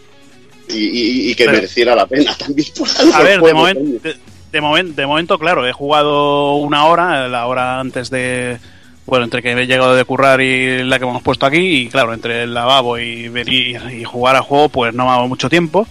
[0.70, 3.82] Y, y- y que Pero- mereciera la pena también por algo A ver, de, momento
[4.10, 4.16] de,
[4.52, 8.58] de momen- de momento, claro, he jugado una hora, la hora antes de...
[9.06, 12.14] Bueno, entre que he llegado de currar y la que hemos puesto aquí, y claro,
[12.14, 15.50] entre el lavabo y venir y jugar al juego, pues no me ha dado mucho
[15.50, 15.86] tiempo.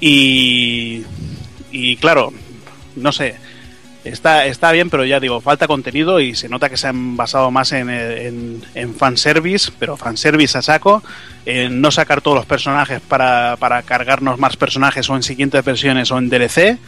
[0.00, 1.02] Y,
[1.70, 2.32] y claro,
[2.96, 3.36] no sé,
[4.08, 7.50] está, está bien, pero ya digo, falta contenido y se nota que se han basado
[7.50, 11.02] más en, en, en fanservice, pero fanservice a saco,
[11.44, 16.10] en no sacar todos los personajes para, para cargarnos más personajes o en siguientes versiones
[16.10, 16.78] o en DLC.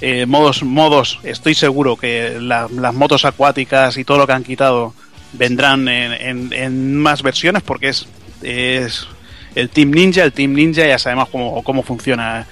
[0.00, 4.44] Eh, modos, modos, estoy seguro que la- las motos acuáticas y todo lo que han
[4.44, 4.94] quitado
[5.32, 8.06] vendrán en, en- en más versiones porque es,
[8.42, 9.06] es
[9.54, 12.46] el Team Ninja, el Team Ninja ya sabemos cómo, cómo funciona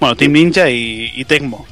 [0.00, 1.66] Bueno, Team Ninja y, y Tecmo.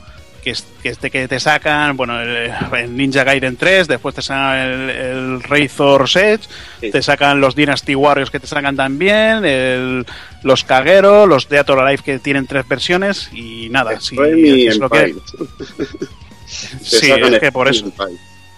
[0.44, 4.14] Que, es, que, es de que te sacan, bueno, el, el Ninja Gaiden 3, después
[4.14, 6.42] te sacan el, el Razor Edge,
[6.82, 6.90] Sí.
[6.90, 10.04] te sacan los Dynasty Warriors que te sacan también, el-
[10.42, 15.14] los Kagero, los Deator Alive que tienen tres versiones y nada, y es lo que-
[16.46, 17.90] Sí, es que por eso.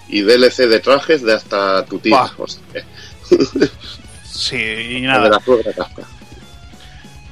[0.09, 2.23] Y DLC de trajes de hasta tu tía.
[2.37, 2.61] O sea,
[4.25, 5.29] Sí, y de nada.
[5.31, 6.03] la suegra Kafka.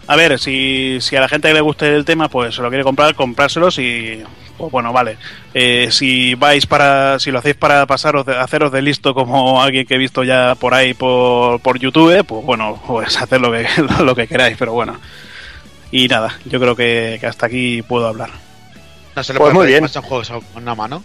[0.06, 2.68] A ver, si, si a la gente que le guste el tema, pues se lo
[2.68, 4.22] quiere comprar, comprárselos y
[4.58, 5.16] pues bueno, vale.
[5.54, 9.86] Eh, si vais para, si lo hacéis para pasaros, de, haceros de listo como alguien
[9.86, 13.66] que he visto ya por ahí por, por YouTube, pues bueno, pues haced lo que,
[14.02, 14.96] lo que queráis, pero bueno.
[15.90, 18.30] Y nada, yo creo que, que hasta aquí puedo hablar.
[19.16, 19.82] No se le Pues puede muy pedir bien.
[19.84, 21.04] más a un juego que se juega con una mano.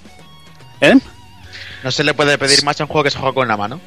[0.81, 0.95] ¿Eh?
[1.83, 3.79] No se le puede pedir más a un juego que se juega con una mano.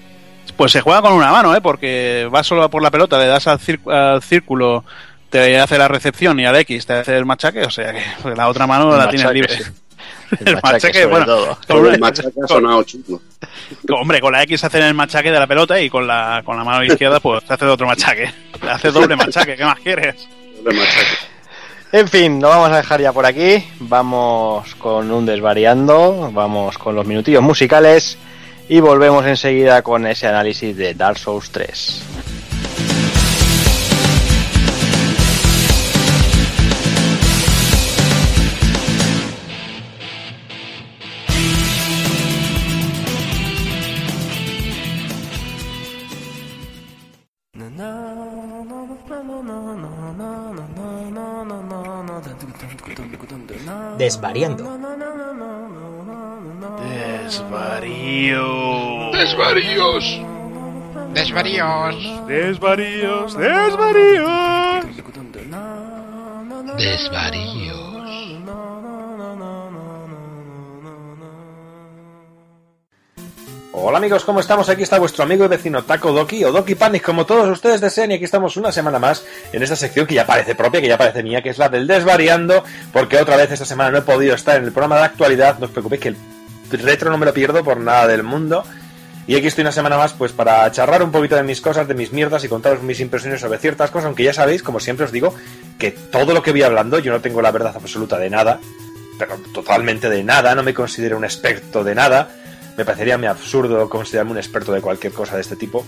[0.57, 1.61] Pues se juega con una mano, ¿eh?
[1.61, 4.85] Porque vas solo por la pelota, le das al, al círculo,
[5.31, 8.37] te hace la recepción y al X te hace el machaque, o sea que pues,
[8.37, 9.57] la otra mano la tienes libre.
[9.57, 9.63] sí.
[10.41, 11.91] El El machaque, machaque, sobre bueno, todo.
[11.93, 13.21] El machaque ha sonado chungo.
[13.91, 16.65] Hombre, con la X hacen el machaque de la pelota y con la, con la
[16.65, 18.33] mano izquierda pues te hace otro machaque.
[18.59, 20.27] Te hace doble machaque, ¿qué más quieres?
[20.57, 21.07] Doble machaque.
[21.93, 23.63] En fin, lo vamos a dejar ya por aquí.
[23.81, 28.17] Vamos con un desvariando, vamos con los minutillos musicales
[28.73, 32.03] y volvemos enseguida con ese análisis de Dark Souls 3.
[53.99, 54.82] Desvariando.
[58.13, 59.11] Desvarío.
[59.15, 60.21] Desvaríos.
[61.15, 62.27] Desvaríos.
[62.29, 63.39] Desvaríos.
[66.77, 67.83] Desvaríos.
[73.75, 74.69] Hola amigos, ¿cómo estamos?
[74.69, 78.11] Aquí está vuestro amigo y vecino Taco Doki o Doki Panic, como todos ustedes deseen,
[78.11, 79.25] y aquí estamos una semana más
[79.55, 81.87] en esta sección que ya parece propia, que ya parece mía, que es la del
[81.87, 82.63] desvariando,
[82.93, 85.65] porque otra vez esta semana no he podido estar en el programa de actualidad, no
[85.65, 86.17] os preocupéis que el
[86.81, 88.65] retro no me lo pierdo por nada del mundo.
[89.27, 91.95] Y aquí estoy una semana más pues para charlar un poquito de mis cosas, de
[91.95, 95.13] mis mierdas y contaros mis impresiones sobre ciertas cosas, aunque ya sabéis, como siempre os
[95.13, 95.35] digo,
[95.79, 98.59] que todo lo que voy hablando yo no tengo la verdad absoluta de nada,
[99.19, 102.31] pero totalmente de nada, no me considero un experto de nada,
[102.77, 105.87] me parecería absurdo considerarme un experto de cualquier cosa de este tipo.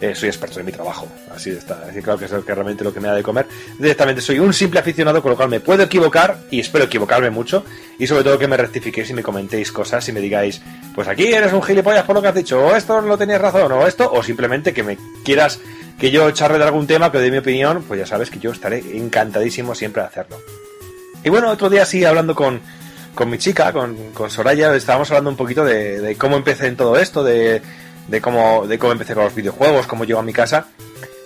[0.00, 2.84] Eh, soy experto en mi trabajo, así está, así claro que es lo que realmente
[2.84, 3.46] lo que me da de comer.
[3.80, 7.64] Directamente soy un simple aficionado, con lo cual me puedo equivocar y espero equivocarme mucho.
[7.98, 10.62] Y sobre todo que me rectifiquéis y me comentéis cosas y me digáis,
[10.94, 13.72] pues aquí eres un gilipollas por lo que has dicho, o esto no tenías razón,
[13.72, 15.58] o esto, o simplemente que me quieras
[15.98, 18.52] que yo charle de algún tema, que dé mi opinión, pues ya sabes que yo
[18.52, 20.40] estaré encantadísimo siempre de hacerlo.
[21.24, 22.60] Y bueno, otro día sí, hablando con,
[23.16, 26.76] con mi chica, con, con Soraya, estábamos hablando un poquito de, de cómo empecé en
[26.76, 27.60] todo esto, de,
[28.08, 30.66] de, cómo, de cómo empecé con los videojuegos, cómo llego a mi casa.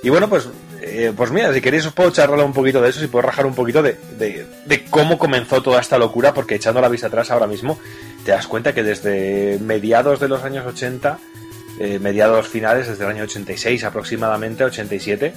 [0.02, 0.48] Y bueno, pues,
[0.82, 3.46] eh, pues mira, si queréis os puedo charlar un poquito de eso, si puedo rajar
[3.46, 7.46] un poquito de, de, cómo comenzó toda esta locura, porque echando la vista atrás ahora
[7.46, 7.78] mismo,
[8.24, 11.18] te das cuenta que desde mediados de los años 80,
[11.78, 15.32] eh, mediados finales, desde el año 86 aproximadamente, 87,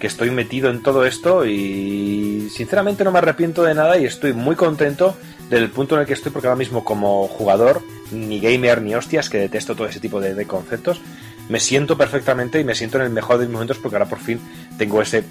[0.00, 4.32] que estoy metido en todo esto y sinceramente no me arrepiento de nada y estoy
[4.32, 5.16] muy contento
[5.50, 9.30] del punto en el que estoy porque ahora mismo como jugador, ni gamer ni hostias,
[9.30, 11.00] que detesto todo ese tipo de, conceptos,
[11.48, 14.18] me siento perfectamente y me siento en el mejor de mis momentos porque ahora por
[14.18, 14.40] fin
[14.76, 15.24] tengo ese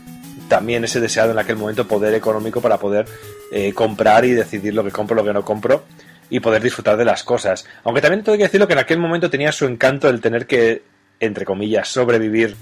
[0.47, 3.05] también ese deseado en aquel momento poder económico para poder
[3.51, 5.83] eh, comprar y decidir lo que compro, lo que no compro
[6.29, 7.65] y poder disfrutar de las cosas.
[7.83, 10.83] Aunque también tengo que decirlo que en aquel momento tenía su encanto el tener que,
[11.19, 12.55] entre comillas, sobrevivir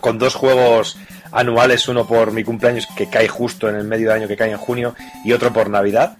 [0.00, 0.98] con dos juegos
[1.32, 4.52] anuales, uno por mi cumpleaños que cae justo en el medio de año que cae
[4.52, 6.16] en junio y otro por Navidad.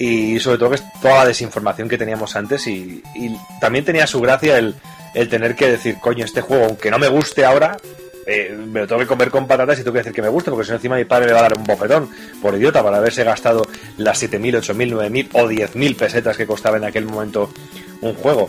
[0.00, 3.02] Y sobre todo que es toda la desinformación que teníamos antes y,
[3.60, 4.74] también tenía su gracia el,
[5.12, 7.76] el tener que decir, coño, este juego, aunque no me guste ahora,
[8.26, 10.50] eh, me lo tengo que comer con patatas y tengo que decir que me guste,
[10.50, 12.08] porque si no encima mi padre me va a dar un bofetón
[12.40, 13.66] por idiota para haberse gastado
[13.98, 17.50] las 7.000, 8.000, 9.000 o 10.000 pesetas que costaba en aquel momento
[18.00, 18.48] un juego.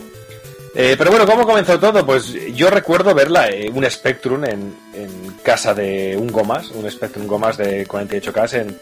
[0.74, 2.06] Eh, pero bueno, ¿cómo comenzó todo?
[2.06, 7.26] Pues yo recuerdo verla, eh, un Spectrum en, en casa de un Gomas, un Spectrum
[7.26, 8.78] Gomas de 48K en,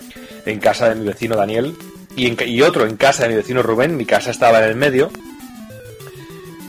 [0.47, 1.75] en casa de mi vecino Daniel
[2.16, 4.77] y, en y otro en casa de mi vecino Rubén, mi casa estaba en el
[4.77, 5.11] medio.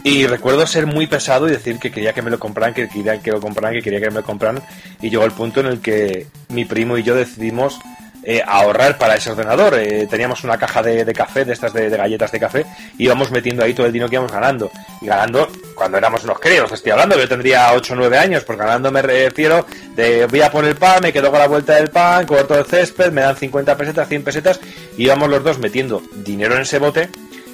[0.04, 3.22] Y recuerdo ser muy pesado y decir que quería que me lo compraran, que quería
[3.22, 4.64] que lo compraran, que quería que me lo compraran.
[5.00, 7.80] Y llegó el punto en el que mi primo y yo decidimos
[8.24, 9.76] eh, ahorrar para ese ordenador.
[9.80, 12.66] Eh, teníamos una caja de, de café, de estas de, galletas de café,
[12.98, 14.72] y íbamos metiendo ahí todo el dinero que íbamos ganando.
[15.02, 18.64] Y ganando cuando éramos unos críos, estoy hablando, yo tendría 8 o 9 años, porque
[18.64, 19.66] ganando me refiero
[19.96, 22.66] de voy a por el pan, me quedo con la vuelta del pan, corto el
[22.66, 24.60] césped, me dan 50 pesetas, 100 pesetas,
[24.98, 27.10] y íbamos los dos metiendo dinero en ese bote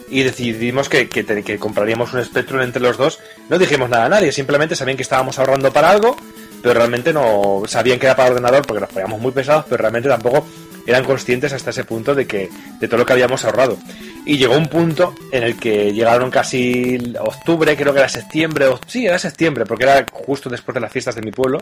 [0.10, 3.20] y decidimos que, que, compraríamos un Spectrum entre los dos.
[3.50, 6.16] No dijimos nada a nadie, simplemente sabían que estábamos ahorrando para algo,
[6.62, 10.10] pero realmente no sabían que era para ordenador porque nos poníamos muy pesados, pero realmente
[10.10, 10.46] tampoco
[10.88, 13.78] eran conscientes hasta ese punto de que de todo lo que habíamos ahorrado.
[14.26, 18.80] Y llegó un punto en el que llegaron casi octubre, creo que era septiembre, o,
[18.88, 21.62] sí, era septiembre, porque era justo después de las fiestas de mi pueblo.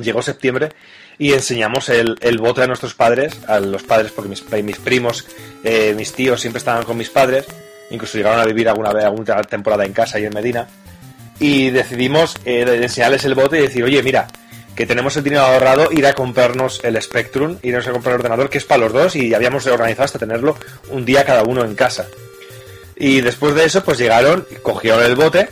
[0.00, 0.70] Llegó septiembre
[1.18, 5.26] y enseñamos el, el bote a nuestros padres, a los padres, porque mis, mis primos,
[5.64, 7.46] eh, mis tíos siempre estaban con mis padres,
[7.90, 10.68] incluso llegaron a vivir alguna vez, alguna temporada en casa y en Medina,
[11.38, 14.28] y decidimos eh, enseñarles el bote y decir, oye, mira,
[14.74, 18.50] que tenemos el dinero ahorrado, ir a comprarnos el Spectrum, irnos a comprar el ordenador,
[18.50, 20.56] que es para los dos, y habíamos organizado hasta tenerlo
[20.90, 22.06] un día cada uno en casa.
[22.94, 25.48] Y después de eso, pues llegaron, cogieron el bote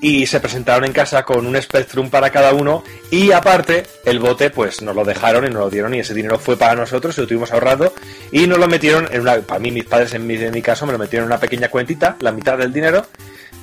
[0.00, 4.50] y se presentaron en casa con un Spectrum para cada uno y aparte el bote
[4.50, 7.26] pues nos lo dejaron y nos lo dieron y ese dinero fue para nosotros lo
[7.26, 7.94] tuvimos ahorrado
[8.30, 10.84] y nos lo metieron en una, para mí mis padres en mi, en mi caso
[10.84, 13.06] me lo metieron en una pequeña cuentita, la mitad del dinero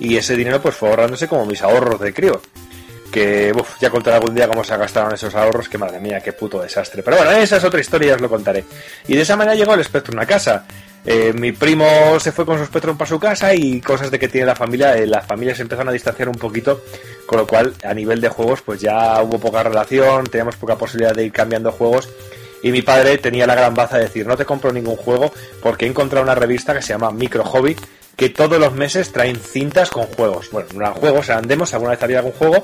[0.02, 2.42] y ese dinero pues fue ahorrándose como mis ahorros de crío
[3.12, 6.34] que uf, ya contaré algún día cómo se gastaron esos ahorros, que madre mía, qué
[6.34, 7.04] puto desastre.
[7.04, 8.64] Pero bueno, esa es otra historia, ya os lo contaré.
[9.08, 10.66] Y de esa manera llegó el Spectrum a casa.
[11.06, 14.28] Eh, mi primo se fue con su Spectrum para su casa y cosas de que
[14.28, 16.84] tiene la familia, eh, las familias se empezaron a distanciar un poquito,
[17.26, 21.14] con lo cual a nivel de juegos pues ya hubo poca relación, teníamos poca posibilidad
[21.14, 22.10] de ir cambiando juegos.
[22.64, 25.34] Y mi padre tenía la gran baza de decir, no te compro ningún juego
[25.64, 27.76] porque he encontrado una revista que se llama Micro Hobby,
[28.22, 30.52] que todos los meses traen cintas con juegos.
[30.52, 32.64] Bueno, no eran juegos, eran demos, alguna vez había algún juego,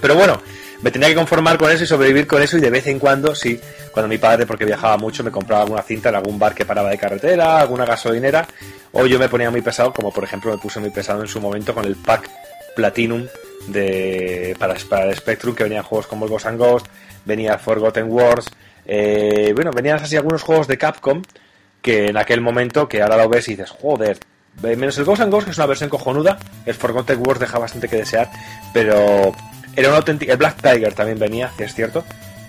[0.00, 0.42] pero bueno,
[0.82, 3.32] me tenía que conformar con eso y sobrevivir con eso y de vez en cuando,
[3.36, 3.60] sí,
[3.92, 6.90] cuando mi padre, porque viajaba mucho, me compraba alguna cinta en algún bar que paraba
[6.90, 8.44] de carretera, alguna gasolinera,
[8.90, 11.40] o yo me ponía muy pesado, como por ejemplo me puse muy pesado en su
[11.40, 12.28] momento con el pack
[12.74, 13.24] Platinum
[13.68, 16.86] de para, para el Spectrum, que venían juegos como Ghost and Ghost,
[17.24, 18.46] venía Forgotten Wars,
[18.84, 21.22] eh, bueno, venían así algunos juegos de Capcom
[21.80, 24.18] que en aquel momento, que ahora lo ves y dices, joder,
[24.62, 27.88] menos el Ghost and Ghost, que es una versión cojonuda, el Forgotten Wars deja bastante
[27.88, 28.30] que desear,
[28.72, 29.32] pero
[29.74, 32.04] era una auténtica, el Black Tiger también venía, que es cierto,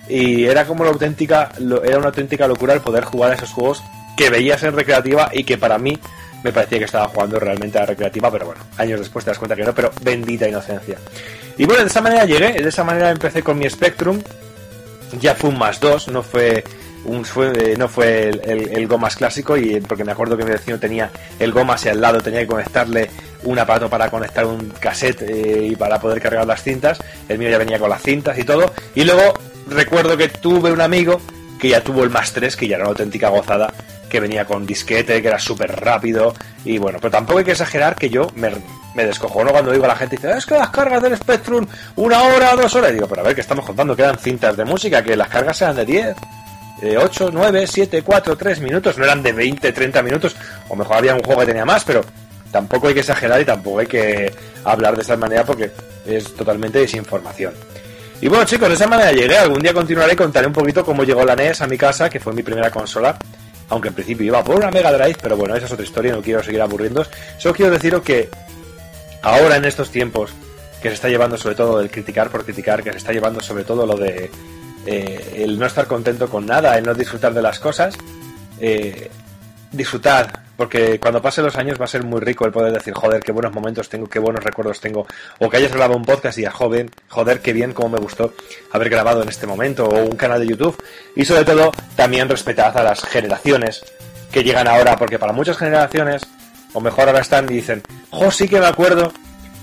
[0.08, 1.50] y era como la auténtica,
[1.84, 3.82] era una auténtica locura el poder jugar a esos juegos
[4.16, 5.98] que veías en recreativa y que para mí
[6.42, 9.56] me parecía que estaba jugando realmente a recreativa, pero bueno, años después te das cuenta
[9.56, 10.98] que no, pero bendita inocencia.
[11.56, 14.20] Y bueno, de esa manera llegué, de esa manera empecé con mi Spectrum,
[15.20, 16.64] ya fue un más dos, no fue
[17.04, 17.24] un
[17.56, 20.78] eh, no fue el, el, el Gomas clásico y porque me acuerdo que mi vecino
[20.78, 23.10] tenía el Gomas y al lado tenía que conectarle
[23.44, 26.98] un aparato para conectar un cassette eh, y para poder cargar las cintas.
[27.28, 28.72] El mío ya venía con las cintas y todo.
[28.94, 29.34] Y luego
[29.68, 31.20] recuerdo que tuve un amigo
[31.58, 33.72] que ya tuvo el más 3 que ya era una auténtica gozada
[34.08, 36.34] que venía con disquete, que era súper rápido.
[36.64, 38.50] Y bueno, pero tampoco hay que exagerar que yo me,
[38.94, 41.66] me descojono cuando digo a la gente dice, es que las cargas del Spectrum
[41.96, 43.94] una hora, dos horas, y digo, pero a ver, que estamos contando?
[43.94, 46.16] Quedan cintas de música, que las cargas sean de 10
[46.80, 50.36] de 8, 9, 7, 4, 3 minutos, no eran de 20, 30 minutos,
[50.68, 52.04] o mejor había un juego que tenía más, pero
[52.50, 54.32] tampoco hay que exagerar y tampoco hay que
[54.64, 55.70] hablar de esa manera porque
[56.06, 57.54] es totalmente desinformación.
[58.20, 61.04] Y bueno chicos, de esa manera llegué, algún día continuaré y contaré un poquito cómo
[61.04, 63.16] llegó la NES a mi casa, que fue mi primera consola,
[63.68, 66.22] aunque en principio iba por una Mega Drive, pero bueno, esa es otra historia, no
[66.22, 67.06] quiero seguir aburriendo.
[67.36, 68.28] Solo quiero deciros que
[69.22, 70.32] ahora en estos tiempos
[70.82, 73.64] que se está llevando sobre todo el criticar por criticar, que se está llevando sobre
[73.64, 74.30] todo lo de
[74.90, 77.94] eh, el no estar contento con nada, el no disfrutar de las cosas,
[78.58, 79.10] eh,
[79.70, 83.22] disfrutar, porque cuando pasen los años va a ser muy rico el poder decir, joder,
[83.22, 85.06] qué buenos momentos tengo, qué buenos recuerdos tengo,
[85.40, 88.32] o que hayas grabado un podcast y digas, joven, joder, qué bien, cómo me gustó
[88.72, 90.82] haber grabado en este momento, o un canal de YouTube,
[91.14, 93.84] y sobre todo también respetad a las generaciones
[94.32, 96.22] que llegan ahora, porque para muchas generaciones,
[96.72, 99.12] o mejor ahora están y dicen, jo, sí que me acuerdo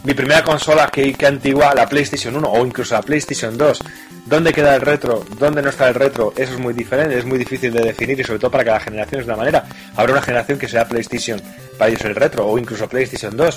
[0.05, 3.79] mi primera consola que, que antigua, la PlayStation 1 o incluso la PlayStation 2.
[4.25, 5.23] ¿Dónde queda el retro?
[5.37, 6.33] ¿Dónde no está el retro?
[6.35, 9.21] Eso es muy diferente, es muy difícil de definir y sobre todo para cada generación
[9.21, 9.65] es de una manera.
[9.95, 11.39] Habrá una generación que sea PlayStation,
[11.77, 13.55] para ellos el retro o incluso PlayStation 2.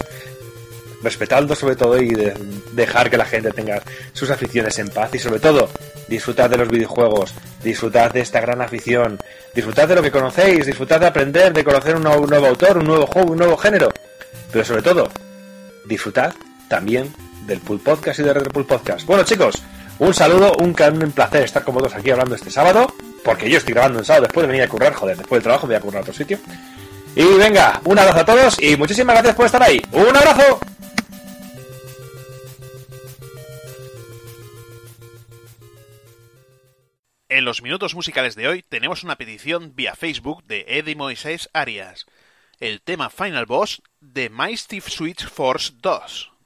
[1.03, 2.35] Respetando sobre todo y de-
[2.73, 3.81] dejar que la gente tenga
[4.13, 5.71] sus aficiones en paz y sobre todo
[6.09, 9.17] disfrutad de los videojuegos, disfrutad de esta gran afición,
[9.55, 13.07] disfrutad de lo que conocéis, disfrutad de aprender, de conocer un nuevo autor, un nuevo
[13.07, 13.91] juego, un nuevo género.
[14.51, 15.09] Pero sobre todo,
[15.89, 16.35] disfrutad
[16.69, 17.13] también
[17.47, 19.07] del Pool Podcast y de Retro Pool Podcast.
[19.07, 19.63] Bueno, chicos,
[19.99, 22.95] un saludo, un, un placer estar con vosotros aquí hablando este sábado,
[23.25, 25.67] porque yo estoy grabando un sábado después de venir a currar, joder, después del trabajo
[25.67, 26.39] voy a currar a otro sitio.
[27.17, 29.83] Y venga, un abrazo a todos y muchísimas gracias por estar ahí.
[29.91, 30.61] ¡Un abrazo!
[37.31, 42.07] En los minutos musicales de hoy tenemos una petición vía Facebook de Eddie Moisés Arias.
[42.59, 46.38] El tema Final Boss de Mighty Switch Force 2.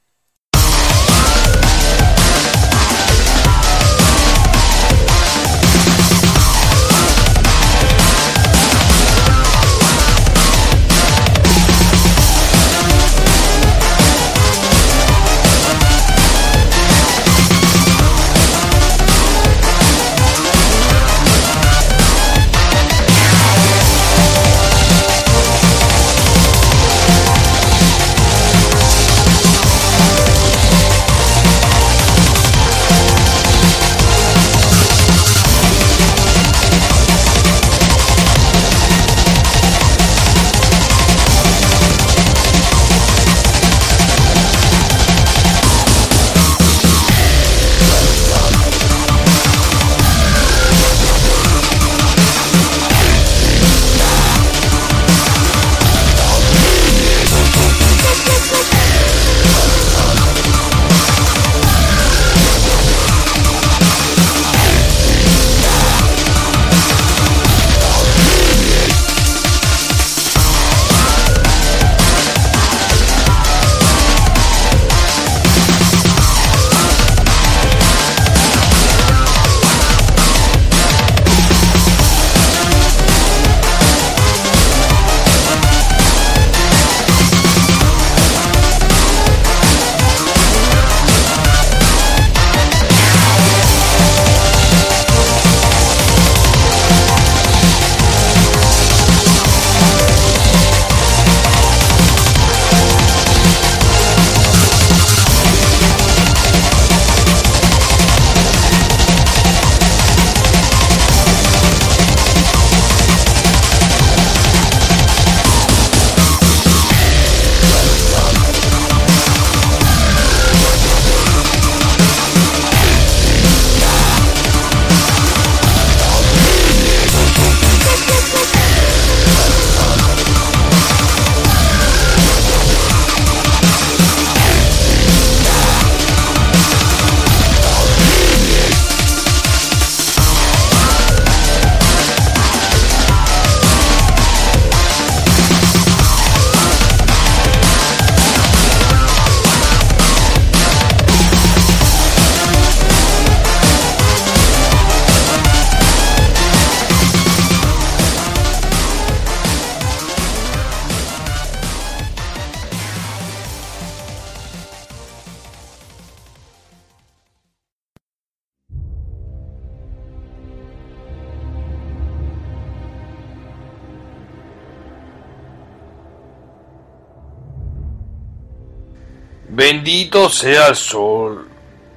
[179.65, 181.47] Bendito sea el sol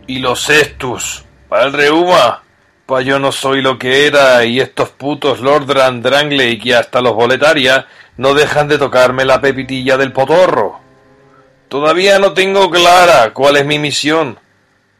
[0.07, 1.25] y los cestus.
[1.49, 2.45] Para el reuma,
[2.87, 7.15] pa yo no soy lo que era y estos putos Lord Drangley que hasta los
[7.15, 7.87] boletarias
[8.19, 10.79] no dejan de tocarme la pepitilla del potorro.
[11.69, 14.39] Todavía no tengo clara cuál es mi misión.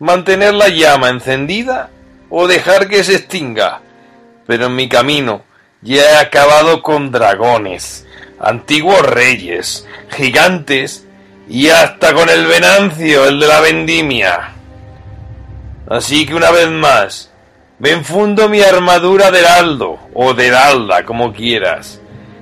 [0.01, 1.91] Mantener la llama encendida
[2.31, 3.81] o dejar que se extinga.
[4.45, 5.45] Pero en mi camino
[5.83, 8.09] ya he acabado con dragones,
[8.41, 11.06] antiguos reyes, gigantes
[11.49, 14.53] y hasta con el Venancio, el de la vendimia.
[15.89, 17.31] Así que una vez más,
[17.79, 22.01] me enfundo mi armadura de heraldo, o de heralda, como quieras,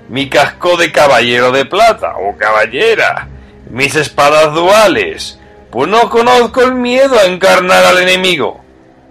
[0.09, 3.29] mi casco de caballero de plata, o caballera,
[3.69, 5.39] mis espadas duales,
[5.71, 8.63] pues no conozco el miedo a encarnar al enemigo.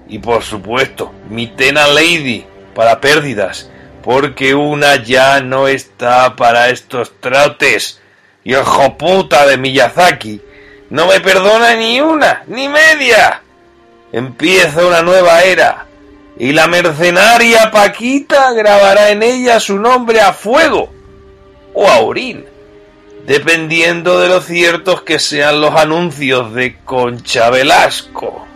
[0.08, 3.70] Y por supuesto, mi Tena Lady, para pérdidas,
[4.02, 8.02] porque una ya no está para estos trotes,
[8.44, 10.42] y el joputa de Miyazaki
[10.90, 13.42] no me perdona ni una, ni media.
[14.12, 15.88] Empieza una nueva era
[16.38, 20.92] y la mercenaria Paquita grabará en ella su nombre a fuego
[21.74, 22.46] o a orín,
[23.26, 28.48] dependiendo de lo ciertos que sean los anuncios de Concha Velasco.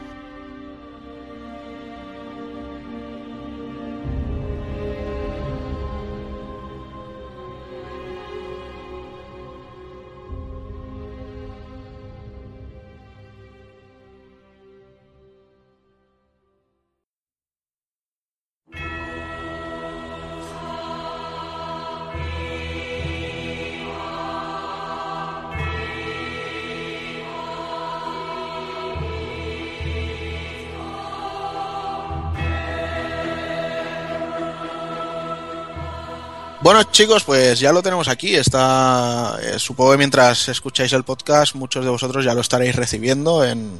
[36.77, 38.35] Bueno, chicos, pues ya lo tenemos aquí.
[38.35, 43.43] Está, eh, supongo que mientras escucháis el podcast, muchos de vosotros ya lo estaréis recibiendo
[43.43, 43.71] en,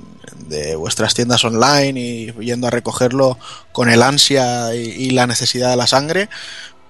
[0.48, 3.38] de vuestras tiendas online y yendo a recogerlo
[3.72, 6.28] con el ansia y la necesidad de la sangre.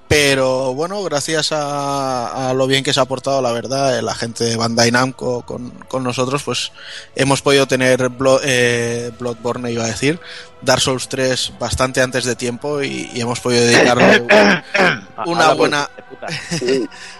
[0.07, 4.15] Pero bueno, gracias a, a lo bien que se ha portado, la verdad, eh, la
[4.15, 6.71] gente de Bandai Namco con, con nosotros, pues
[7.15, 10.17] hemos podido tener Blo- eh, Bloodborne, iba a decir,
[10.61, 14.21] Dark Souls 3 bastante antes de tiempo y, y hemos podido dedicarle
[15.25, 15.89] un- una buena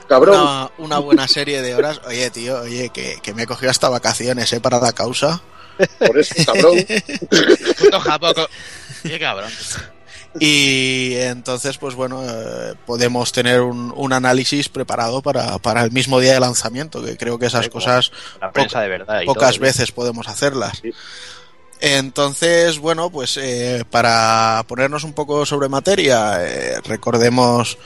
[0.09, 1.99] una, una buena serie de horas.
[2.07, 4.61] Oye, tío, oye, que, que me he cogido hasta vacaciones, ¿eh?
[4.61, 5.41] Para la causa.
[5.99, 6.77] Por eso, cabrón.
[7.80, 8.34] Puto Japón.
[8.34, 8.47] co-
[9.03, 9.51] Qué cabrón.
[10.39, 16.19] Y entonces, pues bueno, eh, podemos tener un, un análisis preparado para, para el mismo
[16.19, 18.11] día de lanzamiento, que creo que esas Sí, cosas
[18.41, 19.22] La prensa de verdad.
[19.26, 20.80] pocas todo, veces podemos hacerlas.
[20.81, 20.91] Sí.
[21.80, 27.77] Entonces, bueno, pues eh, para ponernos un poco sobre materia, eh, recordemos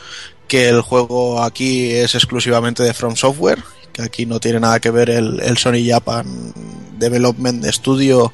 [0.48, 3.62] que el juego aquí es exclusivamente de From Software,
[3.92, 6.54] que aquí no tiene nada que ver el, el Sony Japan
[7.02, 8.34] Development Studio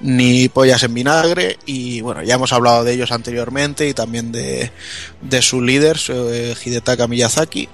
[0.00, 1.58] ni pollas en vinagre.
[1.64, 4.70] Y bueno, ya hemos hablado de ellos anteriormente y también de,
[5.22, 7.68] de su líder, eh, Hidetaka Miyazaki.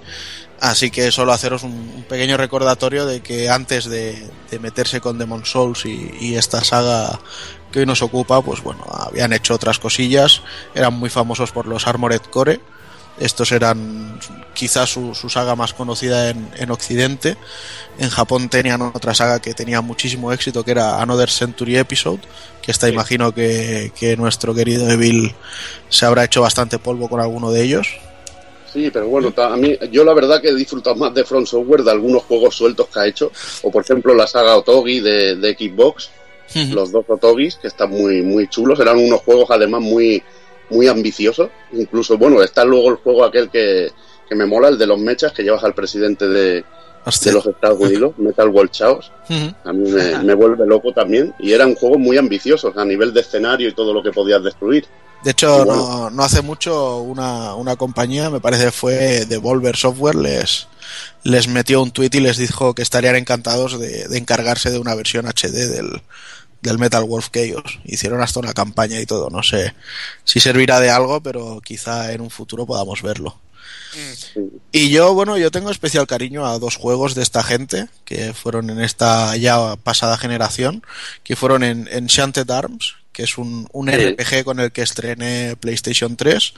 [0.61, 5.45] Así que solo haceros un, pequeño recordatorio de que antes de, de meterse con Demon
[5.45, 7.19] Souls y, y esta saga
[7.73, 10.43] que hoy nos ocupa, pues bueno, habían hecho otras cosillas,
[10.75, 12.61] eran muy famosos por los Armored Core,
[13.19, 14.19] estos eran
[14.55, 17.37] quizás su, su saga más conocida en, en Occidente.
[17.99, 22.21] En Japón tenían otra saga que tenía muchísimo éxito, que era Another Century Episode,
[22.63, 22.93] que esta Sí.
[22.93, 25.35] imagino que, que nuestro querido Evil
[25.89, 27.89] se habrá hecho bastante polvo con alguno de ellos.
[28.73, 31.85] Sí, pero bueno, a mí, yo la verdad que he disfrutado más de Front Software
[31.85, 33.31] de algunos juegos sueltos que ha hecho,
[33.63, 36.11] o por ejemplo la saga Otogi de, de Xbox,
[36.73, 40.23] los dos Otogis, que están muy, muy chulos, eran unos juegos además muy,
[40.71, 43.91] muy ambiciosos, incluso, bueno, está luego el juego aquel que,
[44.29, 46.65] que me mola, el de los mechas, que llevas al presidente de,
[47.23, 49.13] de los Estados Unidos, Metal World Chaos,
[49.65, 53.21] a mí me, me vuelve loco también, y eran juegos muy ambiciosos a nivel de
[53.21, 54.87] escenario y todo lo que podías destruir.
[55.23, 55.75] De hecho, bueno.
[55.75, 60.69] no, no hace mucho una, una compañía, me parece fue Devolver Software, les,
[61.23, 64.95] les metió un tweet y les dijo que estarían encantados de, de encargarse de una
[64.95, 66.03] versión HD del,
[66.65, 67.79] del Metal Wolf Chaos.
[67.85, 69.75] Hicieron hasta una campaña y todo, no sé
[70.25, 73.39] si servirá de algo, pero quizá en un futuro podamos verlo.
[74.73, 78.69] Y yo, bueno, yo tengo especial cariño a dos juegos de esta gente que fueron
[78.71, 80.83] en esta ya pasada generación,
[81.23, 83.95] que fueron en Enchanted Arms, que es un, un Sí.
[83.95, 86.55] RPG con el que estrené PlayStation 3,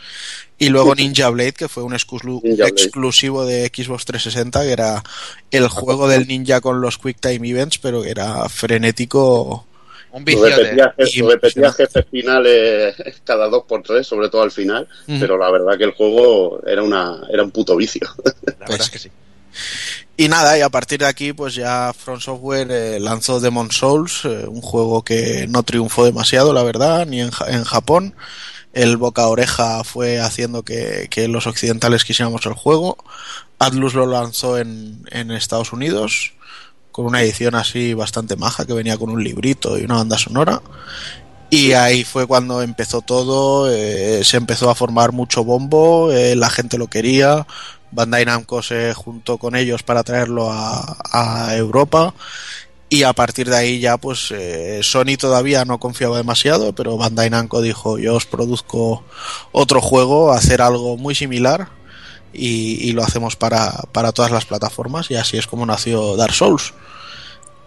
[0.58, 2.70] y luego Ninja Blade, que fue un exclu- Ninja Blade.
[2.70, 5.02] exclusivo de Xbox 360, que era
[5.50, 9.66] el juego del ninja con los Quick Time Events, pero que era frenético.
[10.16, 10.56] Un Lo viciote.
[10.64, 11.72] repetía, Y lo repetía impresionante.
[11.72, 14.88] jefes finales cada dos por tres, sobre todo al final,
[15.18, 18.08] pero la verdad que el juego era una era un puto vicio.
[18.58, 19.10] La Pues verdad es que sí.
[20.16, 24.24] Y nada, y a partir de aquí, pues ya From Software eh, lanzó Demon Souls,
[24.24, 28.14] eh, un juego que no triunfó demasiado, la verdad, ni en, en Japón.
[28.72, 32.96] El boca a oreja fue haciendo que, que los occidentales quisiéramos el juego.
[33.58, 36.32] Atlus lo lanzó en, en Estados Unidos,
[36.96, 40.62] con una edición así bastante maja, que venía con un librito y una banda sonora.
[41.50, 46.48] Y ahí fue cuando empezó todo, eh, se empezó a formar mucho bombo, eh, la
[46.48, 47.46] gente lo quería,
[47.90, 52.14] Bandai Namco se juntó con ellos para traerlo a, Europa.
[52.88, 57.28] Y a partir de ahí ya pues eh, Sony todavía no confiaba demasiado, pero Bandai
[57.28, 59.04] Namco dijo yo os produzco
[59.52, 61.68] otro juego, hacer algo muy similar
[62.36, 66.74] y, lo hacemos para, para todas las plataformas y así es como nació Dark Souls.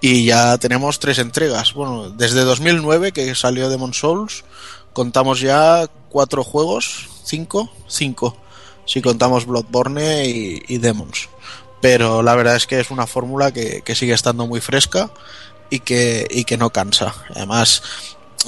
[0.02, 1.74] Y ya tenemos tres entregas.
[1.74, 4.46] Bueno, desde 2009 que salió Demon Souls,
[4.94, 8.38] contamos ya cuatro juegos, cinco, cinco,
[8.86, 11.30] si contamos Bloodborne y, y Demons.
[11.82, 15.10] Pero la verdad es que es una fórmula que, que sigue estando muy fresca
[15.70, 17.14] y que, y que no cansa.
[17.36, 17.84] Además,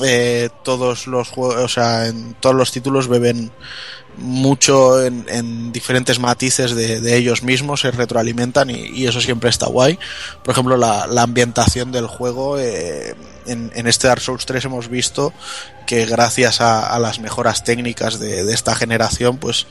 [0.01, 3.51] eh, todos los juegos, o sea, en todos los títulos beben
[4.17, 9.49] mucho en, en diferentes matices de, de ellos mismos, se retroalimentan y, y eso siempre
[9.49, 9.97] está guay.
[10.43, 15.33] Por ejemplo, la, la ambientación del juego, eh, en, este Dark Souls 3 hemos visto
[15.85, 19.67] que gracias a, las mejoras técnicas de, esta generación, pues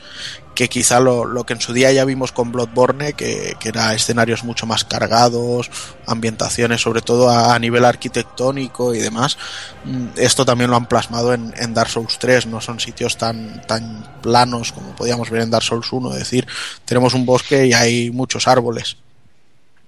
[0.53, 3.93] que quizá lo, lo que en su día ya vimos con Bloodborne, que, que era
[3.95, 5.71] escenarios mucho más cargados,
[6.05, 9.37] ambientaciones sobre todo a, nivel arquitectónico y demás,
[9.85, 14.19] mm, esto también lo han plasmado en, Dark Souls 3, no son sitios tan, tan
[14.21, 16.47] planos como podíamos ver en Dark Souls 1, es decir,
[16.85, 18.97] tenemos un bosque y hay muchos árboles.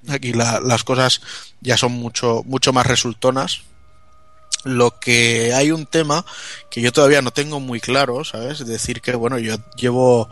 [0.10, 1.22] Aquí la- las cosas
[1.62, 3.62] ya son mucho, mucho más resultonas.
[4.64, 6.26] Lo que hay un tema
[6.70, 8.62] que yo todavía no tengo muy claro, ¿sabes?
[8.62, 10.30] Es decir, que bueno, yo llevo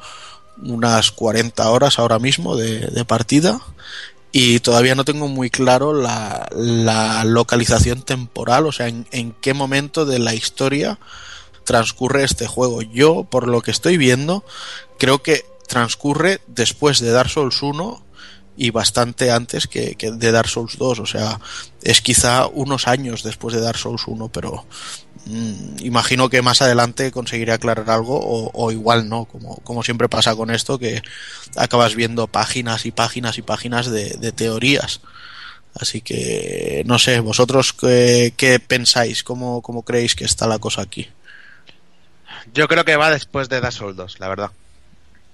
[0.63, 3.59] unas 40 horas ahora mismo de, de partida
[4.31, 9.53] y todavía no tengo muy claro la, la localización temporal, o sea, en, en qué
[9.53, 10.99] momento de la historia
[11.65, 12.81] transcurre este juego.
[12.81, 14.45] Yo, por lo que estoy viendo,
[14.97, 18.03] creo que transcurre después de Dark Souls 1
[18.61, 20.99] y bastante antes que, que de Dark Souls 2.
[20.99, 21.39] O sea,
[21.81, 24.67] es quizá unos años después de Dark Souls 1, pero
[25.25, 30.09] mm, imagino que más adelante conseguiré aclarar algo o, o igual no, como, como siempre
[30.09, 31.01] pasa con esto, que
[31.55, 35.01] acabas viendo páginas y páginas y páginas de, de teorías.
[35.73, 40.83] Así que no sé, vosotros qué, qué pensáis, ¿Cómo, cómo creéis que está la cosa
[40.83, 41.09] aquí.
[42.53, 44.51] Yo creo que va después de Dark Souls 2, la verdad.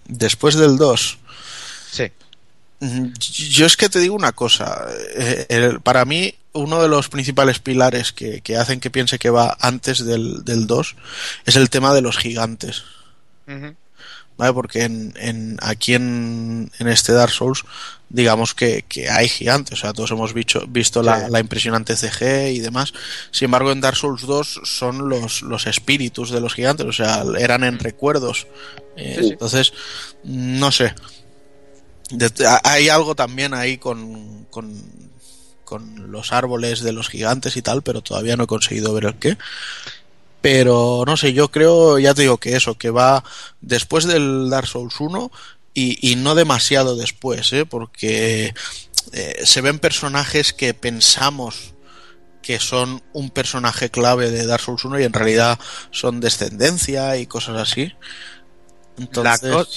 [0.06, 1.18] Después del 2.
[1.92, 2.10] Sí.
[2.80, 4.86] Mm, Yo es que te digo una cosa.
[5.16, 9.30] eh, el- para mí, uno de los principales pilares que, que hacen que piense que
[9.30, 10.96] va antes del, del 2
[11.46, 12.84] es el tema de los gigantes.
[14.38, 14.54] ¿Vale?
[14.54, 17.64] Porque en, en- aquí en, en este Dark Souls,
[18.10, 19.80] digamos que, que hay gigantes.
[19.80, 21.32] O sea, todos hemos visto, visto la, Sí.
[21.32, 22.94] la impresionante CG y demás.
[23.32, 26.86] Sin embargo, en Dark Souls 2 son los, los espíritus de los gigantes.
[26.86, 28.46] O sea, eran en recuerdos.
[28.96, 29.30] Eh, Sí, sí.
[29.32, 29.74] Entonces,
[30.24, 30.94] no sé.
[32.10, 32.32] De-
[32.64, 34.74] hay algo también ahí con, con,
[35.66, 39.16] con los árboles de los gigantes y tal, pero todavía no he conseguido ver el
[39.16, 39.38] qué.
[40.42, 43.24] Pero no sé, yo creo, ya te digo que eso, que va
[43.60, 45.32] después del Dark Souls 1
[45.74, 47.66] y, y no demasiado después, ¿eh?
[47.66, 48.54] porque
[49.14, 51.74] eh, se ven personajes que pensamos
[52.42, 55.60] que son un personaje clave de Dark Souls 1 y en realidad
[55.92, 57.92] son descendencia y cosas así.
[58.98, 59.70] Entonces, la, co-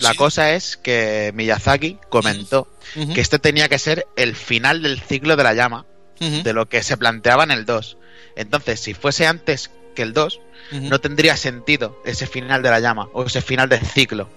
[0.00, 0.16] la sí.
[0.16, 2.68] cosa es que Miyazaki comentó
[3.14, 5.86] que este tenía que ser el final del ciclo de la llama,
[6.18, 7.96] de lo que se planteaba en el 2.
[8.36, 10.40] Entonces, si fuese antes que el 2,
[10.72, 14.28] ujú, no tendría sentido ese final de la llama o ese final del ciclo.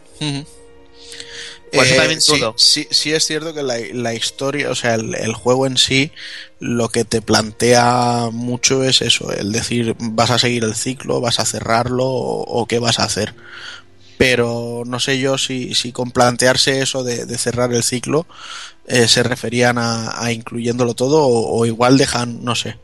[1.72, 5.16] Pues Eh, también sí, sí, sí es cierto que la, la historia, o sea, el,
[5.16, 6.12] el juego en sí,
[6.60, 11.40] lo que te plantea mucho es eso, el decir, vas a seguir el ciclo, vas
[11.40, 13.34] a cerrarlo o, o qué vas a hacer.
[14.18, 18.26] Pero no sé yo si, si con plantearse eso de, de cerrar el ciclo
[18.88, 22.78] eh, se referían a, a incluyéndolo todo o, o igual dejan, no sé.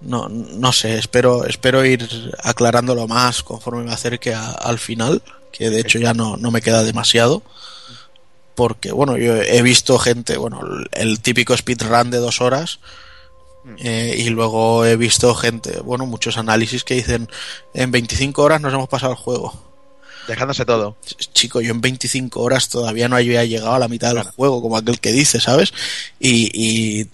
[0.00, 2.08] No, no sé, espero, espero ir
[2.42, 6.60] aclarándolo más conforme me acerque a- al final, que de hecho ya no, no me
[6.62, 7.42] queda demasiado.
[8.54, 10.60] Porque bueno yo he visto gente bueno
[10.92, 12.80] el, típico speedrun de dos horas
[13.78, 17.28] eh, y luego he visto gente bueno muchos análisis que dicen
[17.72, 19.71] en 25 horas nos hemos pasado el juego
[20.28, 20.96] Dejándose todo.
[21.34, 24.76] chico yo en 25 horas todavía no había llegado a la mitad del juego como
[24.76, 25.72] aquel que dice sabes
[26.20, 27.08] y, y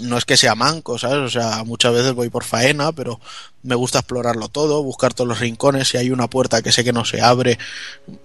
[0.00, 3.20] no es que sea manco sabes o sea muchas veces voy por faena pero
[3.62, 6.92] me gusta explorarlo todo buscar todos los rincones si hay una puerta que sé que
[6.92, 7.58] no se abre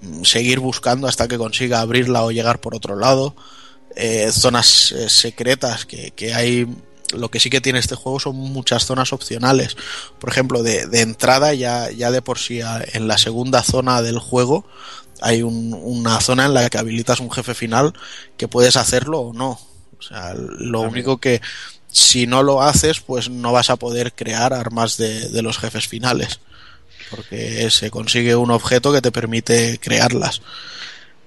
[0.01, 3.35] mm, seguir buscando hasta que consiga abrirla o llegar por otro lado.
[3.95, 6.65] Eh, zonas eh, secretas que, que hay
[7.13, 9.75] lo que sí que tiene este juego son muchas zonas opcionales
[10.19, 12.59] por ejemplo de, de entrada ya, ya de por sí
[12.93, 14.65] en la segunda zona del juego
[15.21, 17.93] hay un- una zona en la que habilitas un jefe final
[18.37, 19.59] que puedes hacerlo o no
[19.99, 21.41] o sea lo único que
[21.91, 25.87] si no lo haces pues no vas a poder crear armas de, de los jefes
[25.87, 26.39] finales
[27.09, 30.41] porque se consigue un objeto que te permite crearlas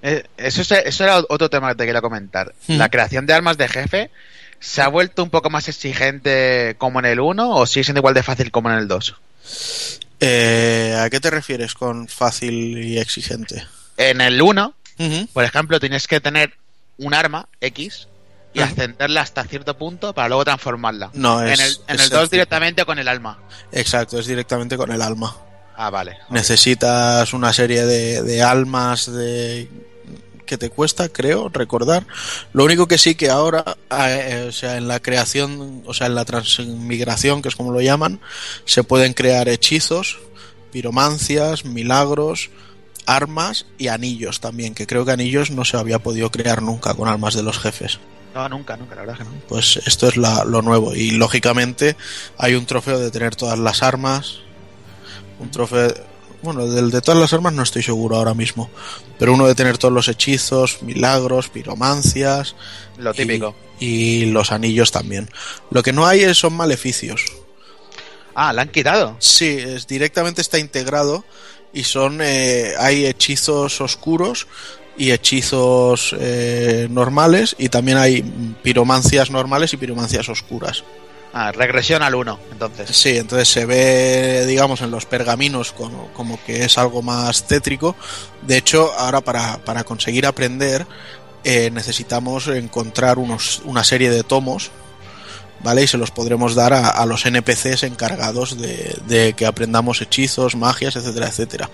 [0.01, 2.53] Eh, Eso, es- eso era otro tema que te quería comentar.
[2.67, 2.77] Hmm.
[2.77, 4.11] La creación de armas de jefe
[4.59, 8.13] se ha vuelto un poco más exigente como en el 1 o sigue siendo igual
[8.13, 9.15] de fácil como en el 2.
[10.19, 13.65] Eh, ¿A qué te refieres con fácil y exigente?
[13.97, 15.27] En el 1, Ujú.
[15.33, 16.53] por ejemplo, tienes que tener
[16.97, 18.07] un arma X
[18.53, 21.11] y ascenderla hasta cierto punto para luego transformarla.
[21.13, 22.27] No, es- en el, en es el 2 sencillo.
[22.29, 23.37] directamente con el alma.
[23.73, 25.35] Exacto, es directamente con el alma.
[25.75, 26.17] Ah, vale.
[26.29, 29.69] Necesitas una serie de, de almas de
[30.45, 32.05] que te cuesta, creo, recordar.
[32.53, 36.15] Lo único que sí que ahora, eh, o sea, en la creación, o sea, en
[36.15, 38.19] la transmigración, que es como lo llaman,
[38.65, 40.17] se pueden crear hechizos,
[40.71, 42.49] piromancias, milagros,
[43.05, 47.07] armas y anillos también, que creo que anillos no se había podido crear nunca con
[47.07, 47.99] armas de los jefes.
[48.33, 49.29] No, nunca, nunca, la verdad que no.
[49.47, 50.93] Pues esto es la- lo nuevo.
[50.93, 51.95] Y lógicamente
[52.37, 54.39] hay un trofeo de tener todas las armas.
[55.39, 55.93] Un trofeo.
[56.45, 58.69] Bueno, del de todas las armas no estoy seguro ahora mismo.
[59.19, 62.55] Pero uno de tener todos los hechizos, milagros, piromancias.
[62.97, 63.55] Lo y- típico.
[63.79, 65.29] Y, los anillos también.
[65.71, 67.25] Lo que no hay es- son maleficios.
[68.33, 69.15] Ah, la han quitado.
[69.19, 71.25] Sí, es, directamente está integrado.
[71.73, 72.19] Y son.
[72.21, 74.47] eh, hay hechizos oscuros
[74.97, 77.55] y hechizos eh, normales.
[77.59, 78.21] Y también hay
[78.63, 80.83] piromancias normales y piromancias oscuras.
[81.37, 82.95] Ah, regresión al 1, entonces.
[82.95, 87.93] Sí, entonces se ve, digamos, en los pergaminos como, como que es algo más tétrico.
[88.41, 90.87] De hecho, ahora para, para conseguir aprender
[91.43, 94.71] eh, necesitamos encontrar unos, una serie de tomos,
[95.61, 95.83] ¿vale?
[95.83, 101.27] Y se los podremos dar a, los NPCs encargados de, que aprendamos hechizos, magias, etcétera,
[101.27, 101.69] etcétera.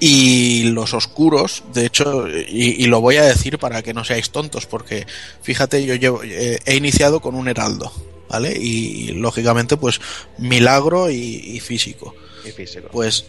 [0.00, 4.30] Y los oscuros, de hecho, y, y lo voy a decir para que no seáis
[4.30, 5.06] tontos, porque
[5.42, 7.92] fíjate, yo llevo, eh, he iniciado con un heraldo,
[8.32, 8.56] ¿vale?
[8.58, 10.00] Y, lógicamente, pues
[10.38, 12.14] milagro y, y físico.
[12.44, 12.88] Y físico.
[12.90, 13.26] Pues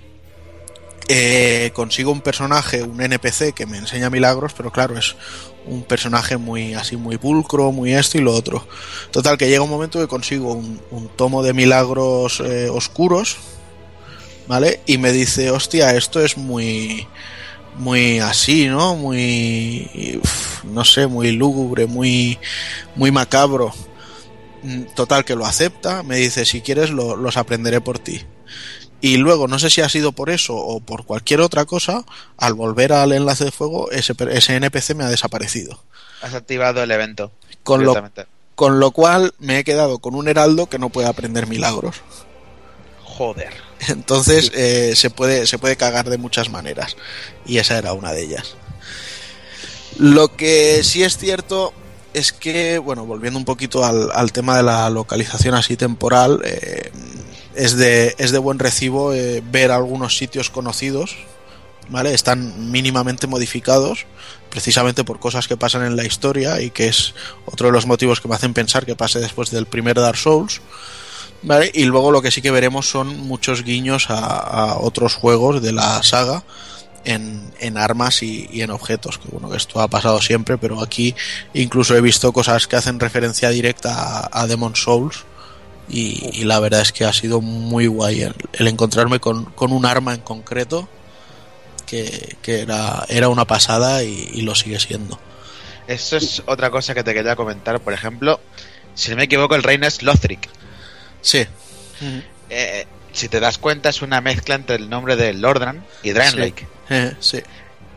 [1.10, 5.16] eh, consigo un personaje, un NPC que me enseña milagros, pero claro, es
[5.66, 8.66] un personaje muy así, muy pulcro, muy esto y lo otro.
[9.12, 13.38] Total, que llega un momento que consigo un, un tomo de milagros eh, oscuros,
[14.48, 14.80] ¿vale?
[14.86, 17.06] Y me dice, hostia, esto es muy,
[17.78, 18.96] muy así, ¿no?
[18.96, 22.40] Muy, uf, no sé, muy lúgubre, muy,
[22.96, 23.74] muy macabro.
[24.64, 28.23] Mm, Total, que lo acepta, me dice, si quieres lo- los aprenderé por ti.
[29.02, 32.06] Y luego, no sé si ha sido por eso o por cualquier otra cosa,
[32.38, 35.84] al volver al enlace de fuego, ese, ese NPC me ha desaparecido.
[36.22, 37.31] Has activado el evento.
[37.64, 37.94] Con lo,
[38.56, 41.98] con lo cual me he quedado con un heraldo que no puede aprender milagros.
[43.03, 43.53] Joder.
[43.90, 46.95] Entonces eh, se, puede, se puede cagar de muchas maneras.
[47.45, 48.56] Y esa era una de ellas.
[49.98, 51.73] Lo que sí es cierto
[52.14, 56.91] es que, bueno, volviendo un poquito al, al tema de la localización así temporal, eh,
[57.56, 61.15] es, de, es de buen recibo eh, ver algunos sitios conocidos,
[61.90, 62.14] ¿vale?
[62.14, 64.06] Están mínimamente modificados,
[64.49, 67.14] precisamente por cosas que pasan en la historia y que es
[67.45, 70.61] otro de los motivos que me hacen pensar que pase después del primer Dark Souls.
[71.45, 71.69] ¿Vale?
[71.73, 75.73] Y luego lo que sí que veremos son muchos guiños a, a otros juegos de
[75.73, 76.45] la saga
[77.06, 79.18] en, en armas y, y en objetos.
[79.18, 81.16] Que bueno, que esto ha pasado siempre, pero aquí
[81.54, 85.26] incluso he visto cosas que hacen referencia directa a, a Demon Souls.
[85.90, 89.74] Y, y la verdad es que ha sido muy guay el, el encontrarme con, con
[89.74, 90.88] un arma en concreto
[91.86, 95.20] que, que era, era una pasada y, y lo sigue siendo.
[95.86, 97.82] Eso es otra cosa que te quería comentar.
[97.82, 98.40] Por ejemplo,
[98.96, 100.48] si no me equivoco, el reino es Lothric.
[101.22, 101.46] Sí.
[102.50, 106.68] Eh, si te das cuenta, es una mezcla entre el nombre de Lordran y Draenlake.
[106.90, 107.41] Eh, sí.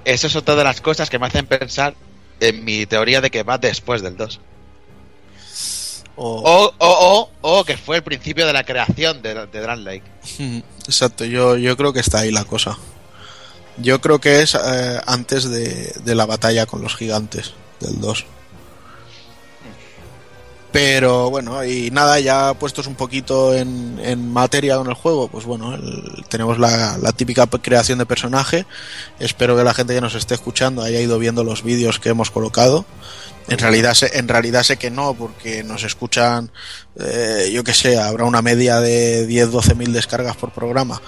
[0.05, 1.95] Eso es otra de las cosas que me hacen pensar
[2.39, 4.41] en mi teoría de que va después del 2.
[6.19, 10.03] O- O, o, o, que fue el principio de la creación de, de.
[10.39, 12.79] Mm, Exacto, yo, yo creo que está ahí la cosa.
[13.79, 18.25] Yo creo que es eh, antes de, de la batalla con los gigantes del 2.
[20.77, 25.47] Pero bueno, y nada, ya puestos un poquito en, en materia con el juego, pues
[25.47, 28.67] bueno, el- tenemos la, típica creación de personaje.
[29.19, 32.31] Espero que la gente que nos esté escuchando haya ido viendo los vídeos que hemos
[32.31, 32.85] colocado.
[33.49, 36.51] En realidad, sé, en realidad sé que no, porque nos escuchan,
[37.01, 41.01] eh, yo que sé, habrá una media de 10-12 mil descargas por programa.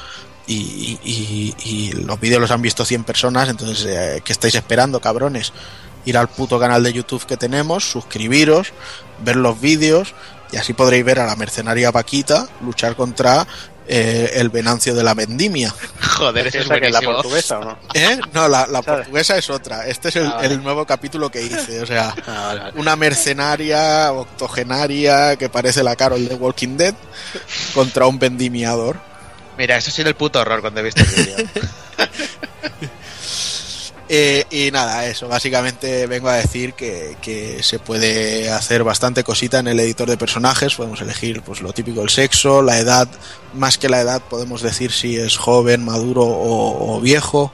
[0.46, 5.52] Y los vídeos los han visto 100 personas, entonces, eh, ¿qué estáis esperando, cabrones?
[6.06, 8.72] Ir al puto canal de YouTube que tenemos, suscribiros,
[9.24, 10.14] ver los vídeos,
[10.52, 13.46] y así podréis ver a la mercenaria Paquita luchar contra
[13.90, 15.74] eh, el venancio de la vendimia.
[16.16, 17.78] Joder, ¿Es esa que es la portuguesa o no?
[17.94, 18.18] ¿Eh?
[18.32, 19.86] No, la, portuguesa es otra.
[19.86, 20.54] Este es el, Ah, vale.
[20.54, 21.80] el nuevo capítulo que hice.
[21.80, 22.80] O sea, Ah, vale, vale.
[22.80, 26.94] una mercenaria octogenaria que parece la Carol de Walking Dead
[27.74, 28.96] contra un vendimiador.
[29.56, 31.36] Mira, eso ha sido el puto horror cuando he visto el vídeo.
[34.10, 39.58] Eh, y nada, eso, básicamente vengo a decir que, que se puede hacer bastante cosita
[39.58, 43.06] en el editor de personajes, podemos elegir pues lo típico, el sexo, la edad,
[43.52, 47.52] más que la edad podemos decir si es joven, maduro o, viejo,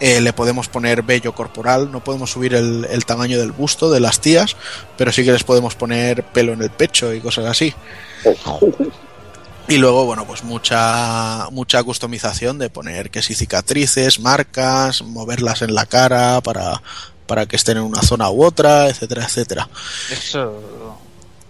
[0.00, 4.20] Eh, le podemos poner vello corporal, no podemos subir el tamaño del busto de las
[4.20, 4.56] tías,
[4.98, 7.72] pero sí que les podemos poner pelo en el pecho y cosas así.
[9.66, 15.74] Y luego, bueno, pues mucha, mucha customización de poner que si cicatrices, marcas, moverlas en
[15.74, 16.82] la cara para,
[17.26, 19.68] para que estén en una zona u otra, etcétera, etcétera.
[20.10, 20.60] Eso.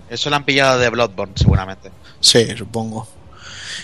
[0.09, 1.91] Eso lo han pillado de Bloodborne, seguramente.
[2.21, 3.09] Sí, supongo.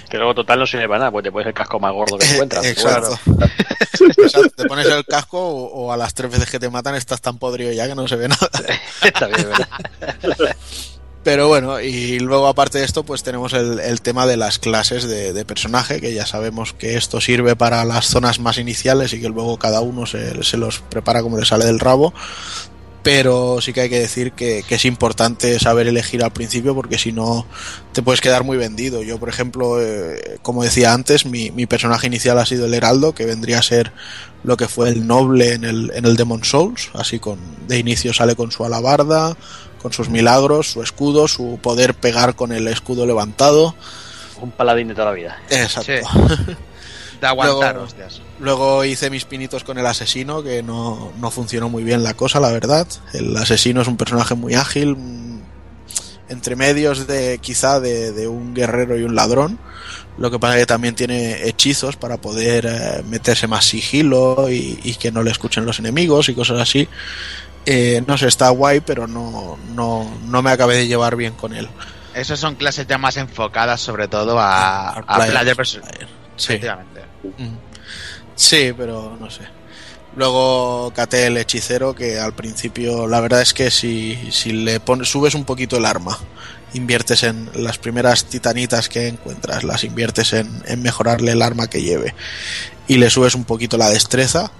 [0.09, 2.27] Que luego total no sirve para nada, pues te pones el casco más gordo que
[2.32, 2.62] encuentras.
[2.65, 3.19] pero Exacto.
[3.24, 3.47] bueno.
[4.24, 7.20] Exacto, Te pones el casco o, o a las tres veces que te matan estás
[7.20, 8.48] tan podrido ya que no se ve nada.
[9.02, 10.57] Está bien, ¿verdad?
[11.22, 15.44] Pero bueno, y luego aparte de esto, pues tenemos el, tema de las clases de,
[15.44, 19.59] personaje, que ya sabemos que esto sirve para las zonas más iniciales y que luego
[19.59, 22.14] cada uno se, los prepara como le sale del rabo.
[23.02, 26.98] Pero sí que hay que decir que, que es importante saber elegir al principio porque
[26.98, 27.47] si no
[27.92, 29.02] te puedes quedar muy vendido.
[29.02, 33.14] Yo, por ejemplo, eh, como decía antes, mi, mi personaje inicial ha sido el Heraldo,
[33.14, 33.92] que vendría a ser
[34.44, 36.90] lo que fue el noble en el, en el Demon Souls.
[36.92, 37.38] Así con
[37.68, 39.34] de inicio sale con su alabarda,
[39.81, 43.74] con sus milagros, su escudo, su poder pegar con el escudo levantado.
[44.40, 45.39] Un paladín de toda la vida.
[45.51, 45.93] Exacto.
[45.93, 46.55] Sí.
[47.20, 48.23] De aguantar, Luego- hostias.
[48.39, 52.40] Luego hice mis pinitos con el asesino, que no, no funcionó muy bien la cosa,
[52.40, 52.86] la verdad.
[53.12, 55.40] El asesino es un personaje muy ágil, mm,
[56.31, 59.59] entre medios de quizá de, de un guerrero y un ladrón.
[60.16, 64.78] Lo que pasa es que también tiene hechizos para poder eh, meterse más sigilo y,
[64.82, 66.89] y que no le escuchen los enemigos y cosas así.
[67.72, 71.55] Eh, no sé, está guay, pero no, no, no me acabé de llevar bien con
[71.55, 71.68] él.
[72.14, 75.80] Esas son clases ya más enfocadas sobre todo a, Al a player versus.
[76.34, 76.59] Sí.
[77.38, 77.55] Mm.
[78.34, 79.42] Sí, pero no sé.
[80.16, 85.09] Luego caté el hechicero que al principio la verdad es que si, si le pones,
[85.09, 86.18] subes un poquito el arma,
[86.74, 91.82] inviertes en las primeras titanitas que encuentras, las inviertes en, en mejorarle el arma que
[91.82, 92.16] lleve
[92.88, 94.51] y le subes un poquito la destreza,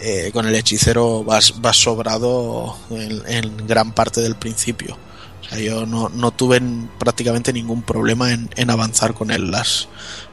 [0.00, 4.96] eh, con el hechicero vas, vas sobrado en, en gran parte del principio.
[5.40, 6.60] O sea, yo no, no tuve
[6.98, 9.50] prácticamente ningún problema en, en avanzar con él.
[9.50, 9.88] Las,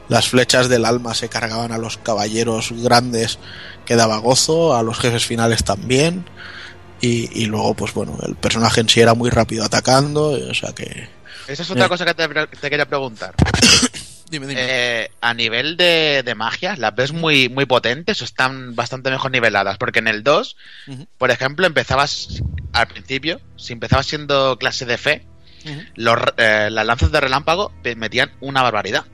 [0.08, 3.38] las flechas del alma se cargaban a los caballeros grandes
[3.84, 6.24] que daba gozo, a los jefes finales también.
[7.00, 10.72] Y, y luego, pues bueno, el personaje en sí era muy rápido atacando, o sea
[10.72, 11.08] que...
[11.48, 11.88] Esa es otra Eh.
[11.88, 13.34] cosa que te, te quería preguntar.
[14.32, 14.60] Dime, dime.
[14.64, 19.30] Eh, a nivel de, de magia, ¿las ves muy, muy potentes o están bastante mejor
[19.30, 19.76] niveladas?
[19.76, 20.56] Porque en el 2,
[20.86, 21.06] Ujú.
[21.18, 22.42] por ejemplo, empezabas
[22.72, 25.26] al principio, si empezabas siendo clase de fe,
[25.96, 29.04] los, eh, las lanzas de relámpago te metían una barbaridad.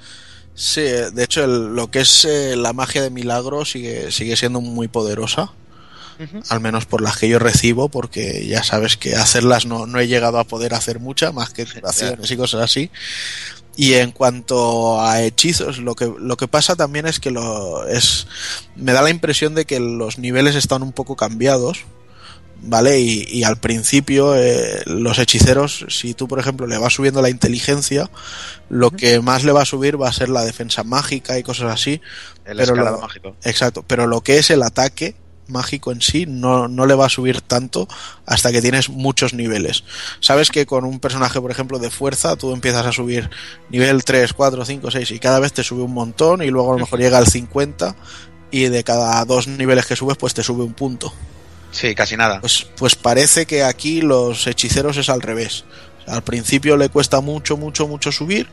[0.55, 4.61] Sí, de hecho el- lo que es eh, la magia de milagro sigue, sigue siendo
[4.61, 5.51] muy poderosa,
[6.49, 10.07] al menos por las que yo recibo, porque ya sabes que hacerlas no, no he
[10.09, 12.91] llegado a poder hacer mucha, más que curaciones y cosas así.
[13.81, 18.27] Y en cuanto a hechizos, lo que, lo que pasa también es que lo es.
[18.75, 21.85] Me da la impresión de que los niveles están un poco cambiados.
[22.61, 22.99] ¿Vale?
[22.99, 27.31] Y, y al principio, eh, los hechiceros, si tú, por ejemplo, le vas subiendo la
[27.31, 28.11] inteligencia,
[28.69, 31.71] lo que más le va a subir va a ser la defensa mágica y cosas
[31.73, 32.01] así.
[32.45, 33.37] El Pero escalado lo- mágico.
[33.45, 35.15] Exacto, pero lo que es el ataque
[35.49, 37.89] mágico en sí no, no le va a subir tanto
[38.27, 39.85] hasta que tienes muchos niveles.
[40.21, 43.31] Sabes que con un personaje, por ejemplo, de fuerza, tú empiezas a subir
[43.71, 46.75] nivel 3, 4, 5, 6 y cada vez te sube un montón y luego a
[46.75, 47.97] lo mejor llega al 50
[48.51, 51.13] y de cada dos niveles que subes pues te sube un punto.
[51.71, 52.41] Sí, casi nada.
[52.41, 55.65] Pues, pues parece que aquí los hechiceros es al revés.
[56.01, 58.49] O sea, al principio le cuesta mucho, mucho, mucho subir,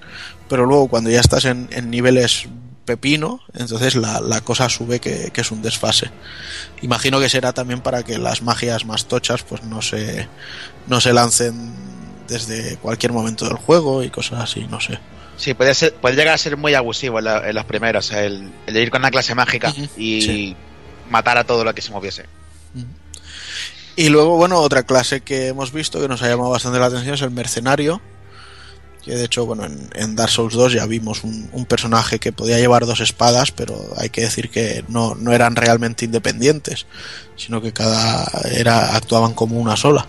[0.49, 2.47] pero luego cuando ya estás en, en niveles
[2.85, 6.09] pepino, entonces la, la cosa sube que, que es un desfase.
[6.81, 10.27] Imagino que será también para que las magias más tochas pues no se,
[10.87, 11.73] no se lancen
[12.27, 14.99] desde cualquier momento del juego y cosas así, no sé.
[15.37, 18.49] Sí, puede, ser, puede llegar a ser muy abusivo en, la- en los primeros, el,
[18.67, 20.55] el ir con una clase mágica y sí.
[21.09, 22.25] matar a todo lo que se moviese.
[23.97, 27.15] Y luego, bueno, otra clase que hemos visto que nos ha llamado bastante la atención
[27.15, 28.01] es el mercenario.
[29.05, 32.31] Que de hecho, bueno, en, en Dark Souls 2 ya vimos un, un personaje que
[32.31, 36.87] podía llevar dos espadas, pero hay que decir que no, no eran realmente independientes,
[37.35, 40.07] sino que cada era actuaban como una sola.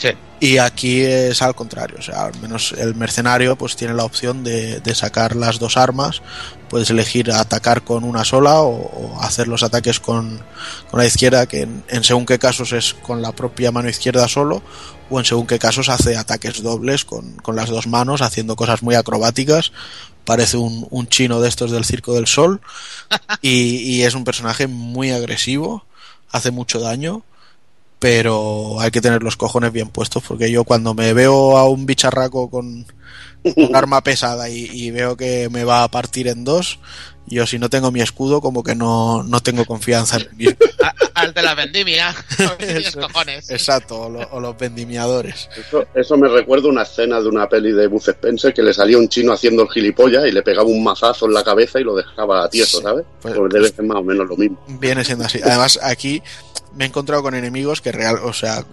[0.00, 0.08] Sí.
[0.40, 4.44] Y aquí es al contrario, o sea, al menos el mercenario pues tiene la opción
[4.44, 6.22] de, de sacar las dos armas,
[6.70, 10.40] puedes elegir atacar con una sola o, o hacer los ataques con,
[10.90, 14.28] con la izquierda, que en, en según qué casos es con la propia mano izquierda
[14.28, 14.62] solo,
[15.10, 18.82] o en según qué casos hace ataques dobles con, con las dos manos, haciendo cosas
[18.82, 19.72] muy acrobáticas,
[20.24, 22.60] parece un, un chino de estos del Circo del Sol,
[23.42, 25.84] y, y es un personaje muy agresivo,
[26.30, 27.22] hace mucho daño,
[27.98, 31.86] pero hay que tener los cojones bien puestos porque yo cuando me veo a un
[31.86, 32.86] bicharraco con
[33.44, 36.78] un arma pesada y, y veo que me va a partir en dos,
[37.26, 40.46] yo si no tengo mi escudo como que no, no tentengo confianza en mí.
[41.14, 42.14] Al de la vendimia.
[42.58, 43.00] Eso.
[43.00, 43.50] cojones.
[43.50, 45.48] Exacto, o, lo- o los vendimiadores.
[45.56, 48.96] Eso, eso me recuerda una escena de una peli de Buzz Spencer que le salía
[48.98, 51.94] un chino haciendo el gilipollas y le pegaba un mazazo en la cabeza y lo
[51.94, 53.04] dejaba tieso, Sí, ¿sabes?
[53.20, 54.58] pues- Pues debe ser más o menos lo mismo.
[54.68, 55.40] Viene siendo así.
[55.42, 56.22] Además, aquí
[56.76, 58.64] me he encontrado con enemigos que real, o sea,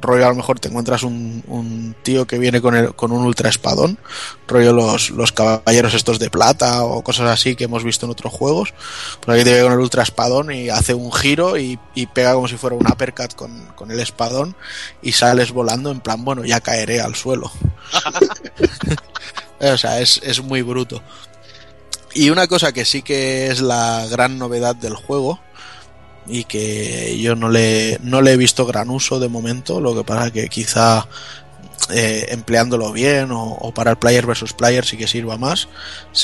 [0.00, 3.48] rollo a lo mejor te encuentras un, tío que viene con, el, con un ultra
[3.48, 3.98] espadón,
[4.46, 8.74] rollo los, caballeros estos de plata o cosas así que hemos visto en otros juegos.
[9.20, 11.78] Pues aquí te ve con el ultra espadón y hace un giro y,
[12.12, 14.56] pega como si fuera un uppercut con, el espadón
[15.02, 17.50] y sales volando en plan, bueno, ya caeré al suelo.
[19.60, 21.02] o sea, es muy bruto.
[22.14, 25.40] Y una cosa que sí que es la gran novedad del juego
[26.26, 30.04] y que yo no le, no le he visto gran uso de momento, lo que
[30.04, 31.06] pasa que quizá
[31.90, 35.68] eh, empleándolo bien o, o para el player versus player sí que sirva más,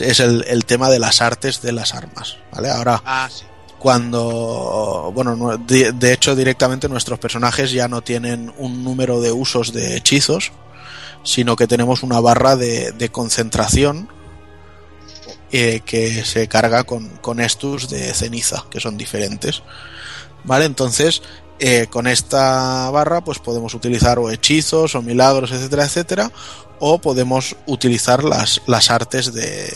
[0.01, 2.37] es el, el tema de las artes de las armas.
[2.51, 2.71] ¿vale?
[2.71, 3.45] Ahora, Ah, sí.
[3.79, 9.33] cuando, bueno, no- de, de hecho directamente nuestros personajes ya no tienen un número de
[9.33, 10.53] usos de hechizos,
[11.23, 14.09] sino que tenemos una barra de, de concentración
[15.53, 19.63] eh, que se carga con, con estus de ceniza, que son diferentes.
[20.45, 20.65] ¿Vale?
[20.65, 21.23] Entonces,
[21.59, 26.33] eh, con esta barra, pues podemos utilizar o hechizos o milagros, etcétera, etcétera,
[26.83, 29.71] o podemos utilizar las, las artes de,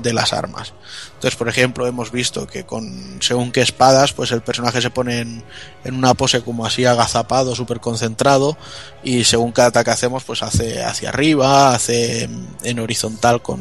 [0.00, 0.72] de las armas.
[1.08, 5.20] Entonces, por ejemplo, hemos visto que con según qué espadas, pues el personaje se pone
[5.20, 5.44] en,
[5.84, 8.56] en una pose como así agazapado, súper concentrado,
[9.04, 12.22] y según cada ataque hacemos, pues hace hacia arriba, hace
[12.62, 13.60] en- horizontal con,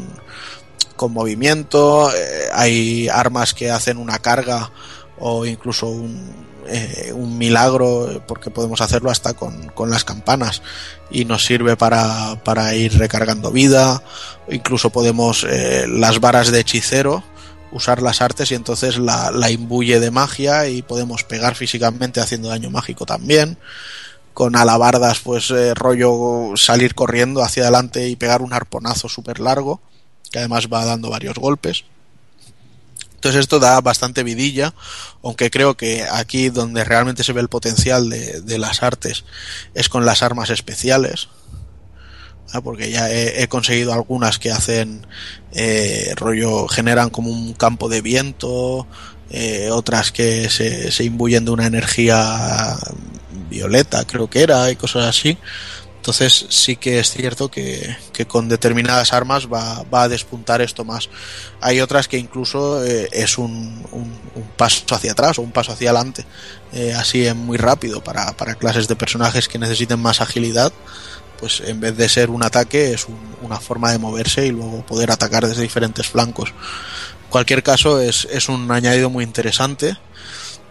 [0.96, 4.72] con movimiento, eh, hay armas que hacen una carga
[5.20, 10.62] o incluso un, eh, un milagro, porque podemos hacerlo hasta con, con las campanas
[11.12, 14.02] y nos sirve para, para ir recargando vida,
[14.50, 17.24] incluso podemos eh, las varas de hechicero
[17.72, 22.48] usar las artes y entonces la, la imbuye de magia y podemos pegar físicamente haciendo
[22.48, 23.58] daño mágico también.
[24.34, 29.82] Con alabardas pues rollo salir corriendo hacia adelante y pegar un arponazo súper largo
[30.32, 31.86] que además va dando varios golpes
[33.26, 34.76] entonces esto da bastante vidilla,
[35.24, 39.26] aunque creo que aquí donde realmente se ve el potencial de, de las artes
[39.74, 41.28] es con las armas especiales,
[42.64, 45.08] porque ya he, he conseguido algunas que hacen
[45.54, 48.88] eh, rollo, generan como un campo de viento,
[49.32, 52.78] eh, otras que se, se imbuyen de una energía
[53.50, 55.38] violeta, creo que era, y cosas así.
[56.06, 60.86] Entonces sí que es cierto que, que con determinadas armas va, va a despuntar esto
[60.86, 61.10] más.
[61.62, 64.14] Hay otras que incluso eh, es un, un-
[64.56, 66.24] paso hacia atrás o un paso hacia adelante,
[66.74, 70.72] eh, así en muy rápido para, para clases de personajes que necesiten más agilidad.
[71.40, 74.86] Pues en vez de ser un ataque es un- una forma de moverse y luego
[74.86, 76.50] poder atacar desde diferentes flancos.
[76.50, 79.98] En cualquier caso es, es un añadido muy interesante.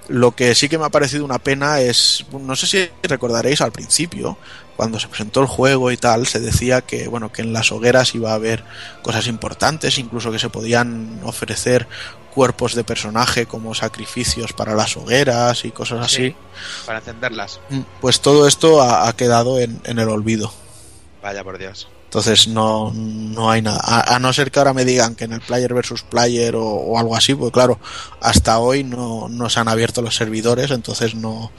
[0.09, 3.72] Lo que sí que me ha parecido una pena es, no sé si recordaréis al
[3.72, 4.36] principio,
[4.76, 8.14] cuando se presentó el juego y tal, se decía que bueno, que en las hogueras
[8.14, 8.64] iba a haber
[9.02, 11.86] cosas importantes, incluso que se podían ofrecer
[12.35, 16.31] cuerpos de personaje como sacrificios para las hogueras y cosas así.
[16.31, 16.36] Sí,
[16.85, 17.60] para encenderlas.
[17.70, 20.52] Mm, Pues todo esto ha, ha quedado en, en el olvido.
[21.22, 21.89] Vaya por Dios.
[22.15, 23.81] Entonces no, no hay nada.
[23.82, 26.65] A, a no ser que ahora me digan que en el player versus player o,
[26.65, 27.81] o algo así, pues claro,
[28.20, 31.51] hasta hoy no, no se han abierto los servidores, entonces no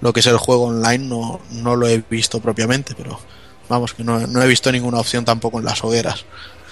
[0.00, 3.20] lo que es el juego online no, no lo he visto propiamente, pero
[3.68, 6.24] vamos, que no, no he visto ninguna opción tampoco en las hogueras.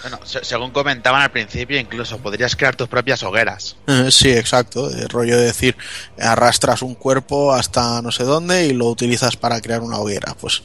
[0.02, 3.76] Bueno, se- según comentaban al principio, incluso podrías crear tus propias hogueras.
[3.86, 4.90] Eh, Sí, exacto.
[4.90, 5.76] El rollo de decir,
[6.18, 10.34] arrastras un cuerpo hasta no sé dónde y lo utilizas para crear una hoguera.
[10.40, 10.62] Pues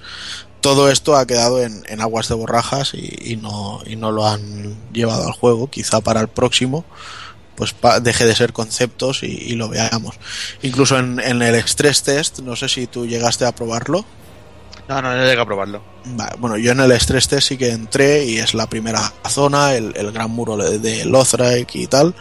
[0.65, 4.27] todo esto ha quedado en, en aguas de borrajas y, y no, y no lo
[4.27, 5.69] han llevado al juego.
[5.69, 6.85] Quizá para el próximo
[7.55, 10.15] pues pa- deje de ser conceptos y, y lo veamos.
[10.63, 14.03] Incluso en, en el Stress Test, no sé si tú llegaste a probarlo.
[14.89, 15.83] No, no, no llegué a probarlo.
[16.39, 19.93] Bueno, yo en el Stress Test sí que entré y es la primera zona, el,
[19.95, 22.15] el gran muro de- de Lothric y tal.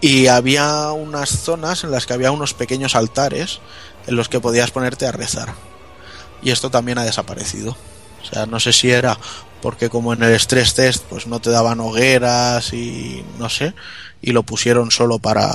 [0.00, 3.60] Y había unas zonas en las que había unos pequeños altares
[4.06, 5.54] en los que podías ponerte a rezar.
[6.44, 7.76] Y esto también ha desaparecido.
[8.22, 9.18] O sea, no sé si era
[9.60, 13.72] porque como en el Stress Test pues no te daban hogueras y no sé,
[14.20, 15.50] y lo pusieron solo para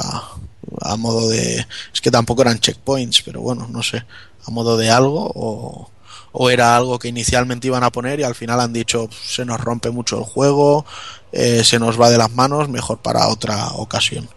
[0.81, 4.03] a modo de es que tampoco eran checkpoints, pero bueno, no sé,
[4.47, 5.91] a modo de algo o
[6.31, 9.59] o era algo que inicialmente iban a poner y al final han dicho se nos
[9.61, 10.87] rompe mucho el juego,
[11.31, 14.27] eh, se nos va de las manos, mejor para otra ocasión.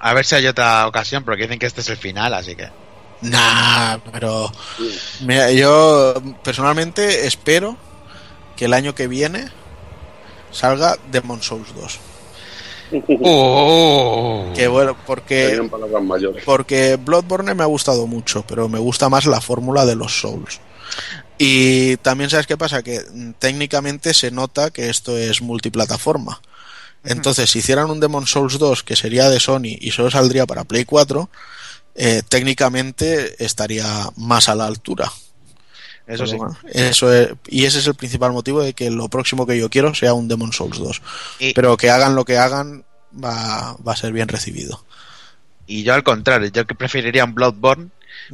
[0.00, 2.68] A ver si hay otra ocasión, porque dicen que este es el final, así que.
[3.24, 4.52] Nah, pero
[5.22, 7.76] mira, yo personalmente espero
[8.56, 9.48] que el año que viene
[10.50, 11.98] salga Demon Souls 2.
[13.22, 14.52] ¡Oh!
[14.54, 16.44] Que bueno, porque Serían palabras mayores.
[16.44, 20.60] porque Bloodborne me ha gustado mucho, pero me gusta más la fórmula de los Souls.
[21.38, 23.00] Y también sabes qué pasa, que
[23.38, 26.40] técnicamente se nota que esto es multiplataforma.
[27.04, 30.64] Entonces, si hicieran un Demon Souls 2 que sería de Sony y solo saldría para
[30.64, 31.28] Play 4,
[31.94, 35.10] eh, técnicamente estaría más a la altura.
[36.06, 36.36] Eso sí.
[36.36, 39.70] bueno, eso es- y ese es el principal motivo de que lo próximo que yo
[39.70, 41.02] quiero sea un Demon Souls 2.
[41.38, 44.84] Y, Pero que hagan lo que hagan, va, va a ser bien recibido.
[45.66, 47.88] y yo al contrario, yo que preferiría un Bloodborne,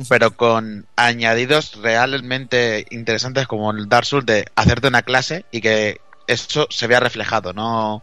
[0.08, 6.00] pero con añadidos realmente interesantes como el Dark Souls de hacerte una clase y que
[6.26, 8.02] eso se vea reflejado, no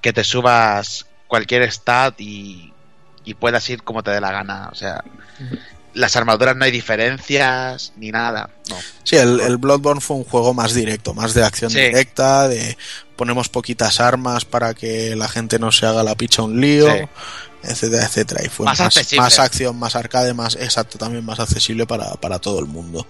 [0.00, 2.72] que te subas cualquier stat y,
[3.24, 4.68] y puedas ir como te dé la gana.
[4.72, 5.02] O sea,
[5.94, 8.50] las armaduras no hay diferencias ni nada.
[8.68, 8.76] No.
[9.04, 11.80] Sí, el, el Bloodborne fue un juego más directo, más de acción Sí.
[11.80, 12.76] directa, de
[13.16, 16.92] ponemos poquitas armas para que la gente no se haga la picha un lío.
[16.92, 17.00] Sí.
[17.64, 18.44] etcétera, etcétera.
[18.44, 22.38] Y fue Más más, más acción, más arcade, más exacto, también más accesible para, para
[22.38, 23.04] todo el mundo.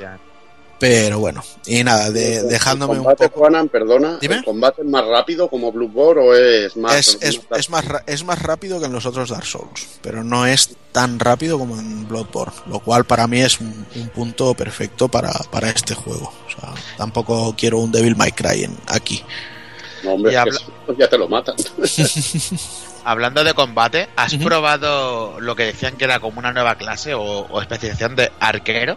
[0.00, 0.18] Ya.
[0.78, 3.40] Pero bueno, y nada, de- dejándome ¿El un combate, poco.
[3.40, 4.34] Juanan, perdona, Dime.
[4.36, 6.94] ¿el combate es más rápido como Bloodborne o es más...
[6.96, 10.44] Es, es, es más, es más rápido que en los otros Dark Souls, pero no
[10.46, 15.08] es tan rápido como en Bloodborne, lo cual para mí es un, un punto perfecto
[15.08, 16.30] para, para este juego.
[16.46, 19.24] O sea, tampoco quiero un Devil May Cry en, aquí.
[20.04, 20.60] No, hombre, es habla-
[20.98, 21.56] ya te lo matan.
[23.04, 27.22] Hablando de combate, ¿has probado lo que decían que era como una nueva clase o,
[27.22, 28.96] o especialización de arquero?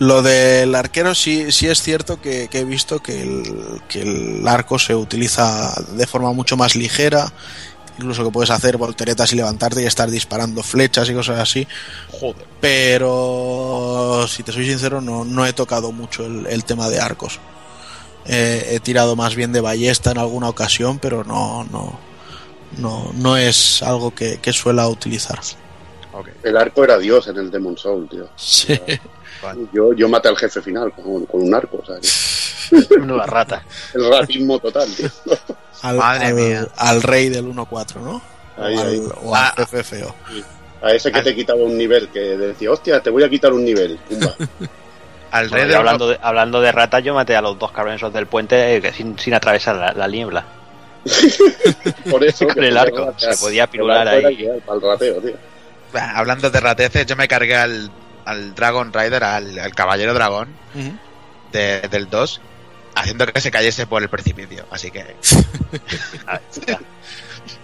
[0.00, 4.48] Lo del arquero sí, sí es cierto que, que he visto que el, que el
[4.48, 7.30] arco se utiliza de forma mucho más ligera,
[7.98, 11.68] incluso que puedes hacer volteretas y levantarte y estar disparando flechas y cosas así,
[12.18, 12.46] Joder.
[12.62, 17.38] pero si te soy sincero no, no he tocado mucho el, el tema de arcos.
[18.24, 21.98] Eh, he tirado más bien de ballesta en alguna ocasión, pero no, no,
[22.78, 25.40] no, no es algo que, que suela utilizar.
[26.42, 28.30] El arco era Dios en el Demon Soul, tío.
[28.36, 28.80] Sí.
[29.72, 33.64] Yo, yo maté al jefe final con, con un arco, o sea, que- Nueva rata.
[33.94, 35.08] el racismo total, tío.
[35.82, 36.68] Al, Madre al- mía.
[36.76, 38.22] al rey del 1-4, ¿no?
[38.58, 39.02] Ahí, o al, ahí.
[39.22, 39.54] o al Ah.
[39.56, 40.14] jefe feo.
[40.82, 43.64] A ese que te quitaba un nivel, que decía, hostia, te voy a quitar un
[43.64, 43.98] nivel.
[44.08, 44.34] Pumba.
[45.30, 48.76] Al Bueno, hablando, de, hablando de ratas, yo maté a los dos cabrones del puente
[48.78, 50.44] eh, sin, sin atravesar la, la niebla.
[52.10, 52.46] Por eso.
[52.48, 54.44] Con el arco, se podía pirular ahí.
[54.44, 55.32] el rateo, tío.
[55.92, 57.90] Bah, Hablando de rateces, yo me cargué al,
[58.24, 60.48] al Dragon Rider, al, al Caballero Dragón
[61.52, 62.40] de- del 2,
[62.94, 64.66] haciendo que se cayese por el precipicio.
[64.70, 65.04] Así que
[66.26, 66.40] Ah,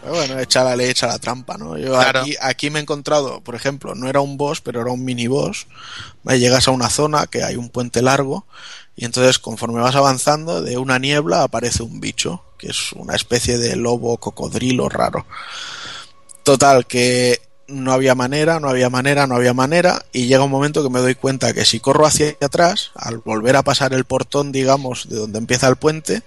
[0.09, 1.77] bueno, echa la ley, echa la trampa, ¿no?
[1.77, 2.21] Yo Claro.
[2.21, 5.27] aquí, aquí me he encontrado, por ejemplo, no era un boss, pero era un mini
[5.27, 5.67] boss.
[6.25, 8.47] Llegas a una zona que hay un puente largo
[8.97, 13.59] y entonces conforme vas avanzando de una niebla aparece un bicho, que es una especie
[13.59, 15.27] de lobo cocodrilo raro.
[16.43, 20.83] Total, que no había manera, no había manera, no había manera, y llega un momento
[20.83, 24.53] que me doy cuenta que si corro hacia atrás, al volver a pasar el portón,
[24.53, 26.23] digamos, de donde empieza el puente,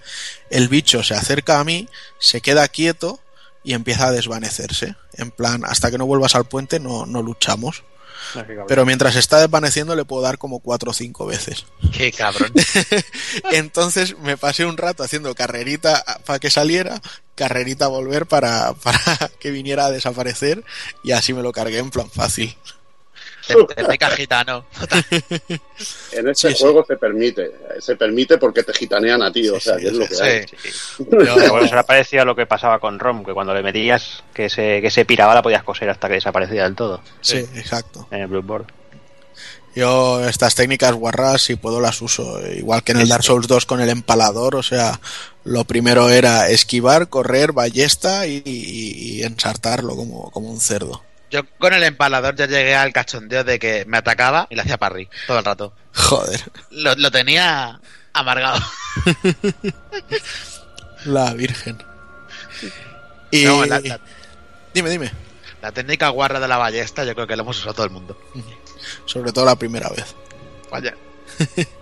[0.50, 1.88] el bicho se acerca a mí,
[2.18, 3.20] se queda quieto
[3.64, 4.96] y empieza a desvanecerse.
[5.14, 7.84] En plan, hasta que no vuelvas al puente no, no luchamos.
[8.68, 11.66] Pero mientras está desvaneciendo le puedo dar como cuatro o cinco veces.
[11.92, 12.52] qué cabrón.
[13.52, 17.00] Entonces me pasé un rato haciendo carrerita para que saliera,
[17.34, 20.64] carrerita a volver para, para que viniera a desaparecer
[21.02, 22.56] y así me lo cargué en plan fácil.
[23.74, 24.64] Técnica gitano.
[26.12, 26.62] En este Sí, sí.
[26.62, 27.52] juego se permite.
[27.80, 30.22] Se permite porque te gitanean a ti, o sea, sí, que es lo sí, que
[30.22, 30.46] hay.
[30.46, 31.04] Sí.
[31.10, 34.22] Pero bueno, eso era parecido a lo que pasaba con Rom, que cuando le metías
[34.34, 38.06] que se, que se piraba la podías coser hasta que desaparecía del todo Sí, exacto.
[38.10, 38.66] en el Bloodborne.
[39.74, 43.66] Yo estas técnicas guarras si puedo las uso, igual que en el Dark Souls 2
[43.66, 45.00] con el empalador, o sea,
[45.44, 51.02] lo primero era esquivar, correr, ballesta y, y- y ensartarlo como, como un cerdo.
[51.30, 54.78] Yo con el empalador ya llegué al cachondeo de que me atacaba y le hacía
[54.78, 55.72] parry todo el rato.
[55.94, 56.40] Joder,
[56.70, 57.80] Lo, lo tenía
[58.12, 58.60] amargado.
[61.04, 61.82] la virgen.
[63.30, 63.44] Y...
[63.44, 64.00] No, la, la-
[64.74, 65.10] Dime, dime.
[65.62, 68.20] la técnica guarra de la ballesta yo creo que la hemos usado todo el mundo.
[69.04, 70.14] Sobre todo la primera vez.
[70.70, 70.94] Vaya.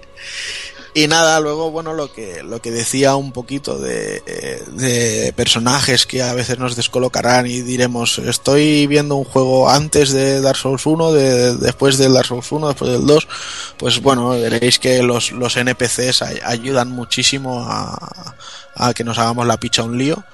[1.01, 6.07] Y nada, luego, bueno, lo que, lo que decía un poquito de, eh, de personajes
[6.07, 10.85] que a veces nos descolocarán y diremos, estoy viendo un juego antes de Dark Souls
[10.87, 13.29] 1, de, después del Dark Souls 1, después del 2,
[13.77, 18.35] pues bueno, veréis que los, los NPCs ay- ayudan muchísimo a,
[18.75, 20.25] a que nos hagamos la picha un lío.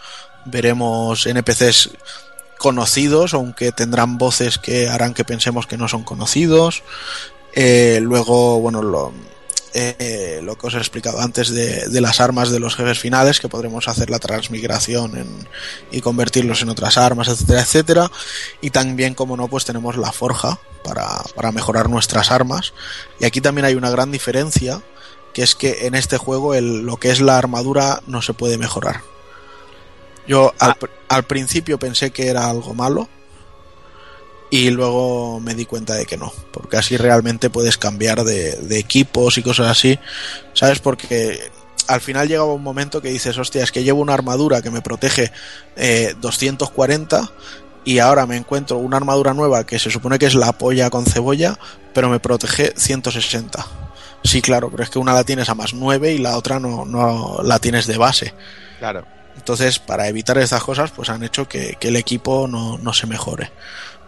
[0.46, 1.90] Veremos NPCs
[2.56, 6.82] conocidos, aunque tendrán voces que harán que pensemos que no son conocidos.
[7.54, 9.12] Eh, luego, bueno, lo,
[9.74, 13.40] eh, lo que os he explicado antes de, de las armas de los jefes finales,
[13.40, 15.48] que podremos hacer la transmigración en-
[15.90, 18.10] y convertirlos en otras armas, etcétera, etcétera.
[18.60, 22.72] Y también, como no, pues tenemos la forja para, para mejorar nuestras armas.
[23.18, 24.80] Y aquí también hay una gran diferencia,
[25.32, 28.56] que es que en este juego el- lo que es la armadura no se puede
[28.58, 29.00] mejorar.
[30.26, 33.08] Yo al, pr- al principio pensé que era algo malo,
[34.54, 38.78] y luego me di cuenta de que no, porque así realmente puedes cambiar de, de
[38.78, 39.98] equipos y cosas así,
[40.52, 40.78] ¿sabes?
[40.78, 41.50] Porque
[41.88, 44.80] al final llegaba un momento que dices, hostia, es que llevo una armadura que me
[44.80, 45.32] protege
[45.74, 47.32] eh, 240
[47.84, 51.04] y ahora me encuentro una armadura nueva que se supone que es la polla con
[51.04, 51.58] cebolla,
[51.92, 53.66] pero me protege 160.
[54.22, 56.84] Sí, claro, pero es que una la tienes a más 9 y la otra no,
[56.84, 58.34] no la tienes de base.
[58.78, 59.04] Claro.
[59.36, 63.08] Entonces, para evitar estas cosas, pues han hecho que, que el equipo no, no se
[63.08, 63.50] mejore.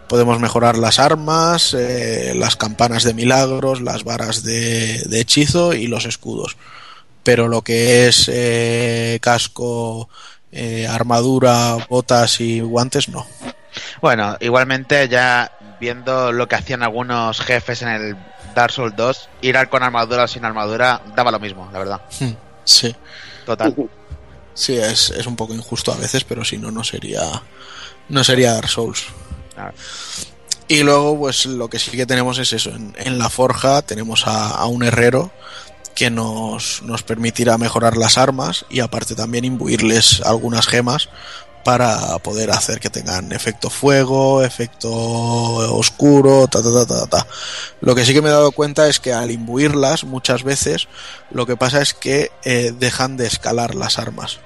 [0.07, 5.87] Podemos mejorar las armas, eh, las campanas de milagros, las varas de, de hechizo y
[5.87, 6.55] los escudos.
[7.23, 10.07] Pero lo que es eh, casco,
[10.51, 13.25] eh, armadura, botas y guantes, no.
[14.01, 18.17] Bueno, igualmente ya viendo lo que hacían algunos jefes en el
[18.55, 22.01] Dark Souls 2, ir con armadura o sin armadura daba lo mismo, la verdad.
[22.19, 22.31] Hmm,
[22.63, 22.95] Sí,
[23.45, 23.75] Total.
[24.53, 27.23] sí, es, es un poco injusto a veces, pero si no, no sería,
[28.09, 29.05] no sería Dark Souls.
[30.67, 32.71] Y luego, pues lo que sí que tenemos es eso.
[32.71, 35.31] En, la forja tenemos a, a un herrero
[35.95, 41.09] que nos, nos permitirá mejorar las armas y aparte también imbuirles algunas gemas
[41.67, 47.27] para poder hacer que tengan efecto fuego, efecto oscuro, ta ta ta ta ta.
[47.81, 50.87] Lo que sí que me he dado cuenta es que al imbuirlas muchas veces
[51.29, 54.39] lo que pasa es que eh, dejan de escalar las armas.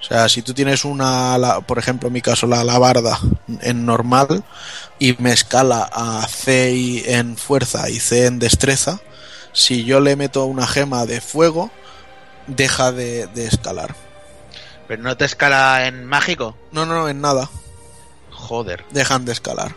[0.00, 3.18] O sea, si tú tienes una, la- por ejemplo, en mi caso, la alabarda
[3.60, 4.42] en normal
[4.98, 9.00] y me escala a C y- en fuerza y C en destreza,
[9.52, 11.70] si yo le meto una gema de fuego,
[12.46, 13.94] deja de, de escalar.
[14.88, 16.56] Pero no te escala en mágico.
[16.72, 17.48] No, no, en nada,
[18.30, 18.84] Joder.
[18.90, 19.74] dejan de escalar.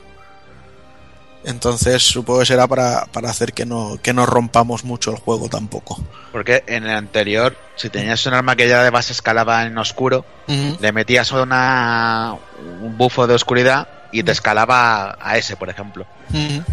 [1.46, 5.50] Entonces supongo que será para, para hacer que no, que no rompamos mucho el juego
[5.50, 6.02] tampoco.
[6.32, 10.26] Porque en el anterior, si tenías un arma que ya de base escalaba en oscuro,
[10.48, 12.36] le metías una
[12.82, 16.06] un bufo de oscuridad y te escalaba a ese, por ejemplo.
[16.30, 16.64] Ujú.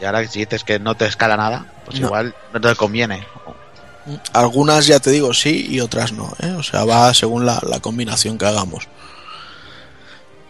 [0.00, 2.06] Y ahora si dices que no te escala nada, pues No.
[2.08, 3.24] igual no te conviene.
[4.32, 6.52] Algunas ya te digo sí y otras no, ¿eh?
[6.58, 8.88] o sea, va según la, la combinación que hagamos.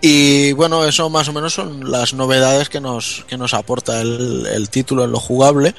[0.01, 4.47] Y bueno, eso más o menos son las novedades que nos, que nos aporta el,
[4.47, 5.75] el título en lo jugable.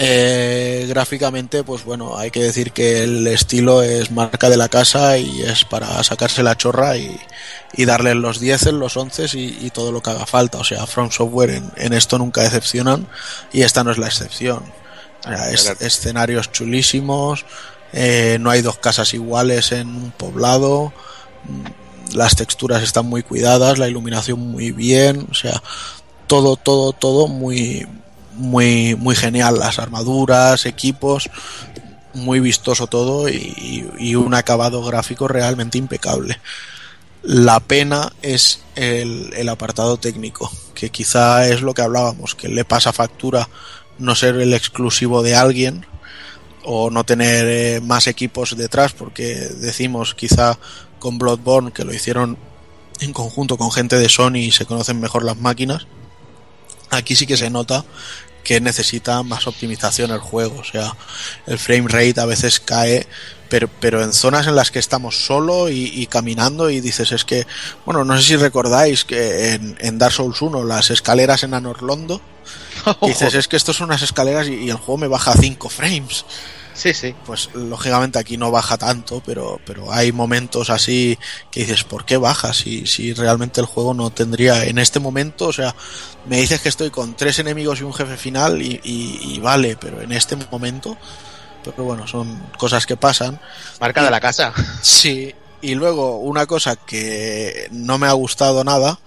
[0.00, 5.18] Eh, gráficamente, pues bueno, hay que decir que el estilo es marca de la casa
[5.18, 7.18] y es para sacarse la chorra y,
[7.72, 10.58] y darle los 10, los 11 y, y todo lo que haga falta.
[10.58, 13.08] O sea, From Software en, en esto nunca decepcionan
[13.52, 14.62] y esta no es la excepción.
[15.24, 17.44] O sea, es- escenarios chulísimos,
[17.92, 20.92] eh, no hay dos casas iguales en un poblado,
[22.14, 25.62] las texturas están muy cuidadas, la iluminación muy bien, o sea,
[26.26, 27.86] todo, todo, todo muy,
[28.34, 31.30] muy, muy genial, las armaduras, equipos,
[32.14, 36.40] muy vistoso todo y, un acabado gráfico realmente impecable.
[37.22, 42.64] La pena es el, el apartado técnico, que quizá es lo que hablábamos, que le
[42.64, 43.48] pasa factura
[43.98, 45.84] no ser el exclusivo de alguien
[46.64, 50.58] o no tener eh, más equipos detrás, porque decimos quizá
[50.98, 52.38] con Bloodborne que lo hicieron
[53.00, 55.86] en conjunto con gente de Sony y se conocen mejor las máquinas.
[56.90, 57.84] Aquí sí que se nota
[58.42, 60.96] que necesita más optimización el juego, o sea,
[61.46, 63.06] el frame rate a veces cae,
[63.50, 67.26] pero, pero en zonas en las que estamos solo y, y caminando y dices es
[67.26, 67.46] que,
[67.84, 72.22] bueno, no sé si recordáis que en, en Dark Souls 1 las escaleras en Anorlondo,
[73.02, 76.24] dices es que esto son unas escaleras y, y el juego me baja 5 frames
[76.78, 77.12] Sí, sí.
[77.26, 81.18] pues lógicamente aquí no baja tanto, pero, pero hay momentos así
[81.50, 82.52] que dices, ¿por qué baja?
[82.52, 85.74] Si, si realmente el juego no tendría en este momento, o sea,
[86.26, 89.76] me dices que estoy con tres enemigos y un jefe final y, y- y vale,
[89.76, 90.96] pero en este momento,
[91.64, 93.40] pero bueno, son cosas que pasan.
[93.80, 94.54] Marca de la casa.
[94.80, 99.00] Sí, y luego una cosa que no me ha gustado nada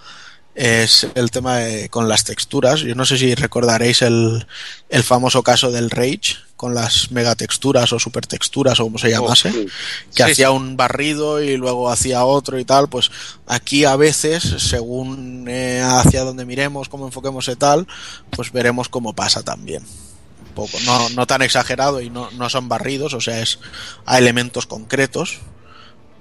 [0.56, 2.82] es el tema de- con las texturas.
[2.82, 4.45] Yo no sé si recordaréis el,
[4.90, 9.65] el famoso caso del Rage con las megatexturas o supertexturas o como se llamase, sí.
[10.14, 12.88] que Sí, hacía un barrido y luego hacía otro y tal.
[12.88, 13.10] Pues
[13.48, 17.88] aquí a veces, según eh, hacia donde miremos, cómo enfoquemos y tal,
[18.30, 19.82] pues veremos cómo pasa también.
[19.84, 23.57] Un poco, no, no tan exagerado y no, no son barridos, o sea, es
[24.06, 25.40] a elementos concretos,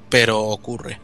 [0.09, 1.01] pero ocurre.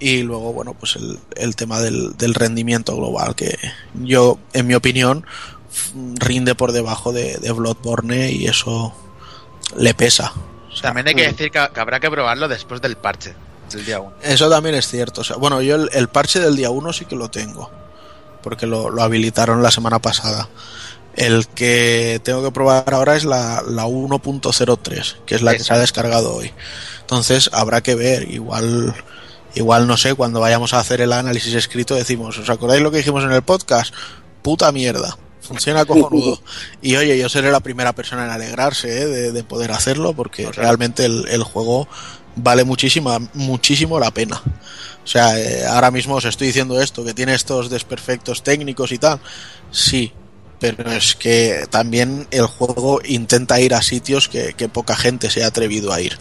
[0.00, 3.58] Y luego, bueno, pues el, el tema del, del rendimiento global, que
[3.94, 5.26] yo, en mi opinión,
[6.20, 8.94] rinde por debajo de, de Bloodborne y eso
[9.76, 10.32] le pesa.
[10.70, 13.34] O sea, También hay que decir que, que habrá que probarlo después del parche
[13.72, 14.12] del día 1.
[14.22, 15.22] Eso también es cierto.
[15.22, 17.70] O sea, bueno, yo el, el parche del día 1 sí que lo tengo.
[18.42, 20.48] Porque lo, lo habilitaron la semana pasada.
[21.16, 25.74] El que tengo que probar ahora es la, la 1.03, que es la que se
[25.74, 26.52] ha descargado hoy.
[27.00, 28.30] Entonces habrá que ver.
[28.30, 28.94] Igual,
[29.54, 32.98] igual no sé, cuando vayamos a hacer el análisis escrito decimos, ¿os acordáis lo que
[32.98, 33.94] dijimos en el podcast?
[34.42, 35.16] Puta mierda.
[35.40, 36.40] Funciona cojonudo.
[36.82, 39.06] Y oye, yo seré la primera persona en alegrarse ¿eh?
[39.06, 41.88] de, de poder hacerlo porque realmente el, el juego
[42.42, 44.40] vale muchísima, muchísimo la pena.
[45.04, 48.98] O sea, eh, ahora mismo os estoy diciendo esto, que tiene estos desperfectos técnicos y
[48.98, 49.20] tal.
[49.70, 50.12] Sí,
[50.60, 55.44] pero es que también el juego intenta ir a sitios que, que poca gente se
[55.44, 56.18] ha atrevido a ir.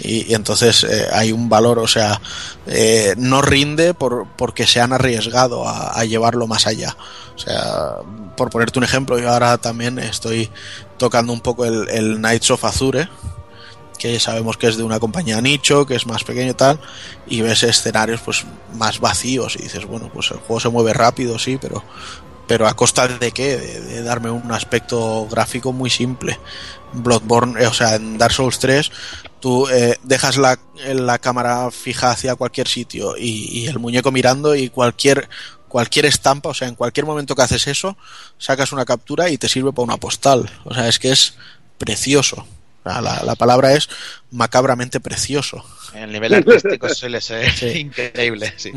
[0.00, 2.20] Y, entonces eh, hay un valor, o sea,
[2.66, 6.96] eh, no rinde por, porque se han arriesgado a, llevarlo más allá.
[7.34, 7.96] O sea,
[8.36, 10.50] por ponerte un ejemplo, yo ahora también estoy
[10.98, 13.08] tocando un poco el, el Knights of Azure,
[13.98, 16.80] que sabemos que es de una compañía nicho, que es más pequeño y tal,
[17.26, 18.44] y ves escenarios pues
[18.74, 21.84] más vacíos y dices, bueno, pues el juego se mueve rápido, sí, pero
[22.46, 23.56] pero a costa de qué?
[23.56, 26.38] De darme un aspecto gráfico muy simple.
[26.92, 28.90] Bloodborne, eh, o sea, en Dark Souls 3,
[29.40, 34.54] tú eh, dejas la, la cámara fija hacia cualquier sitio y, y el muñeco mirando
[34.54, 35.28] y cualquier
[35.72, 37.96] cualquier estampa, o sea, en cualquier momento que haces eso,
[38.36, 40.50] sacas una captura y te sirve para una postal.
[40.64, 41.34] O sea, es que es
[41.78, 42.46] precioso.
[42.84, 43.88] Sea, La, la palabra es
[44.30, 45.62] macabramente precioso.
[45.94, 47.46] El nivel artístico suele ser
[47.76, 48.72] increíble, sí.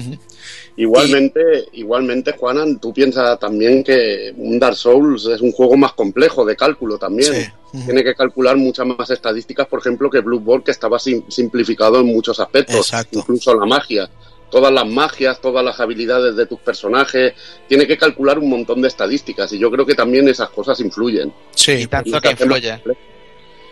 [0.78, 1.40] Igualmente,
[1.74, 6.56] igualmente, Juanan, tú piensas también que un Dark Souls es un juego más complejo de
[6.56, 7.34] cálculo también.
[7.34, 7.82] Sí.
[7.86, 12.06] Tiene que calcular muchas más estadísticas, por ejemplo, que Bloodborne, que estaba sim- simplificado en
[12.08, 12.76] muchos aspectos.
[12.76, 13.20] Exacto.
[13.20, 14.10] Incluso la magia.
[14.52, 17.34] Todas las magias, todas las habilidades de tus personajes.
[17.68, 19.52] Tiene que calcular un montón de estadísticas.
[19.54, 21.34] Y yo creo que también esas cosas influyen.
[21.56, 22.46] Sí, Y tanto Y que hace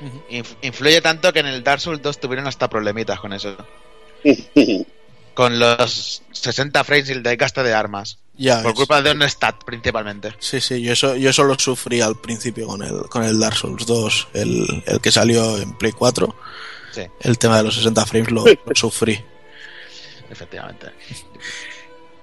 [0.03, 0.19] influye.
[0.21, 0.53] complejo.
[0.53, 3.55] Inf- influye tanto que en el Dark Souls 2 tuvieron hasta problemitas con eso.
[5.33, 8.19] Con los 60 frames y el desgaste de armas.
[8.37, 8.75] ya Por ves.
[8.75, 10.35] culpa de un stat, principalmente.
[10.37, 13.55] Sí, sí, yo eso, yo eso lo sufrí al principio con el, con el Dark
[13.57, 16.35] Souls 2, el, el que salió en Play 4.
[16.93, 19.19] Sí, El tema de los 60 frames lo, lo sufrí.
[20.29, 20.87] efectivamente.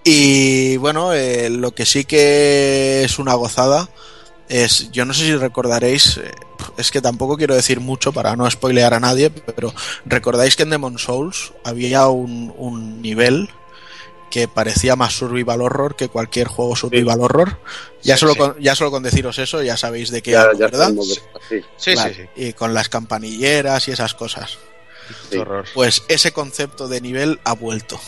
[0.04, 3.88] Y bueno, eh, lo que sí que es una gozada
[4.48, 6.30] es, yo no sé si recordaréis, eh,
[6.76, 9.72] es que tampoco quiero decir mucho para no spoilear a nadie, pero
[10.06, 13.50] recordáis que en Demon Souls había un, un nivel
[14.30, 17.58] que parecía más survival horror que cualquier juego survival horror.
[18.02, 18.38] Ya, Sí, solo sí.
[18.38, 20.92] Con, ya solo con deciros eso ya sabéis de qué ya, hablo, ya ¿verdad?
[21.48, 21.60] sí.
[21.76, 21.94] Sí,
[22.36, 24.58] Y con las campanilleras y esas cosas.
[25.74, 27.98] Pues ese concepto de nivel ha vuelto.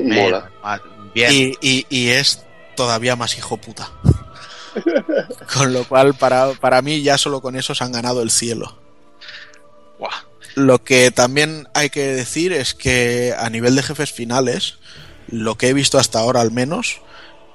[0.00, 0.50] Mola.
[1.14, 1.30] Bien.
[1.32, 2.42] Y, y- y es
[2.74, 3.92] todavía más hijo puta.
[5.52, 8.78] con lo cual, para, para mí, ya solo con eso se han ganado el cielo.
[10.54, 14.78] Lo que también hay que decir es que a nivel de jefes finales,
[15.26, 17.00] lo que he visto hasta ahora al menos,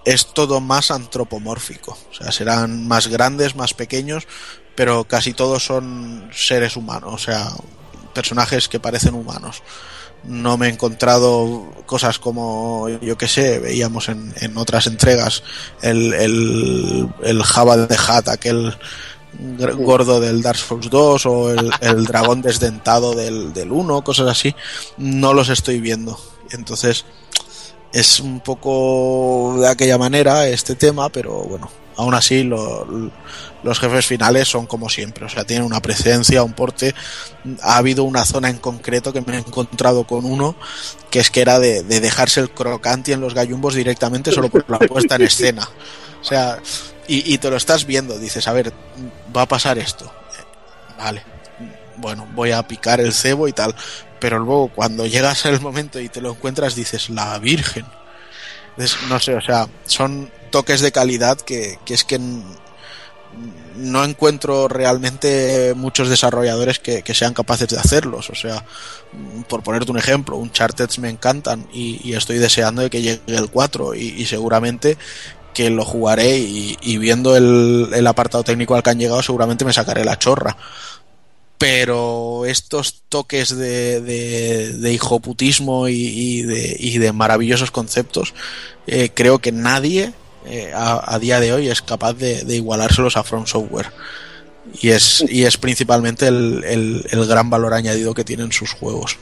[0.06, 1.98] es todo más antropomórfico.
[2.11, 4.27] O sea, serán más grandes, más pequeños,
[4.76, 7.51] pero casi todos son seres humanos, o sea,
[8.14, 9.61] personajes que parecen humanos.
[10.24, 15.44] No me he encontrado cosas como, yo que sé, veíamos en, en otras entregas
[15.82, 18.76] el, el, el Java de Hat, aquel
[19.78, 24.56] gordo del Dark Souls 2 o el, el dragón desdentado del, del 1, cosas así,
[24.98, 26.20] no los estoy viendo.
[26.52, 27.06] Entonces,
[27.94, 33.11] es un poco de aquella manera este tema, pero bueno, aún así lo-
[33.61, 36.95] los jefes finales son como siempre, o sea, tienen una presencia, un porte.
[37.61, 40.56] Ha habido una zona en concreto que me he encontrado con uno
[41.11, 44.64] que es que era de, de dejarse el crocante en los gallumbos directamente solo por
[44.69, 45.68] la puesta en escena.
[46.22, 46.60] O sea,
[47.08, 48.72] y, te lo estás viendo, dices, a ver,
[49.36, 50.10] va a pasar esto.
[50.98, 51.24] Vale,
[51.98, 53.76] bueno, voy a picar el cebo y tal.
[54.19, 57.86] Pero luego cuando llegas al momento y te lo encuentras, dices, la Virgen.
[59.10, 62.19] No sé, o sea, son toques de calidad que, que es que
[63.76, 68.30] no encuentro realmente muchos desarrolladores que, que sean capaces de hacerlos.
[68.30, 68.66] O sea,
[69.48, 70.52] por ponerte un ejemplo, un
[71.00, 74.98] me encantan y, estoy deseando de que llegue el 4 y, seguramente
[75.53, 79.74] que lo jugaré y, viendo el, el apartado técnico al que han llegado seguramente me
[79.74, 80.56] sacaré la chorra
[81.60, 88.34] pero estos toques de, de, hijoputismo y, de, de maravillosos conceptos,
[88.88, 90.14] eh, creo que nadie
[90.50, 93.92] eh, a, a día de hoy es capaz de, de igualárselos a From Software.
[94.82, 99.18] Y es, y es principalmente el, el, el gran valor añadido que tienen sus juegos.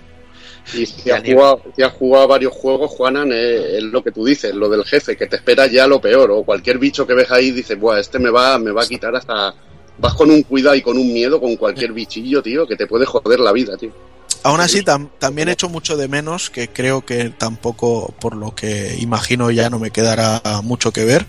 [0.73, 4.25] Y si has jugado, si has jugado varios juegos, Juanan, es, es lo que tú
[4.25, 7.31] dices, lo del jefe, que te espera ya lo peor, o cualquier bicho que ves
[7.31, 9.53] ahí dices, Buah, este me va, me va a quitar hasta...
[9.99, 13.05] Vas con un cuidado y con un miedo con cualquier bichillo, tío, que te puede
[13.05, 13.91] joder la vida, tío.
[14.43, 18.95] Aún así, tam- también echo mucho de menos, que creo que tampoco, por lo que
[18.99, 21.25] imagino, ya no me quedará mucho que ver.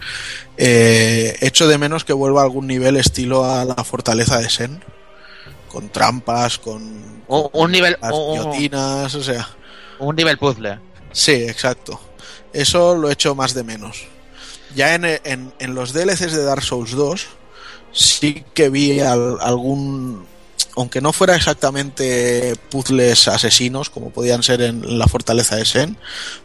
[0.56, 4.82] Eh, echo de menos que vuelva a algún nivel estilo a la fortaleza de Sen,
[5.68, 6.82] con trampas, con,
[7.28, 7.96] Un, un nivel.
[8.00, 9.48] las Un, guillotinas, o sea.
[9.98, 10.78] un nivel puzzle.
[11.12, 12.00] Sí, exacto.
[12.52, 14.04] Eso lo echo más de menos.
[14.74, 17.26] Ya en, en, en los DLCs de Dark Souls 2
[17.92, 20.26] sí que vi al- algún,
[20.76, 25.96] aunque no fuera exactamente puzzles asesinos como podían ser en la fortaleza de Sen,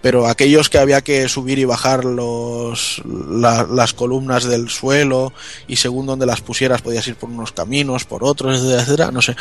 [0.02, 5.34] pero aquellos que había que subir y bajar los, la- las columnas del suelo
[5.68, 9.22] y según donde las pusieras podías ir por unos caminos, por otros, etcétera, etcétera, no
[9.22, 9.36] sé.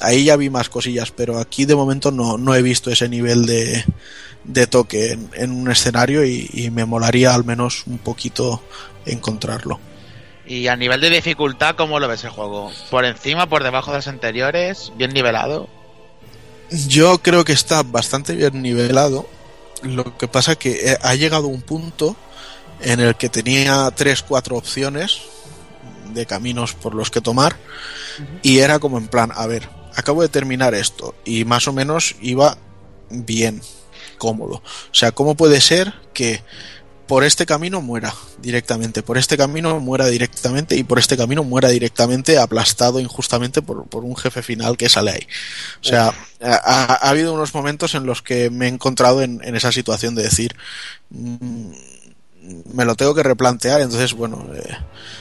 [0.00, 3.46] Ahí ya vi más cosillas, pero aquí de momento no, no he visto ese nivel
[3.46, 3.84] de,
[4.44, 8.62] de toque en, en un escenario y, y me molaría al menos un poquito
[9.06, 9.80] encontrarlo.
[10.46, 12.70] Y a nivel de dificultad, ¿cómo lo ves el juego?
[12.90, 14.92] ¿Por encima, por debajo de los anteriores?
[14.96, 15.68] ¿Bien nivelado?
[16.70, 19.28] Yo creo que está bastante bien nivelado.
[19.82, 22.16] Lo que pasa que eh, ha llegado un punto
[22.80, 25.22] en el que tenía tres, cuatro opciones
[26.12, 27.56] de caminos por los que tomar
[28.42, 32.16] y era como en plan, a ver, acabo de terminar esto y más o menos
[32.20, 32.56] iba
[33.10, 33.60] bien,
[34.18, 34.56] cómodo.
[34.56, 36.42] O sea, ¿cómo puede ser que
[37.06, 38.12] por este camino muera
[38.42, 43.86] directamente, por este camino muera directamente y por este camino muera directamente aplastado injustamente por,
[43.86, 45.26] por un jefe final que sale ahí.
[45.80, 46.08] O sea,
[46.42, 49.70] ha, ha- ha habido unos momentos en los que me he encontrado en, en esa
[49.70, 50.56] situación de decir,
[51.10, 51.70] mm,
[52.74, 54.76] me lo tengo que replantear, entonces, bueno, eh,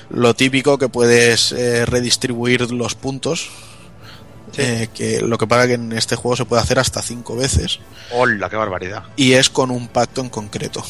[0.10, 3.50] lo típico que puedes eh, redistribuir los puntos.
[4.58, 7.80] eh, que lo que pasa que en este juego se puede hacer hasta cinco veces
[8.12, 9.04] ¡Hola, qué barbaridad!
[9.18, 10.84] y es con un pacto en concreto.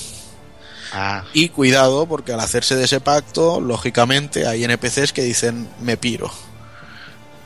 [0.93, 5.97] Ah, Y cuidado, porque al hacerse de ese pacto, lógicamente hay NPCs que dicen me
[5.97, 6.31] piro.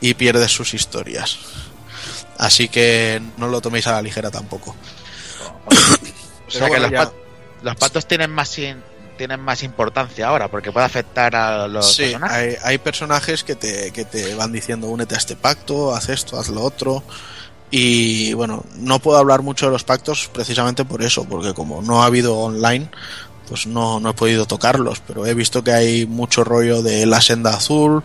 [0.00, 1.38] Y pierdes sus historias.
[2.38, 4.74] Así que no lo toméis a la ligera tampoco.
[5.66, 7.14] o sea que bueno, los, ya- pat-
[7.62, 8.82] los patos tienen más, in-
[9.18, 12.36] tienen más importancia ahora porque puede afectar a los Sí, personajes.
[12.36, 16.38] hay, hay personajes que te, que te van diciendo únete a este pacto, haz esto,
[16.38, 17.02] haz lo otro.
[17.72, 22.02] Y bueno, no puedo hablar mucho de los pactos precisamente por eso, porque como no
[22.02, 22.90] ha habido online,
[23.50, 27.20] pues no, no he podido tocarlos, pero he visto que hay mucho rollo de la
[27.20, 28.04] senda azul,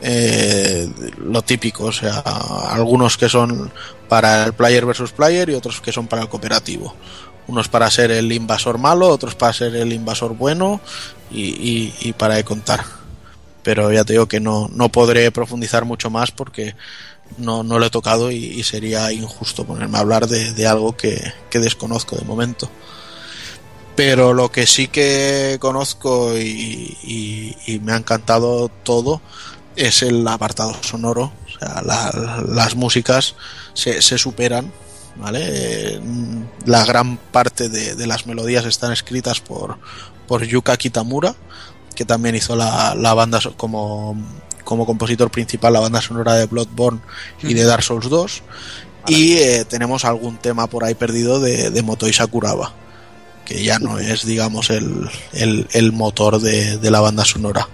[0.00, 3.72] eh, lo típico, o sea, algunos que son
[4.08, 6.94] para el player versus player y otros que son para el cooperativo.
[7.48, 10.80] Unos para ser el invasor malo, otros para ser el invasor bueno
[11.32, 12.84] y, para de contar.
[13.64, 16.76] Pero ya te digo que no, no podré profundizar mucho más porque
[17.38, 20.96] no, no lo he tocado y, y sería injusto ponerme a hablar de, de algo
[20.96, 22.70] que, que desconozco de momento.
[23.96, 29.20] Pero lo que sí que conozco y, y- y me ha encantado todo
[29.74, 31.32] es el apartado sonoro.
[31.46, 33.34] O sea, la- las músicas
[33.74, 34.70] se, se superan.
[35.16, 35.40] ¿vale?
[35.48, 36.00] Eh,
[36.66, 39.78] La gran parte de, de las melodías están escritas por,
[40.28, 41.34] por Yuka Kitamura,
[41.94, 44.14] que también hizo la, la banda como,
[44.64, 47.00] como compositor principal la banda sonora de Bloodborne
[47.42, 48.42] y de Dark Souls 2.
[49.08, 52.74] Y eh, tenemos algún tema por ahí perdido de, de Motoi Sakuraba,
[53.46, 57.66] que ya no es, digamos, el, el, motor de, de la banda sonora.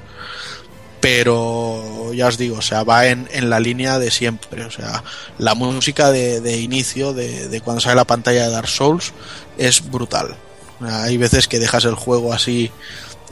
[1.00, 4.64] Pero ya os digo, o sea, va en, en la línea de siempre.
[4.64, 5.02] O sea,
[5.38, 9.12] la música de, de inicio, de, de cuando sale la pantalla de Dark Souls,
[9.58, 10.36] es brutal.
[10.80, 12.70] Hay veces que dejas el juego así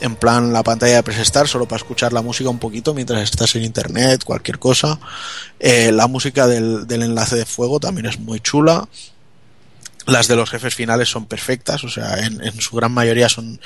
[0.01, 3.55] en plan la pantalla de presestar solo para escuchar la música un poquito mientras estás
[3.55, 4.99] en internet, cualquier cosa.
[5.59, 8.89] Eh, la música del, del enlace de fuego también es muy chula.
[10.11, 13.61] Las de los jefes finales son perfectas, o sea, en, en su gran mayoría son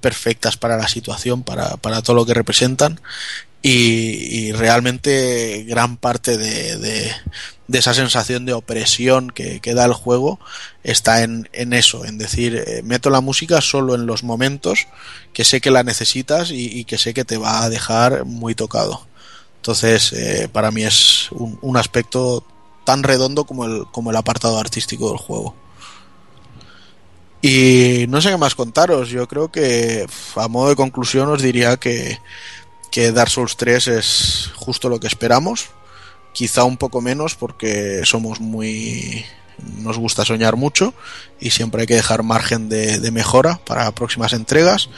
[0.00, 3.00] perfectas para la situación, para, para todo lo que representan.
[3.62, 7.12] Y, realmente gran parte de, de-
[7.78, 10.40] esa sensación de opresión que, da el juego
[10.82, 14.86] está en, en eso, en decir, eh, meto la música solo en los momentos
[15.32, 18.54] que sé que la necesitas y, y que sé que te va a dejar muy
[18.54, 19.06] tocado.
[19.56, 22.44] Entonces, eh, para mí es un, un aspecto
[22.84, 25.54] tan redondo como el, como el apartado artístico del juego.
[27.42, 29.08] Y no sé qué más contaros.
[29.08, 32.18] Yo creo que a modo de conclusión os diría que,
[32.90, 35.68] que Dark Souls 3 es justo lo que esperamos.
[36.32, 39.24] Quizá un poco menos porque somos muy...
[39.78, 40.94] nos gusta soñar mucho
[41.40, 44.90] y siempre hay que dejar margen de, de mejora para próximas entregas.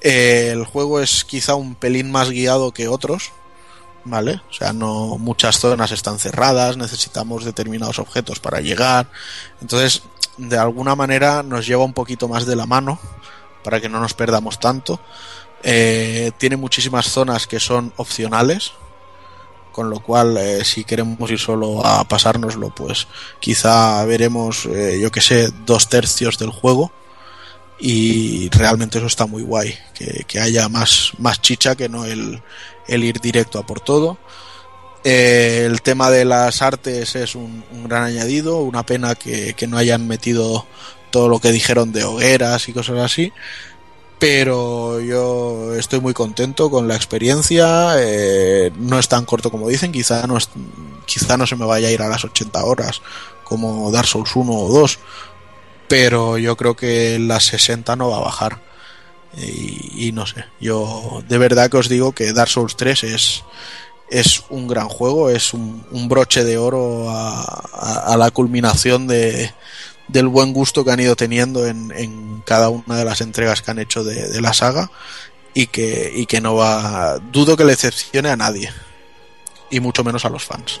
[0.00, 3.32] Eh, el juego es quizá un pelín más guiado que otros,
[4.04, 4.40] ¿vale?
[4.48, 9.10] O sea, no muchas zonas están cerradas, necesitamos determinados objetos para llegar.
[9.60, 10.02] Entonces,
[10.48, 12.98] de alguna manera nos lleva un poquito más de la mano
[13.62, 15.00] para que no nos perdamos tanto.
[15.62, 18.72] Eh, tiene muchísimas zonas que son opcionales,
[19.72, 23.06] con lo cual eh, si queremos ir solo a pasárnoslo, pues
[23.38, 26.90] quizá veremos, eh, yo que sé, dos tercios del juego
[27.78, 32.42] y realmente eso está muy guay, que, que haya más, más chicha que no el,
[32.88, 34.18] el ir directo a por todo.
[35.02, 39.78] Eh, el tema de las artes es un, gran añadido, una pena que, que no
[39.78, 40.66] hayan metido
[41.10, 43.32] todo lo que dijeron de hogueras y cosas así,
[44.18, 49.92] pero yo estoy muy contento con la experiencia, eh, no es tan corto como dicen,
[49.92, 50.50] quizá no, es-
[51.06, 53.00] quizá no se me vaya a ir a las 80 horas
[53.44, 54.98] como Dark Souls 1 o 2,
[55.88, 58.60] pero yo creo que las 60 no va a bajar.
[59.36, 63.44] Y, y no sé, yo de verdad que os digo que Dark Souls 3 es,
[64.10, 69.52] es un gran juego, es un, broche de oro a, la culminación de,
[70.08, 73.70] del buen gusto que han ido teniendo en, en cada una de las entregas que
[73.70, 74.90] han hecho de, la saga
[75.54, 78.72] y que, y que no va, dudo que le decepcione a nadie
[79.70, 80.80] y mucho menos a los fans.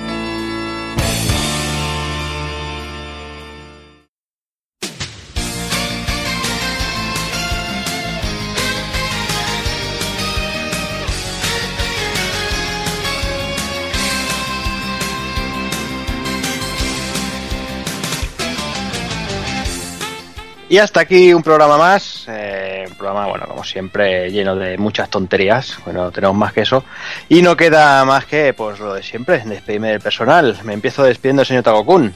[20.71, 22.23] Y hasta aquí un programa más.
[22.29, 25.77] eh, un programa, bueno, como siempre, lleno de muchas tonterías.
[25.83, 26.85] Bueno, tenemos más que eso.
[27.27, 30.57] Y no queda más que, pues, lo de siempre, despedirme del personal.
[30.63, 32.13] Me empiezo despidiendo, señor Tagokun.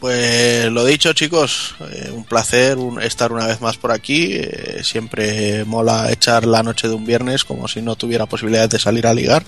[0.00, 4.30] Pues lo dicho, chicos, eh, un placer estar una vez más por aquí.
[4.32, 8.78] eh, siempre mola echar la noche de un viernes como si no tuviera posibilidad de
[8.78, 9.42] salir a ligar.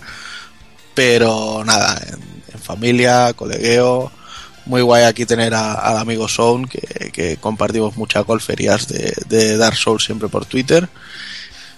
[0.92, 4.12] Pero nada, en, en familia, colegueo.
[4.68, 9.56] Muy guay aquí tener a- al amigo Sound, que, que compartimos muchas golferías de, de
[9.56, 10.88] Dark Souls siempre por Twitter.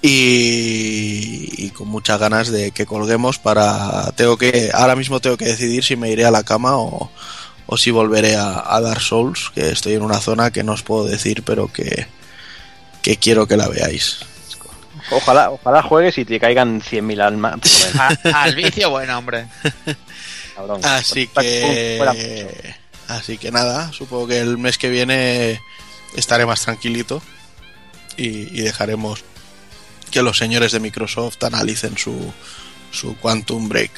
[0.02, 4.10] Y, y con muchas ganas de que colguemos para...
[4.16, 4.70] Tengo que...
[4.72, 7.10] Ahora mismo tengo que decidir si me iré a la cama o,
[7.66, 10.82] o si volveré a, a Dark Souls, que estoy en una zona que no os
[10.82, 12.06] puedo decir, pero que,
[13.02, 14.18] que quiero que la veáis.
[15.12, 17.60] Ojalá, ojalá juegues y te caigan 100.000 almas.
[18.34, 19.46] Al vicio, bueno, hombre.
[20.56, 20.80] Cabrón.
[20.84, 22.79] Así que, Fuera mucho.
[23.16, 25.60] Así que nada, supongo que el mes que viene
[26.16, 27.22] estaré más tranquilito
[28.16, 29.24] y, y dejaremos
[30.10, 32.32] que los señores de Microsoft analicen su,
[32.90, 33.92] su Quantum Break.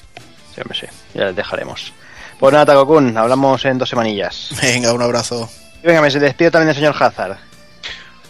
[0.55, 0.87] Sí, hombre, sí.
[1.15, 1.93] Ya les dejaremos.
[2.39, 4.51] Pues nada, Tagokun, hablamos en dos semanillas.
[4.61, 5.49] Venga, un abrazo.
[5.83, 7.39] Y venga, me despido también del señor Hazard.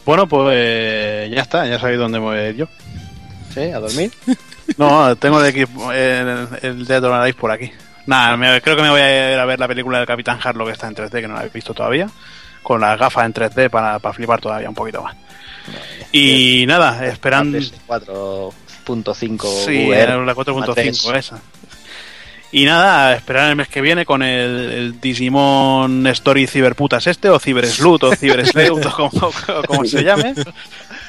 [0.05, 2.67] Bueno, pues ya está, ya sabéis dónde voy a ir yo.
[3.55, 3.61] ¿Sí?
[3.71, 4.13] ¿A dormir?
[4.79, 7.73] No, tengo el equipo, el, el or Alive por aquí.
[8.07, 10.67] Nada, me- creo que me voy a ir a ver la película del Capitán Harlow
[10.67, 12.09] que está en 3D, que no la he visto todavía.
[12.63, 15.17] Con las gafas en 3D para, para flipar todavía un poquito más.
[16.13, 17.59] Y nada, esperando.
[18.85, 21.05] 4.5 Sí, VR, la 4.5 Matrix.
[21.17, 21.41] esa.
[22.55, 27.39] Y nada, esperar el mes que viene con el, el Digimon Story Cyberputas este, o
[27.39, 29.33] Cyberslut, o Cybersleut, o como,
[29.67, 30.35] como se llame.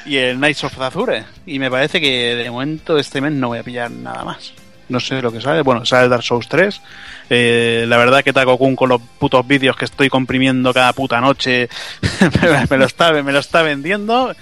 [0.06, 1.24] Y el Knights of Azure.
[1.44, 4.54] Y me parece que de momento este mes no voy a pillar nada más.
[4.88, 5.62] No sé lo que sale.
[5.62, 6.80] Bueno, sale Dark Souls 3.
[7.30, 11.68] Eh, la verdad que Takokun con los putos vídeos que estoy comprimiendo cada puta noche
[12.42, 14.34] me, me lo está, me lo está vendiendo.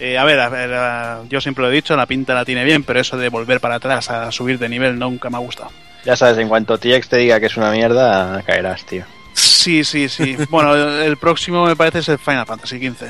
[0.00, 2.64] Eh, a ver, a ver, a- yo siempre lo he dicho, la pinta la tiene
[2.64, 5.70] bien, pero eso de volver para atrás a subir de nivel nunca me ha gustado.
[6.04, 9.04] Ya sabes, en cuanto TX te diga que es una mierda, caerás, tío.
[9.32, 10.36] Sí, sí, sí.
[10.50, 13.06] Bueno, el, próximo me parece es el Final Fantasy XV.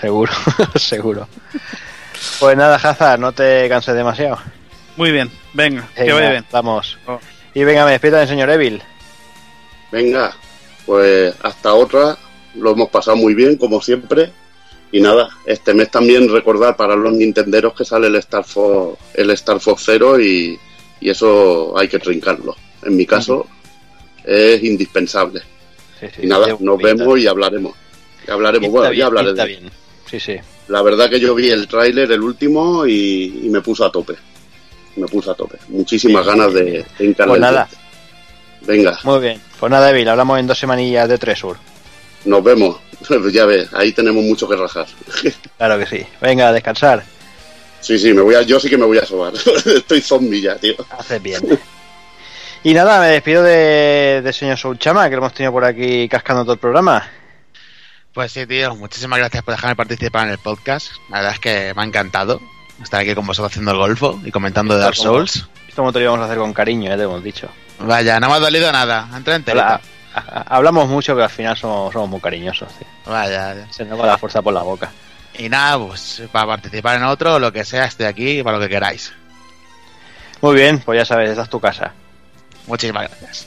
[0.00, 0.32] Seguro,
[0.76, 1.28] seguro.
[2.40, 4.38] Pues nada, Hazard, no te canses demasiado.
[4.96, 6.44] Muy bien, venga, que Venga, vaya bien.
[6.50, 6.98] Vamos.
[7.06, 7.18] Oh.
[7.54, 8.82] Y venga, me despido del señor Evil.
[9.92, 10.34] Venga,
[10.84, 12.16] pues hasta otra.
[12.54, 14.32] Lo hemos pasado muy bien, como siempre.
[14.92, 19.30] Y nada, este mes también recordar para los nintenderos que sale el Star Fox, el
[19.30, 20.58] Star Fox Zero y,
[21.00, 22.56] y eso hay que trincarlo.
[22.82, 23.46] En mi caso,
[24.24, 25.42] es indispensable.
[26.00, 26.94] Sí, sí, Y nada, nos pinta.
[26.94, 27.74] vemos y hablaremos.
[28.26, 29.70] Y hablaremos, Pinta bueno, bien, ya hablaré pinta de bien.
[30.10, 30.36] Sí, sí.
[30.68, 34.14] La verdad que yo vi el tráiler, el último, y, y me puso a tope.
[34.96, 35.58] Me puso a tope.
[35.68, 37.68] Muchísimas ganas de, de Pues nada.
[38.62, 39.40] Venga, Muy bien.
[39.60, 41.56] Pues nada, Evil, hablamos en dos semanillas de Tresur.
[42.24, 42.78] nos vemos.
[43.32, 44.86] ya ves, ahí tenemos mucho que rajar.
[45.58, 46.06] Claro que sí.
[46.20, 47.04] Venga, a descansar.
[47.80, 49.32] Sí, sí, me voy a, yo sí que me voy a sobar.
[49.66, 50.74] Estoy zombie ya, tío.
[50.90, 51.58] Haces bien.
[52.64, 56.42] Y nada, me despido de, de señor Souchama, que lo hemos tenido por aquí cascando
[56.42, 57.08] todo el programa.
[58.12, 60.88] Pues sí, tío, muchísimas gracias por dejarme participar en el podcast.
[61.10, 62.40] La verdad es que me ha encantado
[62.82, 65.48] estar aquí con vosotros haciendo el golfo y comentando de Dark como- Souls.
[65.68, 67.48] Esto como te lo íbamos a hacer con cariño, ya te hemos dicho.
[67.80, 69.08] Vaya, no me ha dolido nada.
[69.14, 69.80] Entra en Habla-
[70.14, 72.68] a- a- hablamos mucho, pero al final somos, somos muy cariñosos.
[72.78, 72.86] tío.
[73.06, 73.66] Vaya.
[73.70, 74.90] Se nos va la fuerza por la boca.
[75.38, 78.70] Y nada, pues para participar en otro lo que sea, estoy aquí para lo que
[78.70, 79.12] queráis.
[80.40, 81.92] Muy bien, pues ya sabes, esta es tu casa.
[82.66, 83.46] Muchísimas gracias.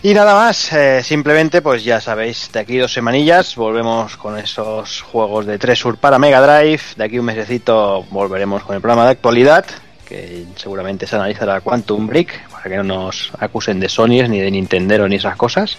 [0.00, 5.02] Y nada más, eh, simplemente pues ya sabéis, de aquí dos semanillas volvemos con esos
[5.02, 6.80] juegos de Tresur para Mega Drive.
[6.96, 9.64] De aquí un mesecito volveremos con el programa de actualidad,
[10.06, 14.52] que seguramente se analizará Quantum Break, para que no nos acusen de Sony ni de
[14.52, 15.76] Nintendo ni esas cosas.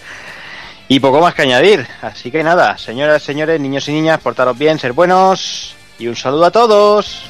[0.90, 1.88] Y poco más que añadir.
[2.02, 5.76] Así que nada, señoras, señores, niños y niñas, portaros bien, ser buenos.
[5.98, 7.24] Y un saludo a todos.